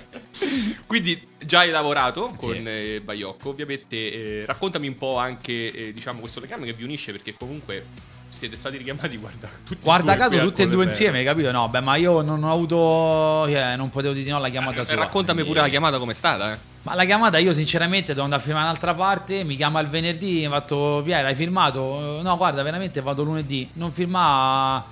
quindi 0.87 1.21
già 1.41 1.59
hai 1.61 1.71
lavorato 1.71 2.35
con 2.37 2.53
Sì. 2.55 2.63
eh, 2.63 3.01
Baiocco, 3.03 3.49
ovviamente 3.49 3.97
eh, 3.97 4.45
raccontami 4.47 4.87
un 4.87 4.97
po' 4.97 5.17
anche 5.19 5.73
eh, 5.73 5.93
diciamo 5.93 6.21
questo 6.21 6.39
legame 6.39 6.67
che 6.67 6.73
vi 6.73 6.85
unisce 6.85 7.11
perché 7.13 7.35
comunque 7.37 7.85
siete 8.33 8.57
stati 8.57 8.79
richiamati 8.79 9.19
guarda 9.19 9.47
tutti 9.65 9.83
Guarda 9.83 10.17
caso 10.17 10.39
tutte 10.41 10.63
e 10.63 10.69
due 10.69 10.85
insieme, 10.87 11.23
capito? 11.23 11.51
No, 11.53 11.69
beh, 11.69 11.81
ma 11.81 11.97
io 11.97 12.23
non 12.23 12.43
ho 12.43 12.53
avuto. 12.53 13.47
cioè, 13.51 13.77
non 13.77 13.91
potevo 13.91 14.15
dire 14.15 14.31
no 14.31 14.37
alla 14.39 14.49
chiamata 14.49 14.81
Eh, 14.81 14.85
sua. 14.85 14.95
raccontami 14.97 15.45
pure 15.45 15.61
la 15.61 15.69
chiamata 15.69 15.99
com'è 15.99 16.15
stata, 16.15 16.53
eh. 16.55 16.57
Ma 16.85 16.95
la 16.95 17.05
chiamata 17.05 17.39
io 17.39 17.53
sinceramente 17.53 18.13
devo 18.13 18.23
andare 18.25 18.41
a 18.41 18.45
firmare 18.45 18.65
un'altra 18.65 18.95
parte, 18.95 19.45
mi 19.45 19.55
chiama 19.57 19.81
il 19.81 19.87
venerdì, 19.89 20.39
mi 20.39 20.47
ha 20.47 20.51
fatto 20.51 21.03
Piero, 21.05 21.27
hai 21.29 21.35
firmato? 21.35 22.21
No, 22.23 22.37
guarda, 22.37 22.63
veramente 22.63 23.01
vado 23.03 23.23
lunedì. 23.23 23.69
Non 23.75 23.93
firma 23.93 24.85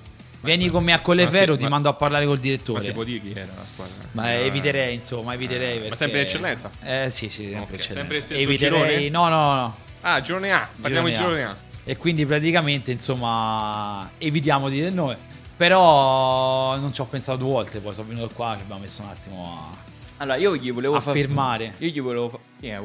Vieni 0.42 0.68
con 0.70 0.82
me 0.84 0.92
a 0.94 1.00
Colleferro, 1.00 1.52
ma 1.52 1.56
ti 1.58 1.64
ma- 1.64 1.68
mando 1.70 1.88
a 1.90 1.92
parlare 1.94 2.24
col 2.24 2.36
Ma 2.36 2.40
direttore. 2.40 2.80
si 2.82 2.92
può 2.92 3.02
dire 3.04 3.20
chi 3.20 3.30
era 3.32 3.50
la 3.54 3.64
squadra? 3.70 3.94
Ma 4.12 4.32
Eh, 4.32 4.46
eviterei, 4.46 4.94
insomma, 4.94 5.34
eviterei. 5.34 5.74
ma 5.74 5.80
perché- 5.82 5.96
sempre 5.96 6.18
in 6.20 6.24
eccellenza? 6.26 6.70
Eh 6.82 7.10
sì, 7.10 7.28
sì, 7.28 7.50
sempre 7.50 7.74
Ok, 7.76 7.80
eccellenza. 7.80 8.14
sempre 8.24 8.38
eviterei. 8.38 8.80
girone? 8.80 9.08
No, 9.10 9.28
no, 9.28 9.54
no. 9.54 9.76
Ah, 10.02 10.20
girone 10.22 10.50
A, 10.52 10.66
parliamo 10.80 11.08
di 11.08 11.14
Girone 11.14 11.34
girone 11.36 11.50
A. 11.50 11.56
A. 11.84 11.90
E 11.90 11.96
quindi 11.96 12.24
praticamente, 12.26 12.90
insomma, 12.92 14.08
evitiamo 14.18 14.68
di 14.68 14.76
dire 14.76 14.90
nome. 14.90 15.16
Però 15.56 16.76
non 16.76 16.92
ci 16.94 17.00
ho 17.02 17.04
pensato 17.04 17.38
due 17.38 17.50
volte, 17.50 17.80
poi 17.80 17.92
sono 17.92 18.08
venuto 18.08 18.30
qua 18.34 18.54
che 18.56 18.62
abbiamo 18.62 18.80
messo 18.80 19.02
un 19.02 19.08
attimo 19.08 19.76
Allora, 20.16 20.36
io 20.38 20.56
gli 20.56 20.72
volevo 20.72 20.94
a, 20.94 20.98
a 20.98 21.00
far- 21.02 21.14
firmare. 21.14 21.74
Io 21.78 21.88
gli 21.90 22.00
volevo 22.00 22.28
fa- 22.30 22.38
yeah. 22.60 22.82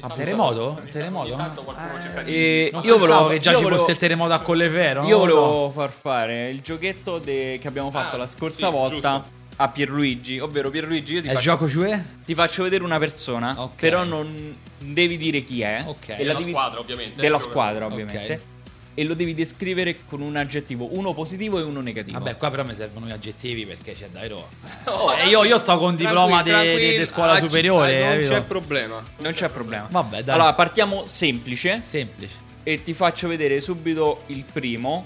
A 0.00 0.10
terremoto? 0.10 0.78
Terremoto? 0.90 1.30
Intanto 1.30 1.62
qualcuno 1.62 1.98
cerca 2.00 2.22
di... 2.22 2.34
E 2.34 2.70
Non 2.72 2.82
io 2.84 2.98
volevo 2.98 3.28
che 3.28 3.38
già 3.38 3.54
ci 3.54 3.62
volevo- 3.62 3.78
fosse 3.78 3.92
il 3.92 3.96
terremoto 3.96 4.32
a 4.34 4.40
Colleferro. 4.40 5.06
Io 5.06 5.18
volevo 5.18 5.70
far 5.74 5.90
fare 5.90 6.50
il 6.50 6.60
giochetto 6.60 7.18
de- 7.18 7.58
che 7.60 7.66
abbiamo 7.68 7.90
fatto 7.90 8.16
Ah, 8.16 8.18
la 8.18 8.26
scorsa 8.26 8.66
sì, 8.66 8.72
volta 8.72 8.94
giusto. 8.94 9.24
A 9.56 9.68
Pierluigi, 9.68 10.38
ovvero 10.38 10.70
Pierluigi 10.70 11.14
io 11.14 11.22
ti 11.22 11.28
faccio, 11.28 11.40
gioco 11.40 11.68
cioè? 11.68 12.02
ti 12.24 12.34
faccio 12.34 12.62
vedere 12.62 12.84
una 12.84 12.98
persona, 12.98 13.54
Ok. 13.62 13.80
però 13.80 14.04
non 14.04 14.54
devi 14.78 15.16
dire 15.16 15.42
chi 15.42 15.62
è. 15.62 15.82
Ok. 15.86 16.08
E 16.08 16.10
la 16.10 16.16
Della 16.18 16.34
devi- 16.34 16.50
squadra, 16.50 16.80
ovviamente. 16.80 17.20
Della 17.20 17.36
Eh, 17.36 17.40
squadra, 17.40 17.86
ovviamente. 17.86 18.54
E 18.98 19.04
lo 19.04 19.12
devi 19.14 19.34
descrivere 19.34 19.98
con 20.08 20.22
un 20.22 20.36
aggettivo, 20.36 20.88
uno 20.96 21.12
positivo 21.12 21.58
e 21.58 21.62
uno 21.62 21.80
negativo. 21.82 22.18
Vabbè, 22.18 22.36
qua 22.38 22.50
però 22.50 22.64
mi 22.64 22.74
servono 22.74 23.06
gli 23.06 23.10
aggettivi 23.10 23.66
perché 23.66 23.94
c'è 23.94 24.08
davvero. 24.10 24.48
Oh, 24.84 25.12
Eh, 25.14 25.28
io, 25.28 25.44
io 25.44 25.58
sto 25.58 25.76
con 25.78 25.90
un 25.90 25.96
diploma 25.96 26.42
di 26.42 27.04
scuola 27.06 27.32
ah, 27.32 27.38
superiore. 27.38 27.98
Non 28.00 28.10
capito? 28.12 28.30
c'è 28.30 28.40
problema. 28.42 29.02
Non 29.18 29.32
c'è 29.32 29.48
problema. 29.50 29.86
Vabbè, 29.90 30.22
dai. 30.22 30.34
Allora, 30.34 30.54
partiamo 30.54 31.04
semplice 31.04 31.82
Semplice. 31.84 32.34
e 32.62 32.82
ti 32.82 32.94
faccio 32.94 33.28
vedere 33.28 33.60
subito 33.60 34.22
il 34.28 34.44
primo 34.50 35.04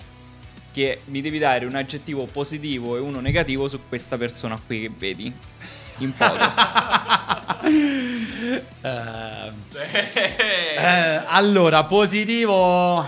che 0.72 1.00
mi 1.06 1.20
devi 1.20 1.38
dare 1.38 1.64
un 1.66 1.74
aggettivo 1.74 2.26
positivo 2.26 2.96
e 2.96 3.00
uno 3.00 3.20
negativo 3.20 3.68
su 3.68 3.80
questa 3.88 4.16
persona 4.16 4.58
qui 4.64 4.82
che 4.82 4.90
vedi 4.96 5.32
in 5.98 6.12
foto. 6.12 7.38
Eh, 8.82 9.52
eh, 10.76 11.22
allora, 11.26 11.84
positivo. 11.84 13.06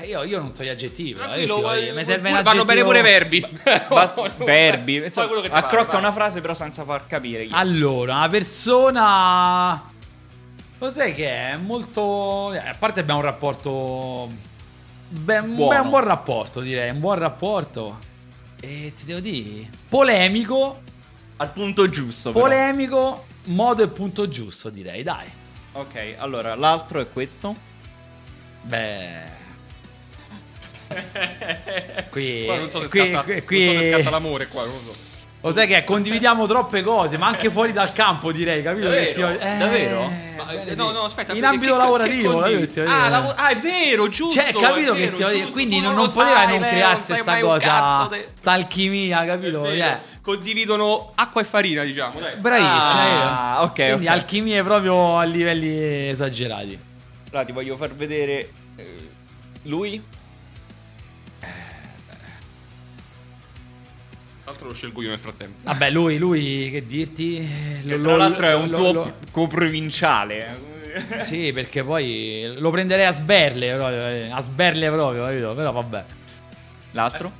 Eh, 0.00 0.06
Io, 0.06 0.24
io 0.24 0.40
non 0.40 0.52
so 0.52 0.62
gli 0.64 0.68
aggettivi. 0.68 1.10
io 1.10 1.16
Tranquillo, 1.16 1.60
voglio 1.60 1.90
eh, 1.90 1.92
mi 1.92 2.04
serve 2.04 2.32
un 2.32 2.42
vanno 2.42 2.64
bene 2.64 2.82
pure 2.82 2.98
i 2.98 3.02
verbi. 3.02 3.40
Bas- 3.88 4.14
verbi, 4.38 4.96
insomma, 4.96 5.28
pare, 5.28 5.48
accrocca 5.48 5.92
vai. 5.92 6.00
una 6.00 6.12
frase 6.12 6.40
però 6.40 6.54
senza 6.54 6.84
far 6.84 7.06
capire 7.06 7.44
è. 7.44 7.48
Allora, 7.52 8.16
una 8.16 8.28
persona. 8.28 9.82
Cos'è 10.78 11.14
che 11.14 11.28
è? 11.28 11.56
Molto. 11.56 12.48
a 12.50 12.74
parte 12.78 13.00
abbiamo 13.00 13.20
un 13.20 13.26
rapporto. 13.26 14.50
Ben, 15.12 15.54
Buono. 15.54 15.68
beh, 15.74 15.78
un 15.84 15.88
buon 15.90 16.04
rapporto, 16.04 16.60
direi. 16.60 16.88
Un 16.90 16.98
buon 17.00 17.18
rapporto. 17.18 17.98
E 18.60 18.92
ti 18.96 19.04
devo 19.04 19.20
dire. 19.20 19.68
Polemico. 19.88 20.80
Al 21.36 21.50
punto 21.52 21.88
giusto. 21.90 22.32
però. 22.32 22.44
Polemico. 22.46 23.24
Modo 23.44 23.82
e 23.82 23.88
punto 23.88 24.26
giusto, 24.28 24.70
direi. 24.70 25.02
Dai. 25.02 25.26
Ok, 25.72 26.14
allora 26.16 26.54
l'altro 26.54 27.00
è 27.00 27.10
questo. 27.10 27.54
Beh. 28.62 29.40
Qui, 32.10 32.44
Qua 32.44 32.56
non 32.56 32.68
so 32.68 32.80
se 32.82 32.88
qui, 32.88 33.10
scatta, 33.10 33.42
qui, 33.42 33.64
non 33.64 33.74
so 33.76 33.80
se 33.82 33.90
scatta 33.92 34.10
l'amore 34.10 34.46
qua, 34.48 34.64
non 34.66 34.78
so. 34.84 34.94
Lo 35.44 35.52
sai 35.52 35.66
che 35.66 35.82
condividiamo 35.82 36.46
troppe 36.46 36.82
cose, 36.82 37.18
ma 37.18 37.26
anche 37.26 37.50
fuori 37.50 37.72
dal 37.72 37.92
campo, 37.92 38.30
direi, 38.30 38.62
capito? 38.62 38.86
Davvero? 38.88 39.12
Che 39.36 39.54
Eh, 39.54 39.58
Davvero? 39.58 40.10
Ma, 40.36 40.44
bene, 40.44 40.70
eh, 40.70 40.74
no, 40.76 40.90
no, 40.92 41.02
aspetta. 41.02 41.32
In 41.32 41.44
ambito 41.44 41.72
che- 41.72 41.78
lavorativo, 41.78 42.40
che 42.42 42.52
capito? 42.60 42.80
Ah, 42.82 43.08
lav- 43.08 43.34
ah, 43.36 43.48
è 43.48 43.56
vero, 43.58 44.08
giusto. 44.08 44.40
Cioè, 44.40 44.52
capito 44.52 44.92
è 44.92 44.94
che 44.94 45.00
vero, 45.00 45.16
ti 45.16 45.22
voglio 45.22 45.26
dire? 45.26 45.38
giusto, 45.38 45.52
Quindi 45.52 45.80
non, 45.80 45.94
non 45.96 46.12
poteva 46.12 46.46
non 46.46 46.60
Leo, 46.60 46.70
crearsi 46.70 47.02
sai 47.12 47.20
sta 47.22 47.30
mai 47.32 47.42
un 47.42 47.48
cosa, 47.48 48.08
sta 48.34 48.52
alchimia, 48.52 49.24
capito? 49.24 49.64
È 49.64 49.68
vero. 49.72 49.76
Cioè, 49.78 50.00
Condividono 50.22 51.10
acqua 51.16 51.40
e 51.40 51.44
farina, 51.44 51.82
diciamo. 51.82 52.20
Dai. 52.20 52.36
bravissimo. 52.36 53.00
Ah, 53.02 53.56
eh. 53.58 53.62
ok, 53.64 53.72
Quindi 53.74 54.06
ok. 54.06 54.12
alchimie 54.12 54.62
proprio 54.62 55.18
a 55.18 55.24
livelli 55.24 56.08
esagerati. 56.08 56.78
Allora 57.30 57.44
ti 57.44 57.50
voglio 57.52 57.76
far 57.76 57.90
vedere 57.90 58.48
eh, 58.76 59.08
lui. 59.62 60.00
L'altro 64.44 64.68
lo 64.68 64.74
scelgo 64.74 65.02
io 65.02 65.08
nel 65.10 65.18
frattempo. 65.18 65.56
Vabbè, 65.64 65.90
lui, 65.90 66.18
lui, 66.18 66.68
che 66.70 66.84
dirti? 66.86 67.46
Lo- 67.84 68.00
tra 68.00 68.10
lo- 68.10 68.16
l'altro 68.16 68.46
è 68.46 68.54
un 68.54 68.68
lo- 68.68 68.76
tuo 68.76 68.92
lo- 68.92 69.14
coprovinciale. 69.30 70.70
Sì, 71.22 71.52
perché 71.54 71.82
poi 71.82 72.52
lo 72.58 72.70
prenderei 72.70 73.06
a 73.06 73.14
sberle 73.14 73.74
proprio, 73.76 74.06
eh, 74.08 74.28
a 74.30 74.40
sberle 74.42 74.90
proprio, 74.90 75.24
capito? 75.24 75.54
Però 75.54 75.72
vabbè. 75.72 76.04
L'altro? 76.92 77.32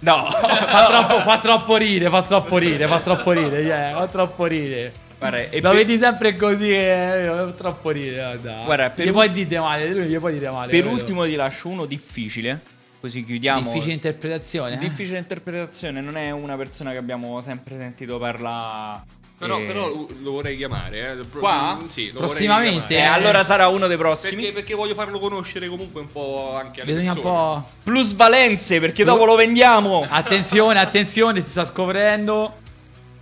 No. 0.00 0.26
Fa 0.30 0.86
troppo, 0.88 1.20
fa 1.22 1.38
troppo 1.40 1.76
ride, 1.76 2.08
fa 2.10 2.22
troppo 2.22 2.58
ride, 2.58 2.86
fa 2.86 3.00
troppo 3.00 3.30
ride, 3.32 3.60
yeah, 3.60 3.96
fa 3.96 4.06
troppo 4.06 4.44
ride. 4.44 4.92
Guarda, 5.18 5.38
e 5.48 5.60
Lo 5.62 5.70
per, 5.70 5.78
vedi 5.78 5.98
sempre 5.98 6.36
così, 6.36 6.70
eh, 6.70 7.24
fa 7.28 7.52
troppo 7.56 7.90
ride, 7.90 8.14
guarda. 8.16 8.62
Guarda, 8.64 8.90
per 8.90 9.06
gli 9.06 9.10
puoi 9.12 9.30
dire 9.32 9.58
male, 9.58 9.90
lui 9.92 10.04
gli 10.06 10.18
puoi 10.18 10.32
dire 10.34 10.50
male. 10.50 10.70
per 10.70 10.80
capito? 10.82 11.00
ultimo 11.00 11.24
ti 11.24 11.34
lascio 11.34 11.68
uno 11.68 11.86
difficile. 11.86 12.60
Così 13.06 13.24
chiudiamo. 13.24 13.60
difficile 13.70 13.92
interpretazione. 13.92 14.74
eh? 14.74 14.78
Difficile 14.78 15.18
interpretazione, 15.18 16.00
non 16.00 16.16
è 16.16 16.32
una 16.32 16.56
persona 16.56 16.90
che 16.90 16.96
abbiamo 16.96 17.40
sempre 17.40 17.76
sentito 17.78 18.18
parlare. 18.18 19.02
Però, 19.38 19.58
eh, 19.60 19.64
però 19.64 19.88
lo 20.22 20.30
vorrei 20.32 20.56
chiamare. 20.56 21.20
Eh. 21.20 21.38
Qua? 21.38 21.78
Sì, 21.84 22.10
lo 22.10 22.18
Prossimamente? 22.20 22.96
eh, 22.96 23.02
allora 23.02 23.44
sarà 23.44 23.68
uno 23.68 23.86
dei 23.86 23.96
prossimi. 23.96 24.36
Perché, 24.42 24.52
perché 24.52 24.74
voglio 24.74 24.94
farlo 24.94 25.20
conoscere 25.20 25.68
comunque 25.68 26.00
un 26.00 26.10
po' 26.10 26.56
anche 26.56 26.80
alle 26.80 26.90
Bisogna 26.90 27.12
un 27.12 27.20
persone. 27.20 27.36
po'. 27.36 27.68
Plusvalenze, 27.84 28.80
perché 28.80 29.04
dopo 29.04 29.24
lo 29.24 29.36
vendiamo. 29.36 30.04
Attenzione, 30.08 30.80
attenzione, 30.80 31.40
si 31.42 31.48
sta 31.50 31.64
scoprendo. 31.64 32.56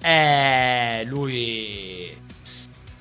Eh, 0.00 1.04
lui. 1.06 2.16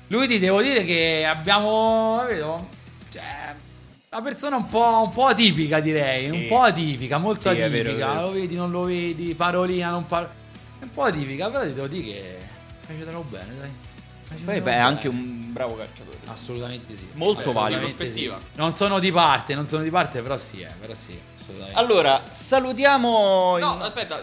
Lui 0.08 0.26
ti 0.28 0.38
devo 0.38 0.60
dire 0.60 0.84
che 0.84 1.24
abbiamo. 1.26 2.22
Vedo? 2.28 2.68
Cioè. 3.10 3.22
Una 4.14 4.22
persona 4.22 4.54
un 4.56 4.68
po', 4.68 5.02
un 5.06 5.10
po' 5.12 5.26
atipica, 5.26 5.80
direi. 5.80 6.18
Sì. 6.20 6.28
Un 6.30 6.46
po' 6.46 6.60
atipica, 6.60 7.18
molto 7.18 7.50
Sì, 7.50 7.56
vero, 7.56 7.66
atipica. 7.74 7.90
è 8.12 8.14
vero. 8.14 8.20
Lo 8.26 8.30
vedi, 8.30 8.54
non 8.54 8.70
lo 8.70 8.82
vedi, 8.82 9.34
parolina, 9.34 9.90
non 9.90 10.06
parla. 10.06 10.28
È 10.78 10.84
un 10.84 10.90
po' 10.90 11.02
atipica, 11.02 11.50
però 11.50 11.64
ti 11.64 11.72
devo 11.74 11.88
dire 11.88 12.04
che. 12.04 12.38
Mi 12.86 12.94
aiuterò 12.94 13.20
bene, 13.22 13.54
dai. 13.58 13.70
Poi 14.44 14.60
beh, 14.60 14.70
è 14.72 14.76
anche 14.76 15.08
un 15.08 15.52
bravo 15.52 15.76
calciatore. 15.76 16.18
Assolutamente 16.26 16.94
sì. 16.96 17.08
Molto 17.14 17.50
valido. 17.50 17.88
sì. 17.88 17.94
Prospettiva. 17.94 18.38
Non 18.54 18.76
sono 18.76 19.00
di 19.00 19.10
parte, 19.10 19.56
non 19.56 19.66
sono 19.66 19.82
di 19.82 19.90
parte, 19.90 20.22
però 20.22 20.36
sì, 20.36 20.60
eh, 20.60 20.70
però 20.80 20.94
sì, 20.94 21.18
assolutamente. 21.34 21.76
Allora, 21.78 22.22
salutiamo. 22.30 23.58
No, 23.58 23.74
il- 23.78 23.82
aspetta. 23.82 24.22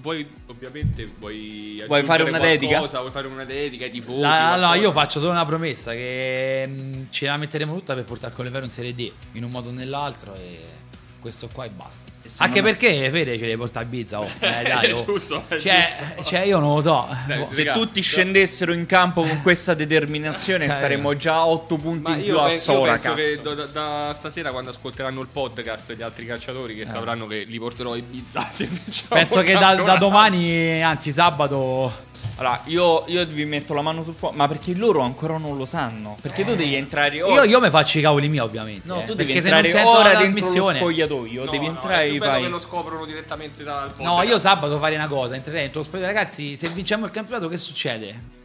Vuoi, 0.00 0.28
ovviamente, 0.46 1.10
vuoi. 1.18 1.82
Vuoi 1.86 2.04
fare 2.04 2.22
una 2.22 2.38
dedica? 2.38 2.78
qualcosa? 2.78 3.00
Vuoi 3.00 3.10
fare 3.10 3.26
una 3.26 3.44
dedica 3.44 3.84
ai 3.84 3.90
tifosi? 3.90 4.22
Allora, 4.24 4.74
io 4.74 4.92
faccio 4.92 5.18
solo 5.18 5.32
una 5.32 5.44
promessa 5.46 5.92
che 5.92 6.66
mh, 6.66 7.06
ce 7.10 7.26
la 7.26 7.36
metteremo 7.36 7.74
tutta 7.74 7.94
per 7.94 8.04
portare 8.04 8.32
Colleferro 8.34 8.64
in 8.64 8.70
Serie 8.70 8.94
D, 8.94 9.10
in 9.32 9.44
un 9.44 9.50
modo 9.50 9.68
o 9.68 9.72
nell'altro 9.72 10.34
e 10.34 10.77
questo 11.20 11.48
qua 11.52 11.64
e 11.64 11.70
basta. 11.70 12.10
Anche 12.38 12.60
me- 12.60 12.70
perché 12.70 13.10
Fede 13.10 13.38
ce 13.38 13.46
le 13.46 13.56
porta 13.56 13.80
a 13.80 13.82
Ibiza, 13.82 14.20
oh. 14.20 14.24
Eh, 14.38 14.62
dai, 14.62 14.90
È 14.90 14.94
oh. 14.94 15.04
giusto, 15.04 15.44
è 15.48 15.58
Cioè, 15.58 16.14
cioè, 16.24 16.40
io 16.40 16.58
non 16.58 16.74
lo 16.74 16.80
so. 16.80 17.08
Dai, 17.26 17.38
Boh. 17.38 17.50
Se 17.50 17.70
tutti 17.72 18.00
scendessero 18.00 18.72
in 18.72 18.86
campo 18.86 19.22
con 19.22 19.40
questa 19.42 19.74
determinazione, 19.74 20.66
Cioè, 20.66 20.76
staremmo 20.76 21.16
già 21.16 21.36
a 21.36 21.46
8 21.46 21.76
punti 21.76 22.02
Ma 22.02 22.16
in 22.16 22.22
più 22.22 22.32
io, 22.34 22.40
al 22.40 22.56
Sora, 22.56 22.96
penso 22.96 23.14
che 23.14 23.40
da, 23.42 23.64
da 23.66 24.14
stasera, 24.14 24.50
quando 24.50 24.70
ascolteranno 24.70 25.20
il 25.20 25.28
podcast 25.32 25.94
gli 25.94 26.02
altri 26.02 26.26
calciatori, 26.26 26.74
che 26.74 26.86
sapranno 26.86 27.26
che 27.26 27.44
li 27.44 27.58
porterò 27.58 27.96
in 27.96 28.04
Ibiza 28.04 28.48
se 28.50 28.68
Penso 29.08 29.42
che 29.42 29.52
da, 29.54 29.74
da 29.74 29.96
domani, 29.96 30.82
anzi 30.82 31.10
sabato, 31.10 32.06
Allora, 32.36 32.60
io, 32.66 33.04
io 33.08 33.26
vi 33.26 33.44
metto 33.44 33.74
la 33.74 33.82
mano 33.82 34.02
sul 34.02 34.14
fuoco, 34.14 34.36
ma 34.36 34.46
perché 34.46 34.74
loro 34.74 35.00
ancora 35.02 35.38
non 35.38 35.56
lo 35.56 35.64
sanno. 35.64 36.16
Perché 36.20 36.44
tu 36.44 36.54
devi 36.54 36.74
entrare 36.76 37.16
Io, 37.16 37.26
ora. 37.26 37.44
io 37.44 37.60
mi 37.60 37.68
faccio 37.70 37.98
i 37.98 38.00
cavoli 38.00 38.28
miei, 38.28 38.44
ovviamente. 38.44 38.82
no, 38.86 39.00
eh, 39.00 39.04
tu 39.04 39.14
devi 39.14 39.32
perché 39.32 39.42
se 39.48 39.50
non 39.54 39.64
entrare 39.64 39.86
ora 39.88 40.12
la 40.12 40.18
dentro 40.20 40.46
lo 40.54 40.74
spogliatoio. 40.74 41.44
No, 41.44 41.50
devi 41.50 41.64
no, 41.66 41.72
entrare 41.72 42.04
è 42.08 42.12
e 42.14 42.18
fai. 42.18 42.42
che 42.42 42.48
lo 42.48 42.58
scoprono 42.60 43.04
direttamente 43.04 43.64
dal 43.64 43.92
No, 43.98 44.04
podcast. 44.14 44.28
io 44.28 44.38
sabato 44.38 44.78
farei 44.78 44.96
una 44.96 45.08
cosa, 45.08 45.34
entrerei 45.34 45.62
dentro 45.62 45.80
lo 45.80 45.86
spogliatoio. 45.86 46.16
Ragazzi, 46.16 46.54
se 46.56 46.68
vinciamo 46.68 47.04
il 47.06 47.10
campionato, 47.10 47.48
che 47.48 47.56
succede? 47.56 48.36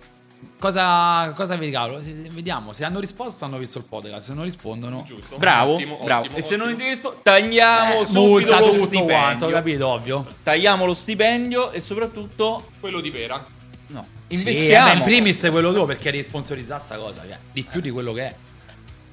Cosa, 0.60 1.34
cosa 1.36 1.56
vi 1.58 1.66
regalo? 1.66 2.02
Se- 2.02 2.16
se- 2.16 2.30
vediamo, 2.32 2.72
se 2.72 2.86
hanno 2.86 3.00
risposto 3.02 3.44
hanno 3.44 3.58
visto 3.58 3.80
il 3.80 3.84
podcast, 3.84 4.28
se 4.28 4.34
non 4.34 4.44
rispondono... 4.46 5.04
Giusto. 5.06 5.36
Bravo, 5.38 5.74
Ottimo, 5.74 6.00
bravo. 6.02 6.22
ottimo, 6.22 6.38
e 6.38 6.42
se 6.42 6.56
non 6.56 6.68
ottimo. 6.68 6.84
ti 6.84 6.88
rispondi, 6.90 7.18
tagliamo 7.22 8.02
Eh, 8.02 8.06
subito 8.06 8.22
multa 8.22 8.60
lo 8.60 8.72
stipendio. 8.72 9.06
quanto, 9.06 9.48
capito, 9.50 9.88
ovvio. 9.88 10.26
Tagliamo 10.42 10.86
lo 10.86 10.94
stipendio 10.94 11.72
e 11.72 11.82
soprattutto 11.82 12.66
Quello 12.80 13.02
di 13.02 13.12
pera. 13.12 13.46
No, 14.28 14.38
Sì, 14.38 14.48
investiamo. 14.48 14.86
vabbè, 14.88 14.98
in 14.98 15.04
primis 15.04 15.48
quello 15.52 15.74
tuo 15.74 15.86
perché 15.86 16.12
devi 16.12 16.24
sponsorizzare 16.24 16.82
sta 16.84 16.96
cosa, 16.98 17.22
cioè, 17.28 17.38
di 17.52 17.64
più 17.64 17.82
di 17.82 17.90
quello 17.92 18.14
che 18.14 18.22
è. 18.28 18.36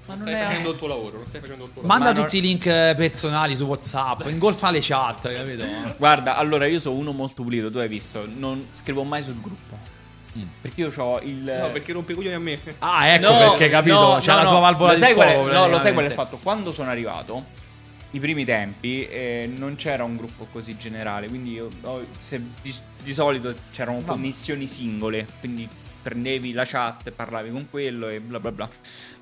Ma 0.06 0.14
Non 0.16 0.24
non 0.24 0.32
stai 0.34 0.42
è 0.42 0.46
facendo 0.46 0.70
il 0.72 0.76
tuo 0.78 0.86
lavoro, 0.88 1.16
non 1.18 1.26
stai 1.26 1.40
facendo 1.40 1.64
il 1.66 1.70
tuo 1.72 1.82
Manda 1.82 2.04
Ma 2.06 2.12
non- 2.12 2.22
tutti 2.24 2.36
i 2.38 2.40
link 2.40 2.66
eh, 2.66 2.94
personali 2.96 3.54
su 3.54 3.64
WhatsApp, 3.64 4.26
ingolfa 4.28 4.70
le 4.70 4.80
chat, 4.82 5.32
capito? 5.32 5.64
Guarda, 5.96 6.36
allora 6.36 6.66
io 6.66 6.80
sono 6.80 6.96
uno 6.96 7.12
molto 7.12 7.42
pulito, 7.44 7.70
tu 7.70 7.78
hai 7.78 7.86
visto, 7.88 8.26
non 8.36 8.66
scrivo 8.72 9.04
mai 9.04 9.22
sul 9.22 9.40
gruppo. 9.40 9.78
Mm. 10.38 10.42
Perché 10.62 10.80
io 10.80 10.92
ho 10.96 11.20
il 11.22 11.44
lavoro. 11.44 11.66
No, 11.66 11.72
perché 11.72 11.92
rompe 11.92 12.12
i 12.12 12.14
coglioni 12.14 12.34
a 12.34 12.38
me. 12.38 12.58
Ah, 12.78 13.06
ecco 13.08 13.30
No, 13.32 13.38
perché 13.50 13.68
capito, 13.68 13.94
no, 14.00 14.18
c'ha 14.20 14.34
no, 14.36 14.42
la 14.42 14.48
sua 14.48 14.58
valvola 14.60 14.92
Lo 14.92 14.98
di 14.98 15.04
sai 15.04 15.14
qual 15.14 15.28
è- 15.28 15.32
sfogo. 15.32 15.50
No, 15.52 15.68
lo 15.68 15.78
sai 15.80 15.92
qual 15.92 16.04
è 16.04 16.08
il 16.08 16.14
fatto? 16.14 16.38
Quando 16.42 16.70
sono 16.72 16.90
arrivato, 16.90 17.44
i 18.12 18.18
primi 18.20 18.44
tempi, 18.44 19.06
eh, 19.06 19.50
non 19.56 19.76
c'era 19.76 20.04
un 20.04 20.16
gruppo 20.16 20.46
così 20.50 20.76
generale. 20.76 21.28
Quindi 21.28 21.52
io, 21.52 21.68
ho- 21.82 22.04
se 22.18 22.40
di, 22.62 22.74
di 23.02 23.12
solito 23.12 23.54
c'erano 23.70 24.02
connessioni 24.02 24.66
singole. 24.66 25.26
Quindi 25.38 25.68
prendevi 26.02 26.52
la 26.52 26.64
chat, 26.64 27.10
parlavi 27.10 27.50
con 27.50 27.68
quello 27.70 28.08
e 28.08 28.20
bla 28.20 28.40
bla 28.40 28.52
bla. 28.52 28.68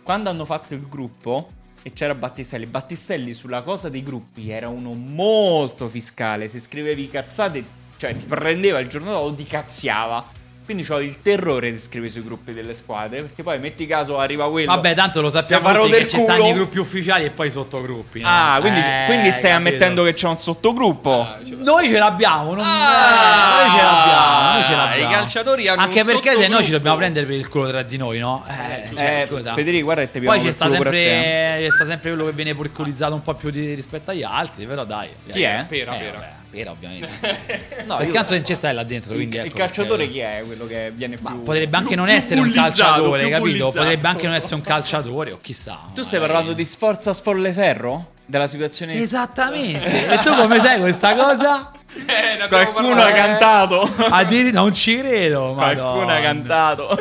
Quando 0.03 0.30
hanno 0.30 0.45
fatto 0.45 0.74
il 0.74 0.86
gruppo. 0.89 1.53
E 1.82 1.93
c'era 1.93 2.14
Battistelli. 2.14 2.66
Battistelli 2.66 3.32
sulla 3.32 3.62
cosa 3.62 3.89
dei 3.89 4.03
gruppi 4.03 4.51
era 4.51 4.68
uno 4.68 4.95
molto 4.95 5.89
fiscale. 5.89 6.49
Se 6.49 6.59
scrivevi 6.59 7.09
cazzate, 7.09 7.64
cioè 7.97 8.16
ti 8.16 8.24
prendeva 8.24 8.80
il 8.80 8.89
giorno 8.89 9.12
dopo, 9.12 9.32
ti 9.32 9.45
cazziava. 9.45 10.36
Quindi 10.69 10.87
ho 10.91 11.01
il 11.01 11.16
terrore 11.23 11.71
di 11.71 11.79
scrivere 11.79 12.12
sui 12.12 12.23
gruppi 12.23 12.53
delle 12.53 12.75
squadre. 12.75 13.21
Perché 13.23 13.43
poi 13.43 13.59
metti 13.59 13.87
caso 13.87 14.19
arriva 14.19 14.51
quello. 14.51 14.71
Vabbè, 14.75 14.95
tanto 14.95 15.23
lo 15.23 15.31
sappiamo 15.31 15.73
tutti 15.73 15.91
che 15.91 15.99
del 16.01 16.09
ci 16.09 16.19
stanno 16.19 16.47
i 16.47 16.53
gruppi 16.53 16.79
ufficiali 16.79 17.25
e 17.25 17.31
poi 17.31 17.47
i 17.47 17.51
sottogruppi. 17.51 18.21
no? 18.21 18.29
Ah, 18.29 18.59
quindi, 18.61 18.81
Eh, 18.81 19.05
quindi 19.07 19.31
stai 19.33 19.53
capito. 19.53 19.57
ammettendo 19.69 20.03
che 20.05 20.12
c'è 20.12 20.27
un 20.29 20.37
sottogruppo. 20.39 21.23
Ah, 21.23 21.39
cioè- 21.43 21.57
Noi 21.57 21.87
ce 21.89 21.99
l'abbiamo, 21.99 22.53
non... 22.55 22.64
Ah, 22.66 22.69
eh, 22.69 23.62
noi 23.62 23.71
ce 23.79 23.83
l'abbiamo, 23.83 24.53
noi 24.53 24.62
ce 24.64 24.75
l'abbiamo. 24.75 25.11
i 25.11 25.14
calciatori 25.14 25.69
hanno 25.69 25.81
Anche 25.81 26.01
un 26.01 26.07
perché 26.07 26.35
se 26.35 26.49
no 26.49 26.62
ci 26.62 26.71
dobbiamo 26.71 26.97
prendere 26.99 27.25
per 27.25 27.37
il 27.37 27.49
culo 27.49 27.69
tra 27.69 27.83
di 27.83 27.97
noi, 27.97 28.19
no? 28.19 28.45
Eh, 28.47 28.95
cioè, 28.95 29.21
Eh, 29.23 29.27
scusa. 29.27 29.55
Federico, 29.55 29.85
guarda 29.85 30.03
che 30.03 30.11
ti 30.11 30.21
Poi 30.21 30.39
c'è 30.41 30.51
sta, 30.53 30.66
te. 30.66 30.73
sempre, 30.73 30.91
c'è 30.93 31.66
sta 31.75 31.87
sempre 31.87 32.11
quello 32.11 32.27
che 32.27 32.33
viene 32.33 32.55
purculizzato 32.55 33.14
un 33.14 33.23
po' 33.23 33.33
più 33.35 33.49
di- 33.51 33.73
rispetto 33.73 34.11
agli 34.11 34.23
altri, 34.23 34.66
però 34.66 34.85
dai. 34.85 35.09
Chi 35.31 35.41
è? 35.43 35.64
Pera, 35.66 35.95
Eh, 35.97 35.99
pera. 35.99 36.37
Pera 36.51 36.71
ovviamente. 36.71 37.77
No, 37.89 37.97
Perché 37.97 38.13
tanto 38.13 38.35
non 38.35 38.45
ci 38.45 38.55
stai 38.55 38.75
là 38.75 38.83
dentro, 38.83 39.13
il, 39.13 39.17
quindi 39.19 39.37
il 39.37 39.45
ecco 39.47 39.57
calciatore 39.57 40.05
perché- 40.05 40.13
chi 40.13 40.19
è? 40.19 40.43
Quello 40.45 40.67
che 40.67 40.93
viene 40.95 41.17
Ma 41.21 41.31
più... 41.31 41.43
potrebbe 41.43 41.77
anche 41.77 41.95
non 41.97 42.09
essere 42.11 42.41
un 42.41 42.51
calciatore, 42.51 43.23
capito? 43.23 43.39
bullizzato. 43.41 43.79
Potrebbe 43.79 44.09
anche 44.09 44.27
non 44.27 44.35
essere 44.35 44.55
un 44.57 44.61
calciatore, 44.61 45.33
o 45.33 45.39
chissà. 45.41 45.79
Tu 45.95 46.03
stai 46.03 46.21
parlando 46.21 46.53
di 46.53 46.65
Sforza 46.65 47.13
Sforleferro? 47.15 48.13
Della 48.27 48.47
situazione... 48.47 48.93
Esattamente. 48.93 50.11
e 50.11 50.19
tu 50.19 50.35
come 50.35 50.59
sai 50.61 50.81
questa 50.81 51.15
cosa? 51.15 51.73
Eh, 52.07 52.47
Qualcuno 52.49 52.95
parlato. 52.95 53.09
ha 53.09 53.13
cantato. 53.13 53.91
A 54.11 54.23
dire 54.25 54.51
non 54.51 54.73
ci 54.75 54.99
credo. 54.99 55.55
Qualcuno 55.55 56.03
ha 56.03 56.05
Madonna. 56.05 56.21
cantato. 56.21 57.01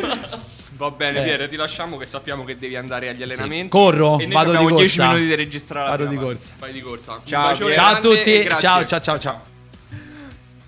Va 0.78 0.92
bene, 0.92 1.20
Eh. 1.22 1.24
Piero, 1.24 1.48
ti 1.48 1.56
lasciamo 1.56 1.98
che 1.98 2.06
sappiamo 2.06 2.44
che 2.44 2.58
devi 2.58 2.76
andare 2.76 3.10
agli 3.10 3.24
allenamenti. 3.24 3.70
Corro, 3.70 4.20
e 4.20 4.26
noi 4.28 4.34
vado 4.34 4.52
di 4.52 4.58
corsa. 4.58 4.76
10 4.78 5.02
minuti 5.02 5.26
di 5.26 5.36
registrare 5.36 5.86
la 5.86 5.92
Vado 5.92 6.06
prima 6.06 6.22
di 6.22 6.28
corsa. 6.28 6.54
Vai 6.60 6.72
di 6.72 6.82
corsa. 6.82 7.22
Ciao. 7.26 7.56
Ciao 7.56 7.96
a 7.96 8.00
tutti. 8.00 8.48
Ciao, 8.60 8.86
ciao, 8.86 9.02
ciao, 9.02 9.20
ciao. 9.20 9.42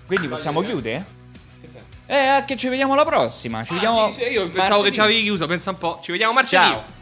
Quindi 0.06 0.26
possiamo 0.26 0.62
chiudere? 0.62 1.18
Eh, 2.06 2.42
che 2.44 2.56
ci 2.56 2.68
vediamo 2.68 2.94
alla 2.94 3.04
prossima. 3.04 3.62
Ci 3.62 3.74
vediamo... 3.74 4.06
Ah, 4.06 4.12
sì, 4.12 4.22
sì, 4.22 4.30
io 4.30 4.48
pensavo 4.48 4.56
che 4.56 4.68
martedì. 4.70 4.94
ci 4.94 5.00
avevi 5.00 5.22
chiuso, 5.22 5.46
pensa 5.46 5.70
un 5.70 5.78
po'. 5.78 6.00
Ci 6.02 6.10
vediamo 6.10 6.32
martedì. 6.32 6.62
Ciao. 6.64 6.98